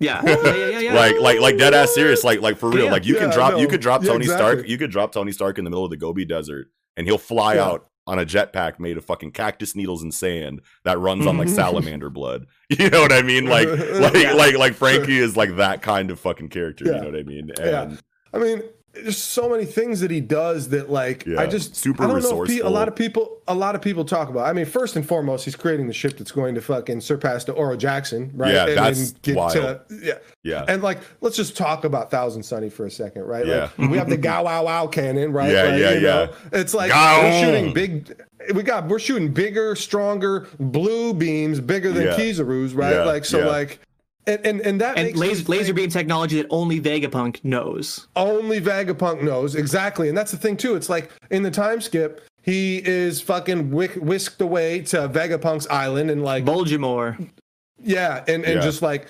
[0.00, 0.78] Yeah, yeah, yeah, yeah.
[0.80, 0.94] yeah.
[0.94, 2.24] Like, like, like dead ass serious.
[2.24, 2.86] Like, like for real.
[2.86, 2.90] Yeah.
[2.90, 3.58] like you can drop, no.
[3.60, 4.52] you could drop Yeah, Tony exactly.
[4.54, 4.68] Stark.
[4.68, 7.56] You could drop Tony Stark in the middle of the Gobi Desert, and he'll fly
[7.56, 7.66] Yeah.
[7.66, 11.48] out on a jetpack made of fucking cactus needles and sand that runs on like
[11.60, 12.46] salamander blood.
[12.78, 13.46] You know what I mean?
[13.46, 14.32] Like, like, Yeah.
[14.34, 16.84] like, like Franky is like that kind of fucking character.
[16.84, 17.50] You know what I mean?
[17.58, 17.96] Yeah.
[18.32, 18.62] I mean,
[18.92, 22.22] there's so many things that he does that like Yeah, I just super I don't
[22.22, 24.46] know if pe- a lot of people a lot of people talk about.
[24.46, 27.52] I mean, first and foremost, he's creating the ship that's going to fucking surpass the
[27.52, 28.52] Oro Jackson, right?
[28.52, 29.52] Yeah, and that's then wild.
[29.52, 30.14] to yeah.
[30.42, 33.46] yeah, And like, let's just talk about Thousand Sunny for a second, right?
[33.46, 33.70] Yeah.
[33.78, 35.52] Like, we have the Gow Wow Wow cannon, right?
[35.52, 37.20] Yeah, Like, yeah, you know, It's like Gow.
[37.22, 38.22] we're shooting big.
[38.54, 42.16] We got we're shooting bigger, stronger blue beams, bigger than Yeah.
[42.16, 42.94] Kizaru's, right?
[42.94, 43.46] Yeah, like so, yeah.
[43.46, 43.80] like,
[44.30, 47.44] and and and that and makes me laser, think- laser beam technology that only Vegapunk
[47.44, 48.06] knows.
[48.16, 50.76] only Vegapunk knows exactly, and that's the thing too.
[50.76, 56.10] It's like in the time skip, he is fucking wick, whisked away to Vegapunk's island,
[56.10, 57.28] and like Baldimore.
[57.82, 58.60] yeah, and and Yeah.
[58.60, 59.08] just like,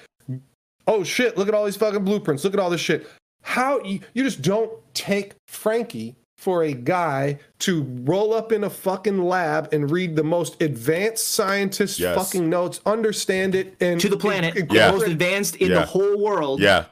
[0.86, 3.06] oh shit, look at all these fucking blueprints, look at all this shit.
[3.42, 8.70] How you, you just don't take Franky for a guy to roll up in a
[8.70, 12.16] fucking lab and read the most advanced scientist Yes.
[12.16, 14.90] fucking notes, understand it, and To the planet, and- Yeah.
[14.90, 15.80] most advanced in Yeah.
[15.80, 16.60] the whole world.
[16.60, 16.84] yeah.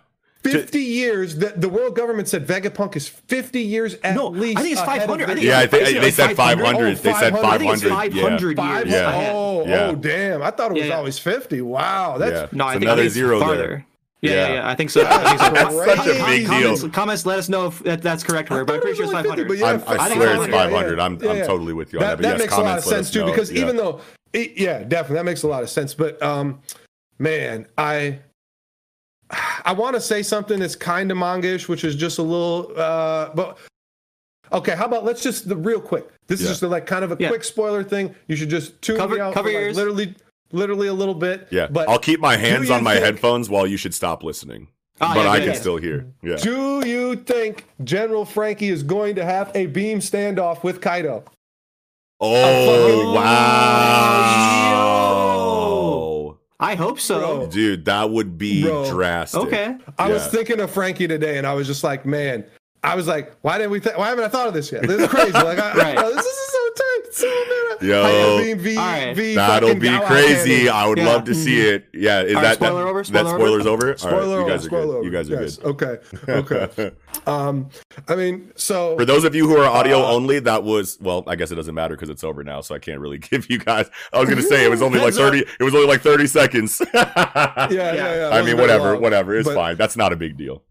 [0.45, 4.59] 50 years that the world government said Vegapunk is 50 years at No, least.
[4.59, 5.29] I think it's 500.
[5.31, 6.65] I think Yeah, I it's think they said 500.
[6.65, 6.97] 500.
[6.99, 7.41] They said 500.
[7.43, 7.55] 500.
[7.55, 8.75] I think it's 500 yeah.
[8.79, 9.13] Years Yeah.
[9.33, 9.87] Oh, oh, Yeah.
[9.91, 10.43] oh, damn!
[10.43, 10.97] I thought it was Yeah.
[10.97, 11.61] always 50.
[11.61, 12.47] Wow, that's Yeah.
[12.53, 13.49] No, I It's think, I another think zero there.
[13.49, 13.71] farther.
[13.71, 14.53] Yeah, yeah, Yeah.
[14.55, 15.05] yeah, I think so.
[15.07, 15.51] I think so.
[15.85, 16.91] That's such a big comments, deal.
[16.91, 19.29] Comments, let us know if that, that's correct, Herb, but I'm pretty sure it's only
[19.29, 19.49] 50, 500.
[19.49, 20.97] but yeah, I'm, I I swear it's 500.
[20.99, 21.45] Yeah, I'm, I'm yeah.
[21.47, 22.09] totally with you on that.
[22.09, 23.27] that, But that yes, makes a lot of sense too know.
[23.27, 23.63] because Yeah.
[23.63, 24.01] even though
[24.33, 26.61] it, yeah definitely that makes a lot of sense but um
[27.19, 28.19] man i
[29.65, 33.31] i want to say something that's kind of manga-ish which is just a little uh
[33.35, 33.57] but
[34.53, 36.45] okay how about let's just the real quick this Yeah.
[36.51, 37.29] is just like kind of a Yeah.
[37.29, 39.77] quick spoiler thing you should just tune Cover- me out cover for, like, ears.
[39.77, 40.15] literally
[40.53, 43.67] literally a little bit Yeah, but I'll keep my hands on my think- headphones while
[43.67, 44.69] you should stop listening.
[45.01, 45.61] Ah, but yeah, I yeah, can yeah.
[45.61, 46.07] still hear.
[46.23, 46.37] Yeah.
[46.37, 51.23] do you think general franky is going to have a beam standoff with kaido
[52.21, 53.15] Oh fucking-
[54.69, 57.19] wow, I hope so.
[57.21, 57.47] Bro.
[57.51, 58.91] dude, that would be Bro.
[58.91, 59.41] drastic.
[59.43, 59.77] Okay.
[59.99, 62.45] I was thinking of Franky today, and I was just like, man,
[62.83, 63.79] I was like, why didn't we?
[63.81, 64.83] Th- why haven't I thought of this yet?
[64.83, 65.31] This is crazy.
[65.33, 65.97] Like, I, Right.
[65.97, 66.48] bro, this is so tight.
[67.81, 69.15] Yo, V, All right.
[69.15, 70.69] V that'll be crazy.
[70.69, 71.07] I would Yeah.
[71.07, 71.87] love to see it.
[71.95, 73.39] Yeah, is All right, that spoiler that, over, that spoiler over?
[73.39, 73.83] spoilers over?
[73.87, 74.89] All right, Spoiler you over, guys are good.
[74.89, 75.03] over.
[75.05, 75.57] You guys are yes.
[75.59, 75.67] good.
[75.67, 75.99] Okay.
[76.29, 76.91] Okay.
[77.27, 77.69] um,
[78.09, 81.23] I mean, so For those of you who are audio Uh, only, that was well.
[81.27, 83.59] I guess it doesn't matter because it's over now, so I can't really give you
[83.59, 83.89] guys.
[84.13, 85.33] I was gonna say it was only like Heads up.
[85.33, 85.45] thirty.
[85.61, 86.83] It was only like thirty seconds.
[86.95, 88.27] yeah, yeah, yeah.
[88.29, 89.77] it I mean, very whatever, long, wour It's but- fine.
[89.77, 90.63] That's not a big deal.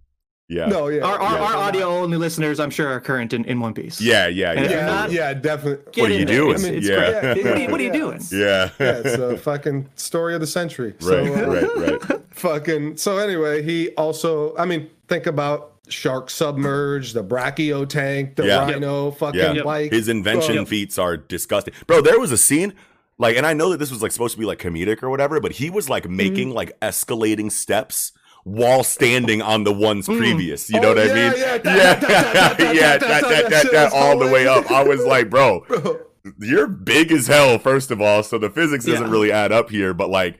[0.49, 0.67] Yeah.
[0.67, 1.01] No, yeah.
[1.03, 1.57] Our, our, yeah, our yeah.
[1.57, 3.99] audio only listeners, I'm sure, are current in, in One Piece.
[3.99, 4.71] Yeah, yeah, And yeah.
[4.77, 5.91] Yeah, not, yeah, definitely.
[5.91, 6.53] Get What are you doing?
[6.55, 6.95] It's, it's Yeah.
[7.21, 7.37] great.
[7.37, 8.21] Yeah, What, are you, what are you doing?
[8.31, 8.69] yeah.
[8.79, 10.93] Yeah, it's a fucking story of the century.
[11.01, 11.47] right, So, uh,
[11.89, 12.21] right, right.
[12.37, 18.45] fucking so anyway he also i mean think about shark submerged the brachio tank the
[18.45, 18.59] Yeah.
[18.71, 19.63] rhino fucking Yeah.
[19.63, 22.01] bike His invention Oh, feats are disgusting, bro.
[22.01, 22.73] There was a scene.
[23.19, 25.39] Like, and I know that this was like supposed to be like comedic or whatever,
[25.39, 28.11] but he was like making like escalating steps
[28.47, 30.69] while standing on the ones previous.
[30.69, 31.33] You know Oh, what I mean?
[31.37, 31.57] yeah.
[31.57, 34.71] Da- yeah, yeah, da- that, that, that, that that, all the way up.
[34.71, 35.99] I was like, bro, bro.
[36.39, 39.11] you're big as hell, first of all, so the physics doesn't Yeah.
[39.11, 39.93] really add up here.
[39.93, 40.39] But like,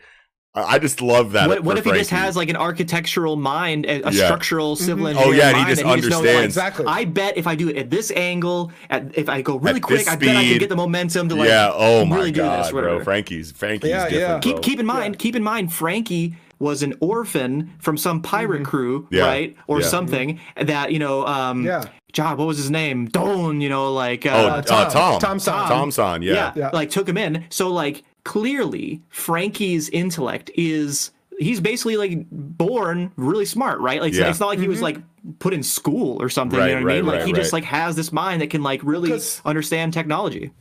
[0.56, 1.50] I I just love that.
[1.50, 4.26] What, what for if he just has like an architectural mind, a, a Yeah.
[4.26, 5.10] structural civil Mhm.
[5.10, 6.56] engineer Oh, yeah, and he just and he just knows, like, understands.
[6.58, 6.86] Exactly.
[6.88, 9.82] I bet if I do it at this angle, at, if I go really At
[9.84, 12.32] quick, this I bet I can get the momentum to like yeah, oh my really
[12.32, 12.72] do god, this.
[12.72, 13.04] bro.
[13.04, 14.22] Franky's Franky's Yeah, different.
[14.22, 14.28] yeah.
[14.32, 14.40] bro.
[14.40, 19.02] keep keep in mind keep in mind franky was an orphan from some pirate crew
[19.04, 19.16] Mm-hmm.
[19.16, 19.88] Yeah, right or yeah.
[19.88, 21.84] something that you know um Yeah.
[22.14, 24.92] god what was his name don you know like Oh, uh, uh, Tom.
[24.92, 25.20] Tom.
[25.20, 25.68] Tom San.
[25.68, 26.34] Tom San, yeah.
[26.34, 26.70] yeah, Yeah.
[26.74, 33.46] like took him in so like clearly franky's intellect is he's basically like born really
[33.46, 34.30] smart right like it's- Yeah.
[34.30, 34.98] it's not like he was like
[35.40, 37.54] put in school or something Right, you know what i mean like right, he just
[37.54, 40.52] like has this mind that can like really understand technology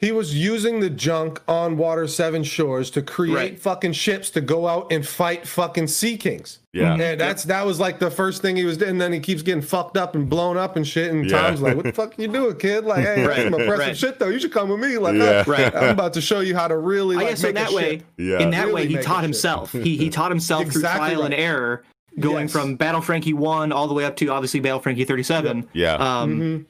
[0.00, 3.60] he was using the junk on water seven shores to create Right.
[3.60, 6.94] fucking ships to go out and fight fucking sea kings Yeah.
[6.94, 9.42] and that's that was like the first thing he was doing and then he keeps
[9.42, 11.42] getting fucked up and blown up and shit and Yeah.
[11.42, 13.96] tom's like what the fuck you doing kid like hey that's some impressive right.
[13.96, 15.22] shit though you should come with me like Yeah.
[15.24, 15.76] uh, Right.
[15.76, 17.74] i'm about to show you how to really I like guess in make a that
[17.76, 18.04] way, ship.
[18.16, 18.38] Yeah.
[18.40, 19.72] in that Really way, he taught himself.
[19.72, 21.82] He he taught himself Exactly through trial and error,
[22.18, 22.52] going Yes.
[22.52, 25.68] from Battle Franky one all the way up to obviously Battle Franky thirty seven.
[25.72, 25.94] Yeah.
[25.94, 26.64] Um, Mhm.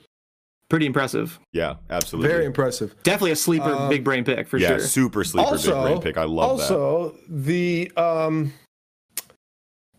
[0.70, 1.38] Pretty impressive.
[1.52, 2.30] Yeah, absolutely.
[2.30, 4.80] very impressive Definitely a sleeper, Um, big brain pick for yeah, sure.
[4.80, 6.16] super sleeper also, big brain pick.
[6.16, 6.70] I love that.
[6.70, 8.54] also the um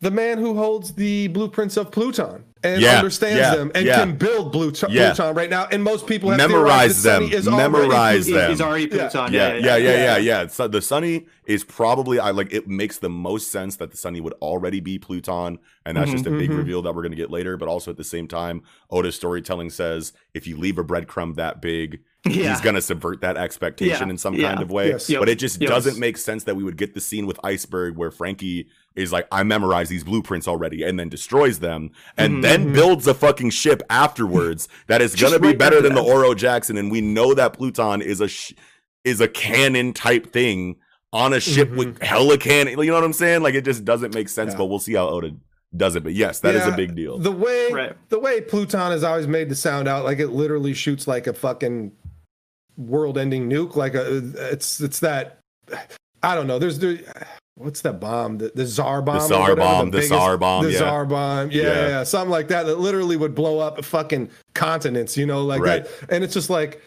[0.02, 3.98] the man who holds the blueprints of Pluton and Yeah, understands yeah, them and yeah.
[3.98, 5.14] can build Blut- Yeah.
[5.14, 5.68] Pluton right now.
[5.72, 7.40] And most people have Memorize theorized that Sunny them.
[7.40, 8.34] is already Memorize Pluton.
[8.42, 8.50] them.
[8.52, 8.90] He's already Yeah.
[9.10, 9.34] Pluton.
[9.34, 10.18] Yeah, yeah, yeah, yeah, yeah.
[10.18, 10.48] yeah.
[10.48, 14.22] So the Sunny is probably I like it makes the most sense that the Sunny
[14.22, 16.58] would already be Pluton, and that's just a big Mhm.
[16.58, 17.56] reveal that we're gonna get later.
[17.56, 21.62] But also at the same time, Oda's storytelling says if you leave a breadcrumb that
[21.62, 22.52] big, Yeah.
[22.52, 24.50] he's gonna subvert that expectation Yeah, in some yeah.
[24.50, 24.90] kind of way.
[24.90, 25.10] Yes.
[25.10, 25.70] Yep, But it just yes.
[25.70, 29.28] doesn't make sense that we would get the scene with Iceberg where Franky is like,
[29.32, 32.42] I memorized these blueprints already, and then destroys them, and Mhm.
[32.44, 36.04] then builds a fucking ship afterwards that is gonna be right better after than the.
[36.04, 38.54] Oro Jackson, and we know that Pluton is a sh-
[39.04, 40.76] is a cannon type thing
[41.12, 42.78] on a ship with hella cannon.
[42.78, 43.42] You know what I'm saying?
[43.42, 44.52] Like it just doesn't make sense.
[44.52, 44.58] Yeah.
[44.60, 45.32] But we'll see how Oda
[45.76, 46.04] does it.
[46.04, 47.18] But yes, that is Yeah, a big deal.
[47.18, 47.96] The way Right.
[48.10, 51.34] the way Pluton is always made to sound out like it literally shoots like a
[51.34, 51.94] fucking
[52.88, 53.76] world-ending nuke.
[53.76, 54.18] Like a
[54.52, 55.40] it's it's that
[56.24, 56.60] I don't know.
[56.60, 57.00] There's there.
[57.56, 58.40] What's that bomb?
[58.40, 59.20] The, the Tsar bomb.
[59.20, 60.78] Tsar whatever, bomb, the biggest- Tsar bomb, The yeah.
[60.80, 61.52] Tsar bomb.
[61.52, 61.68] Yeah, Yeah.
[61.74, 62.66] yeah, yeah, something like that.
[62.66, 65.16] That literally would blow up fucking continents.
[65.18, 65.84] You know, like Right.
[65.86, 66.12] that.
[66.12, 66.82] And it's just like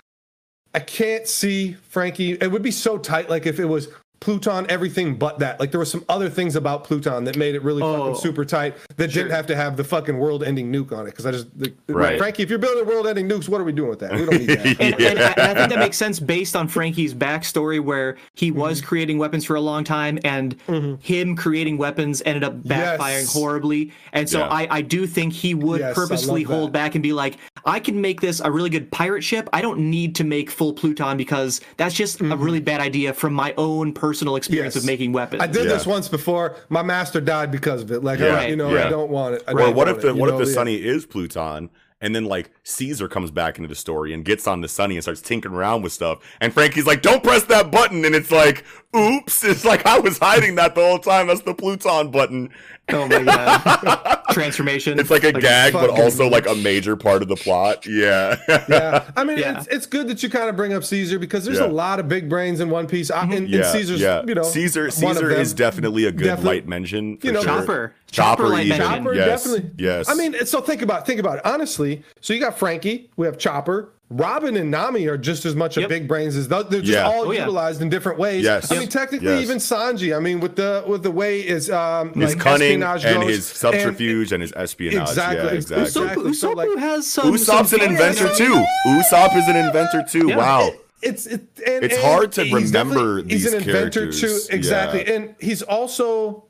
[0.75, 2.33] I can't see Franky.
[2.33, 3.31] It would be so tight.
[3.31, 3.89] Like if it was
[4.25, 5.61] Pluton, everything but that.
[5.61, 8.43] Like there were some other things about Pluton that made it really Oh, fucking super
[8.47, 9.23] tight that sure.
[9.23, 11.11] didn't have to have the fucking world-ending nuke on it.
[11.11, 12.17] Because I just, the, Right.
[12.17, 14.13] Franky, if you're building world-ending nukes, what are we doing with that?
[14.15, 14.67] We don't need that.
[14.81, 18.51] and, and, I, and I think that makes sense based on Franky's backstory, where he
[18.51, 18.87] was Mm-hmm.
[18.89, 20.55] creating weapons for a long time, and
[21.03, 23.33] him creating weapons ended up backfiring Yes.
[23.35, 23.93] horribly.
[24.15, 24.49] And so Yeah.
[24.49, 26.57] I, I do think he would Yes, purposely love that.
[26.57, 27.37] hold back and be like,
[27.67, 29.51] I can make this a really good pirate ship.
[29.53, 33.35] I don't need to make full Pluton because that's just a really bad idea from
[33.35, 34.77] my own personal experience Mm-hmm.
[34.79, 34.85] Yes.
[34.85, 35.43] of making weapons.
[35.43, 35.73] I did Yeah.
[35.75, 36.57] this once before.
[36.69, 38.03] My master died because of it.
[38.05, 38.87] Like, Yeah, I, you know, yeah.
[38.87, 39.43] I don't want it.
[39.49, 40.47] I Or what if the it, you what if the.
[40.47, 41.71] Sunny is Pluton?
[42.01, 45.03] And then like Caesar comes back into the story and gets on the Sunny and
[45.03, 46.19] starts tinkering around with stuff.
[46.41, 48.63] And Franky's like, "Don't press that button!" And it's like,
[48.95, 51.29] "Oops!" It's like I was hiding that the whole time.
[51.29, 52.51] That's the Pluton button.
[52.91, 54.99] Oh my god, transformation.
[54.99, 57.87] It's like a gag, but fucking- also like a major part of the plot.
[57.87, 58.37] Yeah.
[58.69, 59.59] yeah, I mean, Yeah.
[59.59, 61.67] it's, it's good that you kind of bring up Caesar because there's Yeah.
[61.67, 63.11] a lot of big brains in One Piece.
[63.11, 63.33] I, mm-hmm.
[63.33, 64.23] and, and yeah, Caesar's, yeah.
[64.27, 64.91] you know, Caesar.
[64.91, 67.17] Caesar is definitely a good Definitely- light mention.
[67.19, 67.61] For you know, sure.
[67.61, 67.95] Chopper.
[68.11, 68.79] Chopper, Chopper light even.
[68.79, 69.45] Chopper, yes.
[69.45, 69.71] definitely.
[69.79, 70.09] Yes.
[70.09, 72.03] I mean, so think about think about it honestly.
[72.21, 75.85] So you got Franky, we have Chopper, Robin, and Nami are just as much Yep.
[75.85, 76.67] of big brains as those.
[76.71, 77.07] They're just Yeah.
[77.07, 77.41] all Oh, yeah.
[77.41, 78.45] utilized in different ways.
[78.45, 78.71] Yes.
[78.71, 79.43] I mean, technically, Yes.
[79.43, 80.17] even Sanji.
[80.17, 83.31] I mean, with the with the way is um his like cunning espionage and goes,
[83.35, 85.09] his subterfuge and, his espionage.
[85.09, 85.37] Exactly.
[85.45, 85.83] Yeah, exactly.
[85.85, 86.25] Exactly.
[86.31, 87.33] Usopp, So, like- has some.
[87.35, 88.65] Usopp's some an inventor too.
[88.87, 90.29] Usopp is an inventor too.
[90.29, 90.37] Yeah.
[90.37, 90.71] Wow.
[91.03, 94.21] it's it, and, It's and hard to he's definitely- remember he's these an inventor characters.
[94.49, 95.13] too exactly Yeah.
[95.15, 96.45] and he's also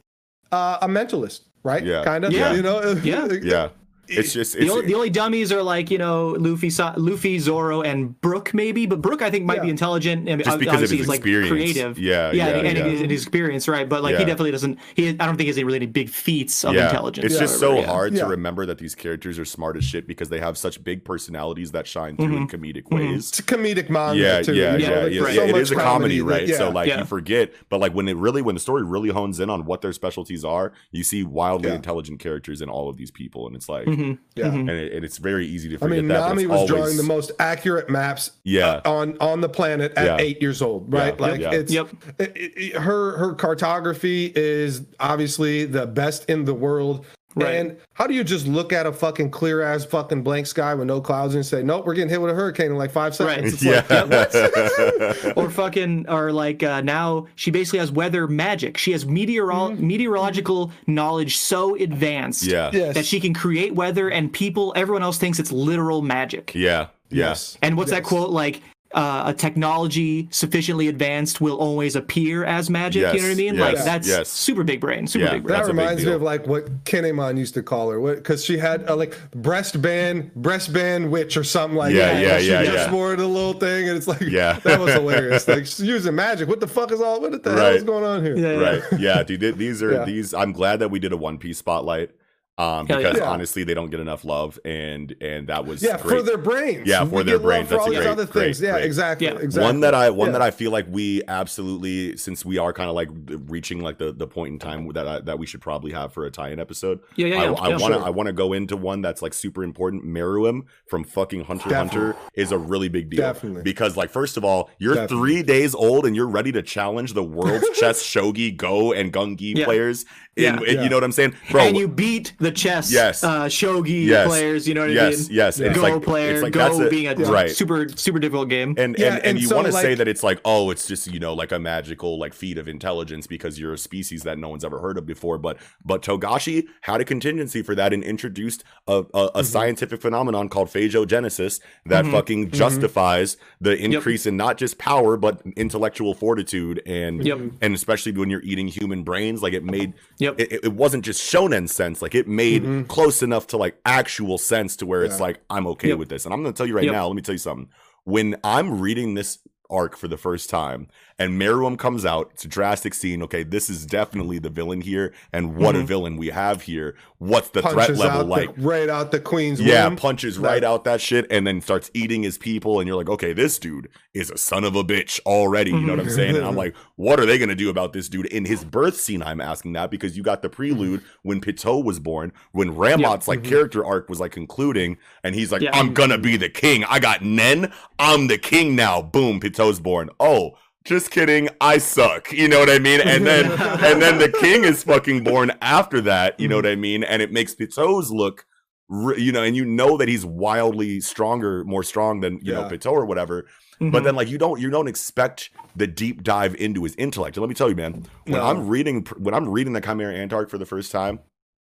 [0.52, 2.04] uh, a mentalist right Yeah.
[2.04, 2.52] kind of Yeah.
[2.52, 3.26] you know Yeah.
[3.42, 3.68] yeah.
[4.08, 7.82] It's just The it's, only, the only dummies are like you know Luffy, Luffy, Zoro,
[7.82, 9.72] and Brook maybe, but Brook I think might be Yeah.
[9.72, 11.50] intelligent and Just because of obviously his he's like experience.
[11.50, 11.98] creative.
[11.98, 12.84] Yeah, yeah, yeah, and, yeah.
[12.84, 13.88] and his experience, right?
[13.88, 14.18] But like Yeah.
[14.20, 14.78] he definitely doesn't.
[14.94, 16.86] He I don't think he has any really any big feats of yeah.
[16.86, 17.26] intelligence.
[17.26, 17.86] It's just so yeah.
[17.86, 18.24] hard Yeah.
[18.24, 21.72] to remember that these characters are smart as shit because they have such big personalities
[21.72, 22.62] that shine through in mm-hmm.
[22.62, 22.96] comedic mm-hmm.
[23.12, 23.28] ways.
[23.30, 25.20] it's a comedic manga Yeah, too yeah, you know, yeah, like, yeah.
[25.22, 25.42] there's yeah.
[25.42, 26.48] so It much a comedy, that- right?
[26.48, 26.56] yeah.
[26.56, 26.98] So like Yeah.
[27.00, 29.80] you forget, but like when it really when the story really hones in on what
[29.80, 33.68] their specialties are, you see wildly intelligent characters in all of these people, and it's
[33.68, 34.18] like, Mhm.
[34.34, 36.28] yeah and, it, and it's very easy to I mean, that.
[36.28, 38.80] Nami was always, drawing the most accurate maps Yeah.
[38.84, 40.16] uh, on on the planet at Yeah.
[40.18, 41.14] eight years old, right?
[41.18, 41.50] Yeah, Like yeah.
[41.52, 41.88] it's Yep.
[42.18, 47.04] it- it- it- her her cartography is obviously the best in the world.
[47.36, 47.54] Right.
[47.54, 50.86] And how do you just look at a fucking clear ass fucking blank sky with
[50.86, 53.64] no clouds and say, nope, we're getting hit with a hurricane in like five seconds?
[53.64, 53.82] Right.
[53.88, 55.32] It's like, yeah.
[55.36, 58.76] or fucking or like uh, now she basically has weather magic.
[58.78, 59.86] She has meteoro- Mm-hmm.
[59.86, 62.70] meteorological knowledge so advanced yeah.
[62.72, 62.94] Yes.
[62.94, 66.52] that she can create weather and people everyone else thinks it's literal magic.
[66.54, 66.88] Yeah.
[67.10, 67.28] Yeah.
[67.28, 67.58] Yes.
[67.62, 68.62] And what's that quote like?
[68.94, 73.00] Uh, a technology sufficiently advanced will always appear as magic.
[73.00, 73.54] you know what I mean?
[73.56, 74.28] yes, like that's yes.
[74.28, 75.06] super big brain.
[75.08, 75.32] Super Yeah.
[75.32, 75.52] big brain.
[75.52, 78.44] That That's a big reminds me of like what Kinemon used to call her, because
[78.44, 82.22] she had uh, like breast band, breast band witch or something like Yeah, that.
[82.22, 82.92] yeah, she yeah, just yeah.
[82.92, 84.60] wore the little thing, and it's like, Yeah.
[84.64, 85.48] that was hilarious.
[85.48, 86.48] Like she's using magic.
[86.48, 87.20] What the fuck is all?
[87.20, 88.36] What the hell is going on here?
[88.36, 88.60] Yeah, yeah.
[88.60, 90.04] right yeah dude these are Yeah.
[90.04, 92.10] these i'm glad that we did a one piece spotlight
[92.56, 93.30] um Hell because Yeah.
[93.30, 96.18] honestly they don't get enough love and and that was Yeah, great.
[96.18, 96.86] for their brains.
[96.86, 97.68] Yeah, for We their get love brains.
[97.68, 98.60] For That's all a these great- other great, things.
[98.60, 98.84] Yeah, great.
[98.84, 99.26] exactly.
[99.26, 99.32] Yeah.
[99.34, 99.62] Exactly.
[99.64, 100.32] one that i one Yeah.
[100.34, 103.08] that i feel like we absolutely since we are kind of like
[103.48, 106.24] reaching like the the point in time that I, that we should probably have for
[106.26, 108.02] a tie-in episode Yeah, yeah, i, yeah, I want to sure.
[108.04, 111.74] i want to go into one that's like super important meruem from fucking hunter x
[111.74, 113.62] hunter is a really big deal Definitely.
[113.62, 115.16] because like first of all you're Definitely.
[115.18, 119.56] three days old and you're ready to challenge the world's chess shogi go and gungi
[119.56, 119.64] Yeah.
[119.64, 120.04] players
[120.36, 120.56] in, Yeah.
[120.60, 120.82] in- Yeah.
[120.82, 123.22] you know what i'm saying bro and you beat the chess Yes.
[123.24, 124.26] uh, shogi Yes.
[124.26, 124.66] players.
[124.68, 125.28] You know what yes, I mean?
[125.30, 125.60] yes.
[125.60, 127.50] And Go it's like, player, it's like go that's a, being a right.
[127.50, 128.74] super super difficult game.
[128.76, 130.86] And Yeah, and, and, and you so, want to say that it's like, oh, it's
[130.86, 134.38] just you know like a magical like feat of intelligence because you're a species that
[134.38, 135.38] no one's ever heard of before.
[135.38, 139.42] But but Togashi had a contingency for that and introduced a, a, a Mm-hmm.
[139.44, 142.10] scientific phenomenon called phagogenesis that Mhm.
[142.12, 142.56] fucking Mm-hmm.
[142.56, 147.38] justifies the increase in not just power but intellectual fortitude and Yep.
[147.60, 149.94] and especially when you're eating human brains, like it made
[150.24, 150.40] Yep.
[150.40, 152.82] it, it wasn't just shonen sense, like it made Mm-hmm.
[152.88, 155.98] close enough to like actual sense to where it's like I'm okay Yep.
[155.98, 156.24] with this.
[156.24, 156.92] And I'm gonna tell you right Yep.
[156.92, 157.68] now, let me tell you something.
[158.04, 159.38] When I'm reading this
[159.70, 160.88] arc for the first time
[161.18, 163.22] and Meruem comes out, it's a drastic scene.
[163.22, 165.86] Okay, this is definitely the villain here, and what a Mhm.
[165.86, 166.96] villain we have here.
[167.18, 168.54] What's the punches threat level like?
[168.56, 169.96] the, right out the queen's yeah, womb.
[169.96, 172.80] punches That- right out that shit and then starts eating his people.
[172.80, 175.70] And you're like, okay, this dude is a son of a bitch already.
[175.70, 176.36] You know what I'm saying?
[176.36, 178.26] And I'm like, what are they going to do about this dude?
[178.26, 181.98] In his birth scene, I'm asking that because you got the prelude when Pito was
[181.98, 184.98] born, when Rammot's like character arc was like concluding.
[185.22, 185.70] And he's like, Yeah.
[185.72, 186.84] I'm going to be the king.
[186.84, 187.72] I got Nen.
[187.98, 189.00] I'm the king now.
[189.00, 190.10] Boom, Pito's born.
[190.20, 191.48] Oh, just kidding.
[191.60, 192.32] I suck.
[192.32, 193.00] You know what I mean?
[193.00, 196.38] And then and then the king is fucking born after that.
[196.38, 197.02] You know what I mean?
[197.04, 198.46] And it makes Pito's look,
[198.90, 202.68] you know, and you know that he's wildly stronger, more strong than you know Yeah.
[202.68, 203.42] Pito or whatever.
[203.80, 203.90] Mm-hmm.
[203.90, 207.36] But then like you don't you don't expect the deep dive into his intellect.
[207.36, 208.44] And let me tell you, man, when No.
[208.46, 211.20] I'm reading when I'm reading the Chimera Ant arc for the first time.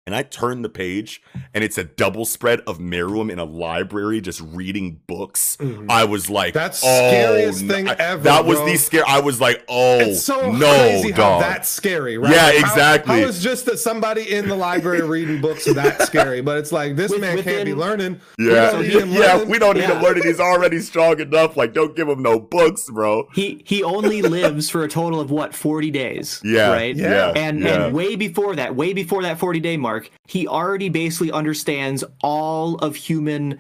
[0.07, 1.23] And I turn the page,
[1.55, 5.57] and it's a double spread of Meruem in a library, just reading books.
[5.89, 6.59] I was like, Mm-hmm.
[6.59, 9.03] That's oh, scariest no- thing I- ever, That was the scare.
[9.09, 11.41] I was like, oh It's so no, crazy how dog.
[11.41, 12.31] that's scary, right?
[12.35, 13.21] Yeah, Like, how- exactly.
[13.23, 16.43] How is just that somebody in the library reading books that scary?
[16.43, 18.21] But it's like this With- man can't be learning.
[18.39, 19.49] Yeah, don't need him yeah, learning.
[19.49, 19.97] we don't need Yeah.
[19.97, 20.25] him learning.
[20.25, 21.57] He's already strong enough.
[21.57, 23.27] Like, don't give him no books, bro.
[23.33, 27.61] he he only lives for a total of what 40 days Yeah, right yeah, and
[27.61, 27.87] yeah.
[27.87, 29.94] and way before that way before that 40 day mark
[30.29, 33.59] he already basically understands all of human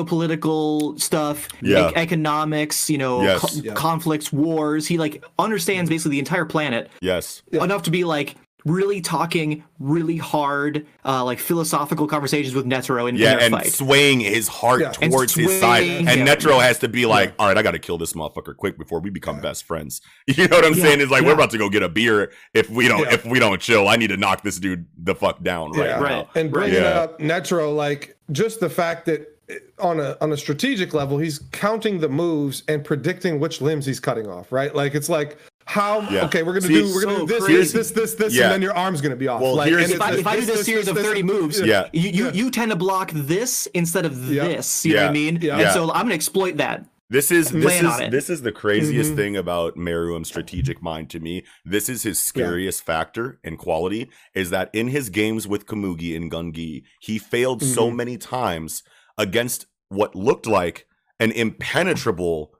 [0.00, 1.88] geopolitical stuff Yeah.
[1.88, 3.40] ec- economics you know Yes.
[3.40, 3.74] co- Yeah.
[3.74, 8.36] conflicts wars he like understands basically the entire planet Yes, enough to be like
[8.66, 13.54] really talking really hard uh like philosophical conversations with netero in, yeah, in their and
[13.54, 14.92] fight swaying his heart Yeah.
[15.00, 16.26] And towards his side, and him.
[16.26, 19.00] Netero has to be like, "All right, I got to kill this motherfucker quick before
[19.00, 21.00] we become best friends." You know what I'm Yeah, saying?
[21.00, 23.14] It's like we're about to go get a beer if we don't Yeah.
[23.14, 23.88] if we don't chill.
[23.88, 25.96] I need to knock this dude the fuck down right Yeah.
[25.96, 26.02] now.
[26.02, 26.28] Right.
[26.34, 27.00] And bringing Yeah.
[27.00, 31.38] up Netero, like just the fact that eh, on a on a strategic level, he's
[31.52, 34.50] counting the moves and predicting which limbs he's cutting off.
[34.50, 34.74] Right?
[34.74, 36.24] Like it's like how Yeah.
[36.26, 37.58] okay, we're gonna See, do we're gonna so do this, crazy.
[37.58, 38.44] this, this, this, this, Yeah.
[38.44, 39.40] and then your arm's gonna be off.
[39.42, 40.90] Well, like, here's- and if I, it's if I do this, this, this, series this,
[40.90, 41.88] of this, 30 moves, Yeah.
[41.92, 44.46] you, you you tend to block this instead of Yeah.
[44.48, 44.86] this.
[44.86, 45.38] You know what I mean?
[45.42, 45.58] Yeah.
[45.58, 46.84] And so I'm gonna exploit that.
[47.08, 49.16] This is this is this is the craziest Mhm.
[49.16, 51.44] thing about Meruem's strategic mind to me.
[51.64, 56.30] This is his scariest factor and quality is that in his games with Komugi and
[56.30, 57.96] Gungi, he failed so Mhm.
[57.96, 58.82] many times
[59.16, 60.86] against what looked like
[61.20, 62.52] an impenetrable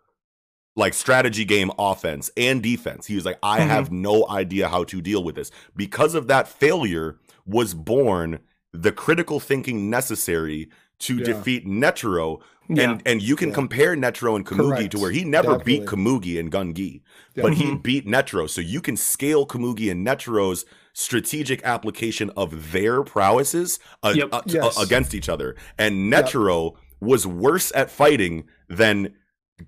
[0.77, 3.07] like strategy game offense and defense.
[3.07, 3.69] He was like, I Mm-hmm.
[3.71, 5.51] have no idea how to deal with this.
[5.75, 8.41] Because of that failure was born
[8.73, 11.25] the critical thinking necessary to Yeah.
[11.25, 12.41] defeat Netero.
[12.69, 12.91] Yeah.
[12.91, 13.55] And and you can Yeah.
[13.55, 14.91] compare Netero and Komugi Correct.
[14.93, 17.01] to where he never beat Komugi and Gungi,
[17.35, 17.83] but he Mhm.
[17.83, 18.49] beat Netero.
[18.51, 24.29] So you can scale Komugi and Netero's strategic application of their prowesses uh, Yep.
[24.33, 24.79] uh, Yes.
[24.79, 25.55] uh, against each other.
[25.79, 29.15] And Netero was worse at fighting than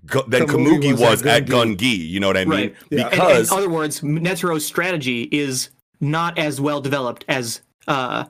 [0.05, 1.75] Gu- than Komugi Komugi was was, at at Gungi.
[1.77, 2.09] Gungi.
[2.09, 2.51] You know what I mean?
[2.59, 2.75] Right.
[2.91, 2.97] Yeah.
[2.97, 8.25] And- and Because in other words, Netero's strategy is not as well developed as uh,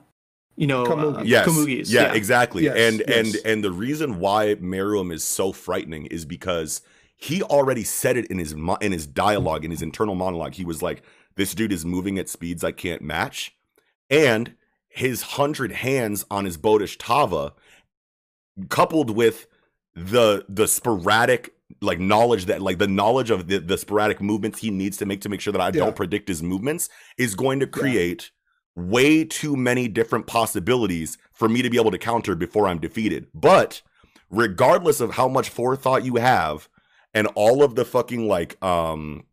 [0.56, 1.22] you know, uh, Komugi.
[1.26, 1.92] yes, Komugi's.
[1.92, 2.64] yeah, exactly.
[2.64, 3.16] Yes, and yes.
[3.34, 6.80] and and the reason why Meruem is so frightening is because
[7.16, 10.54] he already said it in his mo- in his dialogue in his internal monologue.
[10.54, 11.02] He was like,
[11.36, 13.54] "This dude is moving at speeds I can't match,"
[14.08, 14.54] and
[14.88, 17.52] his hundred hands on his Bodhisattva,
[18.68, 19.46] coupled with
[19.94, 24.70] the the sporadic like knowledge that like the knowledge of the, the sporadic movements he
[24.70, 25.84] needs to make to make sure that I Yeah.
[25.84, 28.30] don't predict his movements is going to create
[28.76, 33.26] way too many different possibilities for me to be able to counter before I'm defeated.
[33.34, 33.82] But
[34.30, 36.68] regardless of how much forethought you have
[37.14, 39.24] and all of the fucking like um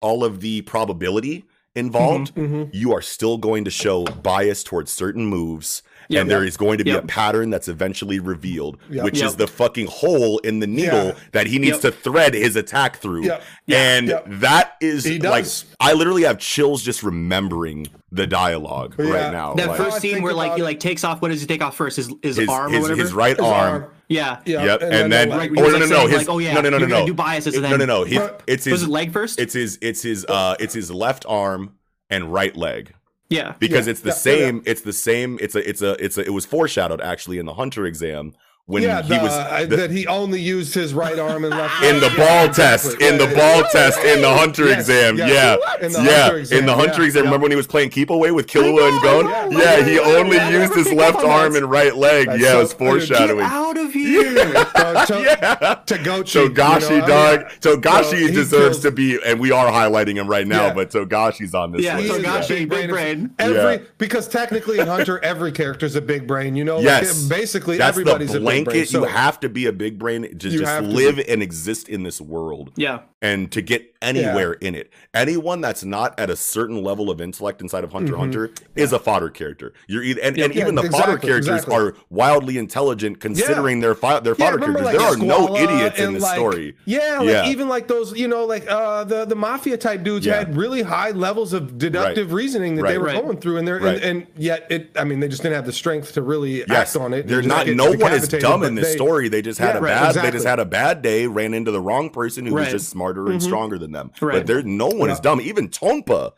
[0.00, 1.44] all of the probability
[1.74, 2.68] involved, Mhm.
[2.72, 5.82] you are still going to show bias towards certain moves.
[6.12, 6.20] Yep.
[6.22, 7.04] and there is going to be Yep.
[7.04, 9.04] a pattern that's eventually revealed, Yep.
[9.04, 11.14] which is the fucking hole in the needle Yeah.
[11.32, 11.82] that he needs Yep.
[11.82, 13.24] to thread his attack through.
[13.24, 13.42] Yep.
[13.68, 14.24] And Yep.
[14.28, 15.46] that is like
[15.80, 19.06] I literally have chills just remembering the dialogue Yeah.
[19.10, 19.54] right now.
[19.54, 21.22] That Like, first scene where like he like takes off.
[21.22, 21.96] What does he take off first?
[21.96, 23.00] His his, his, arm or his, whatever.
[23.02, 23.72] his right His arm.
[23.82, 23.84] arm.
[24.08, 24.38] Yeah.
[24.44, 24.82] Yeah, Yep.
[24.82, 26.68] And, then, like, Right, or no, like, no, no, his, like, oh, yeah, no, no,
[26.68, 27.06] no, you're no, gonna no.
[27.06, 28.04] do biases It- and no, no, then- no.
[28.04, 29.40] His, But- it's Was his, it leg first?
[29.40, 31.70] it's his, it's his, uh, it's his left arm
[32.10, 32.92] and right leg.
[33.32, 33.54] Yeah.
[33.58, 36.22] because Yeah, it's the yeah, same it's the same it's a it's a it's a
[36.24, 38.34] it was foreshadowed actually in the hunter exam
[38.66, 41.82] when yeah, he the- was the- that he only used his right arm and left
[41.82, 42.16] in the leg.
[42.16, 43.08] ball Yeah, test exactly.
[43.08, 43.68] in the ball yeah.
[43.72, 45.30] test in the hunter Yes, exam yes.
[45.30, 47.66] yeah In the yeah hunter exam, in the hunter yeah, exam remember when he was
[47.66, 50.92] playing keep away with Killua and I Gon know, yeah he only I used his
[50.92, 54.54] left arm and right leg that's yeah it was so- Get foreshadowing out of here.
[54.76, 56.48] Uh, to, yeah to Gochi.
[56.48, 57.40] Togashi, you know, I dog.
[57.40, 60.66] mean, Togashi so he deserves kills- to be, and we are highlighting him right now.
[60.66, 60.74] Yeah.
[60.74, 62.24] But Togashi's on this Yeah, he list.
[62.24, 62.88] Togashi, big brain.
[62.90, 63.34] brain.
[63.38, 63.78] Every Yeah.
[63.98, 66.54] because technically in Hunter, every character is a big brain.
[66.56, 68.86] You know, Yes, basically everybody's a big brain.
[68.86, 71.88] So you have to be a big brain to just have to live and exist
[71.88, 72.72] in this world.
[72.76, 73.00] yeah.
[73.24, 74.92] and to get anywhere in it.
[75.14, 78.92] Anyone that's not at a certain level of intellect inside of Hunter x Hunter is
[78.92, 79.72] a fodder character.
[79.86, 80.58] You're either, and, and Mm-hmm.
[80.58, 81.76] Yeah, even the fodder characters exactly.
[81.76, 85.00] are wildly intelligent considering their fi- their fodder remember, characters.
[85.00, 86.74] like, there are no idiots in and, this like- story.
[86.84, 87.46] Yeah, like Yeah.
[87.48, 90.38] even like those, you know, like uh the the mafia type dudes Yeah.
[90.38, 92.36] had really high levels of deductive Right.
[92.42, 92.90] reasoning that Right.
[92.92, 93.22] they were Right.
[93.22, 94.02] going through, and they're Right.
[94.02, 94.90] and, and yet it.
[94.96, 97.28] I mean, they just didn't have the strength to really Yes, act on it.
[97.28, 97.66] they're not.
[97.66, 99.28] get No one is decapitated, dumb in this they- story.
[99.28, 100.24] They just had Yeah, a right, bad.
[100.24, 101.26] They just had a bad day.
[101.26, 103.46] Ran into the wrong person who was just smarter and mm-hmm.
[103.46, 104.10] stronger than them.
[104.20, 104.38] Right.
[104.38, 105.40] But there, no one is dumb.
[105.40, 106.32] Even Tonpa,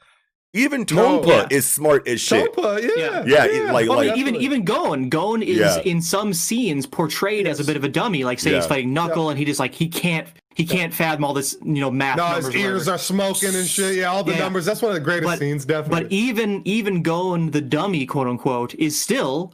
[0.53, 1.47] even No, Tonpa yeah.
[1.51, 2.55] is smart as shit.
[2.55, 5.81] Topa, yeah, Yeah, it- like- Well, I mean, like- even even Gon, Gon is Yeah.
[5.81, 8.23] in some scenes portrayed as a bit of a dummy.
[8.25, 11.35] Like say he's fighting Knuckle, and he just like he can't he can't fathom all
[11.35, 12.17] this you know math.
[12.17, 13.97] No, numbers his ears are smoking and shit.
[13.97, 14.39] Yeah, all the Yeah.
[14.39, 14.65] numbers.
[14.65, 16.05] That's one of the greatest But- scenes, definitely.
[16.05, 19.53] But even even Gon the dummy, quote unquote, is still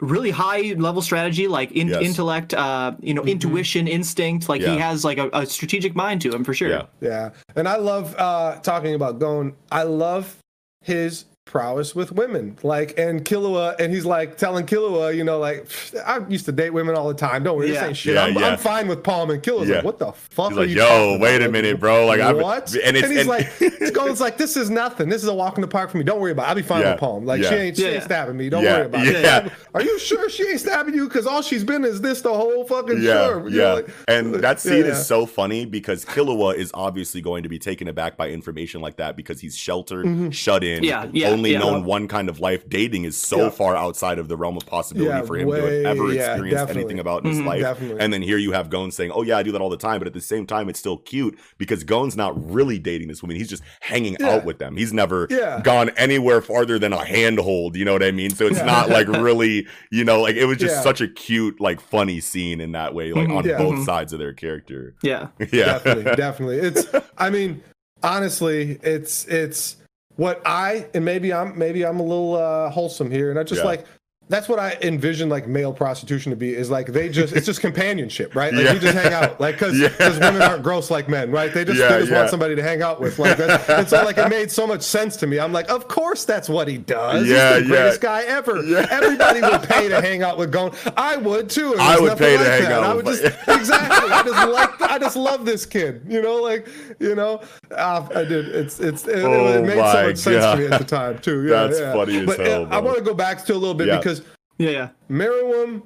[0.00, 2.02] really high level strategy, like in, Yes.
[2.02, 3.24] intellect, uh, you Mm-hmm.
[3.24, 4.48] know, intuition, instinct.
[4.48, 4.72] Like Yeah.
[4.74, 6.68] he has like a, a strategic mind to him for sure.
[6.68, 6.82] Yeah.
[7.00, 9.54] Yeah, and I love uh talking about Gon.
[9.70, 10.36] I love
[10.82, 15.66] his prowess with women, like and Killua, and he's like telling Killua, you know, like
[16.06, 17.42] I used to date women all the time.
[17.42, 18.14] Don't worry, this ain't shit.
[18.14, 18.46] Yeah, I'm, yeah.
[18.48, 19.76] I'm fine with Palm and Killua's Yeah.
[19.76, 20.50] like, what the fuck?
[20.50, 21.48] He's are like, you "Yo, wait about?
[21.48, 22.06] a minute, bro.
[22.06, 22.74] Like, I've- what?
[22.74, 25.08] and And, it's- he's and- like, Gon's like, this is nothing.
[25.08, 26.04] This is a walk in the park for me.
[26.04, 26.44] Don't worry about.
[26.44, 26.48] it.
[26.50, 27.24] I'll be fine Yeah, with Palm.
[27.24, 27.48] Like, yeah.
[27.48, 28.48] she ain't, she Yeah, ain't stabbing me.
[28.50, 29.46] Don't Yeah, worry about yeah.
[29.46, 29.52] it.
[29.74, 31.08] Are you sure she ain't stabbing you?
[31.08, 33.46] Because all she's been is this the whole fucking yeah, show.
[33.46, 33.62] You yeah.
[33.64, 37.48] know, like- and that scene Yeah, is so funny because Killua is obviously going to
[37.48, 40.30] be taken aback by information like that because he's sheltered, Mm-hmm.
[40.30, 41.58] shut in, Yeah, yeah, only yeah.
[41.60, 42.68] known one kind of life.
[42.68, 43.50] Dating is so Yeah.
[43.50, 46.54] far outside of the realm of possibility Yeah, for him way- to ever yeah, experience
[46.60, 46.82] definitely.
[46.82, 47.60] anything about in his Mhm, life.
[47.62, 48.00] definitely.
[48.00, 49.98] And then here you have Gon saying, "Oh yeah, I do that all the time,"
[50.00, 53.36] but at the same time, it's still cute because Gon's not really dating this woman;
[53.36, 54.30] he's just hanging Yeah.
[54.30, 54.76] out with them.
[54.76, 55.60] He's never Yeah.
[55.62, 57.76] gone anywhere farther than a handhold.
[57.76, 58.30] You know what I mean?
[58.30, 60.82] So it's not like really, you know, like it was just Yeah.
[60.82, 63.36] such a cute, like funny scene in that way, like Mhm.
[63.36, 63.58] on Yeah.
[63.58, 63.84] both Mhm.
[63.84, 64.94] sides of their character.
[65.02, 65.28] Yeah.
[65.52, 66.56] Yeah, definitely, definitely.
[66.58, 66.86] It's.
[67.16, 67.62] I mean,
[68.02, 69.76] honestly, it's it's
[70.18, 73.60] what I and maybe I'm maybe I'm a little uh, wholesome here, and I just
[73.60, 73.66] Yeah.
[73.66, 73.86] like
[74.28, 77.60] that's what I envision like male prostitution to be is like they just it's just
[77.68, 78.52] companionship, right?
[78.52, 78.72] Like Yeah.
[78.74, 79.90] we just hang out, like because Yeah.
[80.18, 81.52] women aren't gross like men, right?
[81.52, 82.18] They just Yeah, they just yeah.
[82.18, 83.68] want somebody to hang out with, like that.
[83.68, 85.40] And so like it made so much sense to me.
[85.40, 87.26] I'm like, of course that's what he does.
[87.26, 87.80] Yeah, He's the yeah.
[87.80, 88.62] greatest guy ever.
[88.62, 90.72] Yeah, Everybody would pay to hang out with Gon.
[90.96, 91.72] I would too.
[91.72, 92.72] It I would pay to like hang that.
[92.72, 94.10] out I with would just exactly.
[94.10, 96.02] I just like I just love this kid.
[96.08, 96.68] You know, like
[96.98, 97.40] you know,
[97.70, 98.48] uh, I did.
[98.48, 101.44] It's it's it, Oh it made so much sense to me at the time too.
[101.46, 103.74] Yeah, That's funny as but, hell, uh, I want to go back to a little
[103.74, 104.17] bit because
[104.58, 104.88] Yeah, yeah.
[105.10, 105.82] Meruem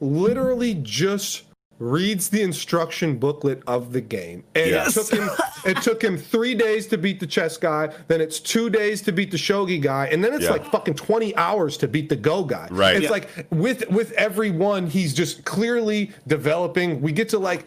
[0.00, 1.44] literally just
[1.78, 4.42] reads the instruction booklet of the game.
[4.54, 4.96] And Yes.
[4.96, 5.30] it took him
[5.66, 9.12] it took him three days to beat the chess guy, then it's two days to
[9.12, 10.52] beat the shogi guy, and then it's Yeah.
[10.52, 12.68] like fucking 20 hours to beat the go guy.
[12.70, 12.96] Right.
[12.96, 13.10] It's Yeah.
[13.10, 17.00] like with with every one, he's just clearly developing.
[17.02, 17.66] We get to like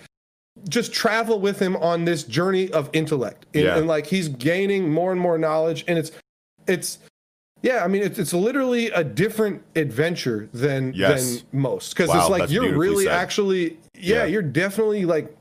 [0.68, 3.45] just travel with him on this journey of intellect.
[3.53, 3.77] And, Yeah.
[3.77, 5.86] and like he's gaining more and more knowledge.
[5.88, 6.11] And it's
[6.68, 6.98] it's
[7.61, 11.41] yeah, I mean it's it's literally a different adventure than Yes.
[11.52, 11.94] than most.
[11.95, 13.14] Because Wow, it's like you're really said.
[13.14, 14.26] actually yeah, Yeah.
[14.26, 15.36] you're definitely like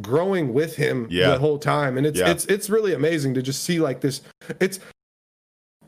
[0.00, 1.30] growing with him Yeah.
[1.30, 1.96] the whole time.
[1.98, 2.30] And it's Yeah.
[2.30, 4.22] it's it's really amazing to just see like this
[4.60, 4.78] it's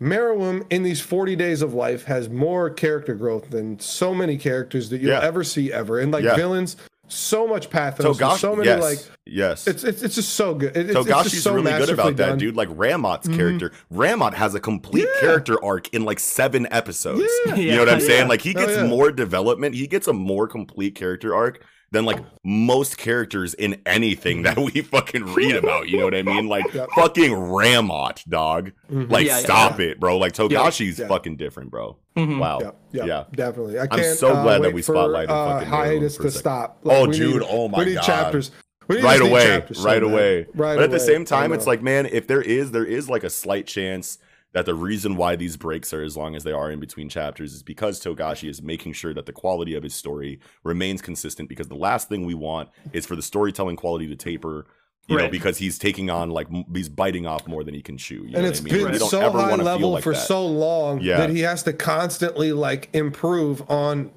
[0.00, 4.90] Meruem in these 40 days of life has more character growth than so many characters
[4.90, 5.98] that you'll ever see ever.
[5.98, 6.76] And like villains,
[7.08, 9.66] so much pathos, Togashi, so many yes, like yes.
[9.66, 10.76] it's, it's it's just so good.
[10.76, 12.28] It, it's, it's Togashi's just so really good about that, done.
[12.30, 12.38] Mm-hmm.
[12.38, 12.56] dude.
[12.56, 15.20] Like Rammot's character, Rammot has a complete Yeah.
[15.20, 17.30] character arc in like seven episodes.
[17.46, 17.54] Yeah.
[17.54, 18.06] You know what I'm Yeah.
[18.06, 18.28] saying?
[18.28, 18.86] Like he Oh, gets yeah.
[18.86, 19.74] more development.
[19.74, 24.70] He gets a more complete character arc than like most characters in anything that we
[24.82, 25.88] fucking read about.
[25.88, 26.48] You know what I mean?
[26.48, 26.88] Like Yep.
[26.94, 28.72] fucking Rammot, dog.
[28.92, 29.10] Mhm.
[29.10, 30.18] Like Yeah, yeah, stop it, bro.
[30.18, 31.06] Like Togashi's Yeah.
[31.08, 31.96] fucking different, bro.
[32.16, 32.38] Mhm.
[32.38, 32.58] Wow.
[32.60, 33.24] Yeah, yeah, Yeah.
[33.34, 33.78] definitely.
[33.78, 34.18] I I'm can't.
[34.18, 36.38] so uh, glad that wait we for, spotlighted uh, fucking Meruem hiatus to second.
[36.38, 36.78] stop.
[36.84, 38.02] Oh, dude, Need, oh my we need God.
[38.02, 38.50] chapters.
[38.88, 40.10] We need, right just away chapters so right bad.
[40.12, 43.08] away Right but at the same time it's like man if there is there is
[43.08, 44.18] like a slight chance
[44.56, 47.52] that the reason why these breaks are as long as they are in between chapters
[47.52, 51.68] is because togashi is making sure that the quality of his story remains consistent because
[51.68, 54.66] the last thing we want is for the storytelling quality to taper
[55.08, 58.24] you know because he's taking on like he's biting off more than he can chew
[58.24, 58.84] you know and what it's I mean?
[58.92, 60.26] Been don't so high level like for that.
[60.26, 61.18] so long Yeah.
[61.18, 64.10] that he has to constantly like improve on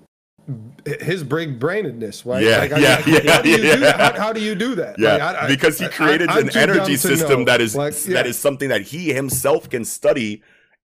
[1.01, 2.43] his big brainedness, right?
[2.43, 3.75] Yeah, Like, yeah, I- yeah, how do you do yeah.
[3.77, 4.15] that?
[4.15, 4.97] How, how do you do that?
[4.99, 8.23] Yeah, Like, I- I- because he created I'm an energy system that is Like, yeah.
[8.25, 10.41] is something that he himself can study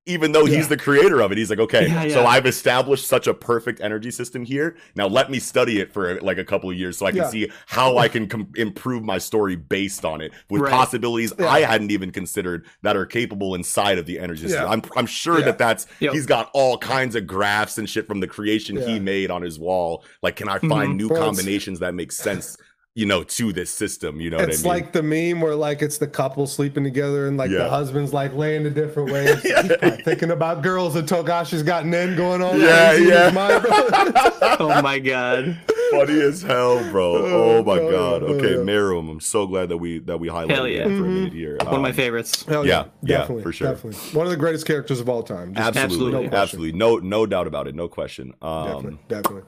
[0.08, 2.14] even though he's the creator of it he's like okay Yeah, yeah.
[2.14, 6.20] so i've established such a perfect energy system here now let me study it for
[6.22, 7.30] like a couple of years so i can Yeah.
[7.30, 10.72] see how i can com- improve my story based on it with Right.
[10.72, 11.48] possibilities Yeah.
[11.50, 14.70] i hadn't even considered that are capable inside of the energy system Yeah.
[14.70, 15.46] I'm, I'm sure Yeah.
[15.46, 16.14] that that's Yep.
[16.14, 19.60] he's got all kinds of graphs and shit from the creation he made on his
[19.60, 20.98] wall like can i find Mhm.
[20.98, 22.58] new combinations that make sense
[22.98, 25.54] you know to this system you know what i It's mean like the meme where
[25.54, 27.60] like it's the couple sleeping together and like Yeah.
[27.64, 29.36] the husband's like laying a different way.
[29.44, 32.60] He's probably thinking about girls and Togashi's got an end going on.
[32.60, 33.30] Yeah, He's in his yeah.
[33.32, 34.58] mind, bro.
[34.68, 35.60] Oh my god.
[35.92, 37.16] funny as hell, bro.
[37.18, 38.22] Oh, Oh my oh, god.
[38.22, 38.58] yeah, oh, Okay, yeah.
[38.64, 39.10] Meruem.
[39.12, 40.84] I'm so glad that we that we highlighted Hell yeah.
[40.88, 41.14] that for a Mhm.
[41.14, 41.58] minute here.
[41.66, 42.44] One of my Um, favorites.
[42.46, 43.68] Hell Yeah, yeah, definitely, for sure.
[43.74, 45.54] Definitely one of the greatest characters of all time.
[45.54, 46.38] Just Absolutely, Absolutely.
[46.38, 48.34] absolutely, no, no doubt about it, no question.
[48.42, 49.42] Um, definitely, definitely.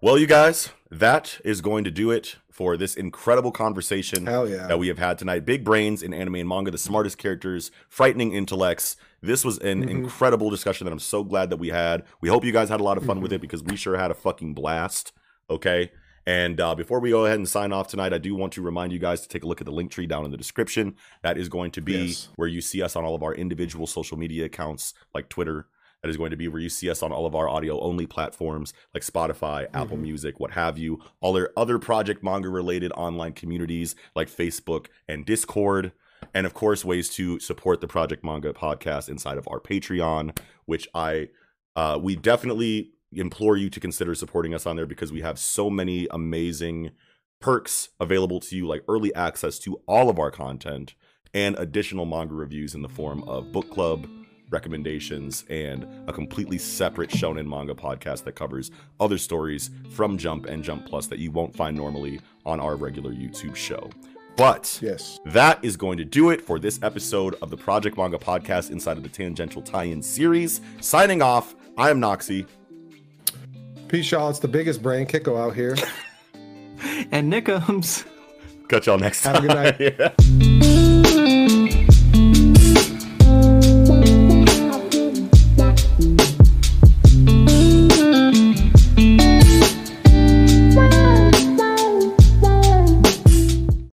[0.00, 0.68] well, you guys,
[0.98, 4.66] that is going to do it for this incredible conversation yeah.
[4.68, 5.44] that we have had tonight.
[5.44, 8.96] Big brains in anime and manga, the smartest characters, frightening intellects.
[9.20, 9.90] This was an Mhm.
[9.90, 12.04] incredible discussion that I'm so glad that we had.
[12.20, 13.36] We hope you guys had a lot of fun with Mm-hmm.
[13.36, 15.12] it because we sure had a fucking blast.
[15.50, 15.90] Okay.
[16.26, 18.92] And uh, before we go ahead and sign off tonight, I do want to remind
[18.92, 20.94] you guys to take a look at the link tree down in the description.
[21.22, 22.28] That is going to be Yes.
[22.36, 25.66] where you see us on all of our individual social media accounts like Twitter.
[26.04, 28.06] That is going to be where you see us on all of our audio only
[28.06, 30.02] platforms like Spotify, Apple Mhm.
[30.02, 31.00] Music, what have you.
[31.22, 35.92] All our other project manga related online communities like Facebook and Discord.
[36.34, 40.86] And of course, ways to support the Project Manga podcast inside of our Patreon, which
[40.94, 41.30] I
[41.74, 45.70] uh, we definitely implore you to consider supporting us on there because we have so
[45.70, 46.90] many amazing
[47.40, 50.94] perks available to you, like early access to all of our content
[51.32, 54.06] and additional manga reviews in the form of book club
[54.54, 60.64] recommendations and a completely separate shonen manga podcast that covers other stories from Jump and
[60.64, 63.90] Jump Plus that you won't find normally on our regular YouTube show.
[64.36, 65.20] But Yes.
[65.26, 68.96] that is going to do it for this episode of the Project Manga Podcast inside
[68.96, 70.60] of the Tangential Tie-In series.
[70.80, 72.46] Signing off, I am Noxie.
[73.88, 74.30] Peace, y'all.
[74.30, 75.76] It's the biggest brain Kiko out here.
[77.12, 78.04] And Nickums.
[78.68, 79.34] Catch y'all next time.
[79.34, 79.76] Have a time.
[79.78, 79.94] good
[80.28, 80.50] Yeah.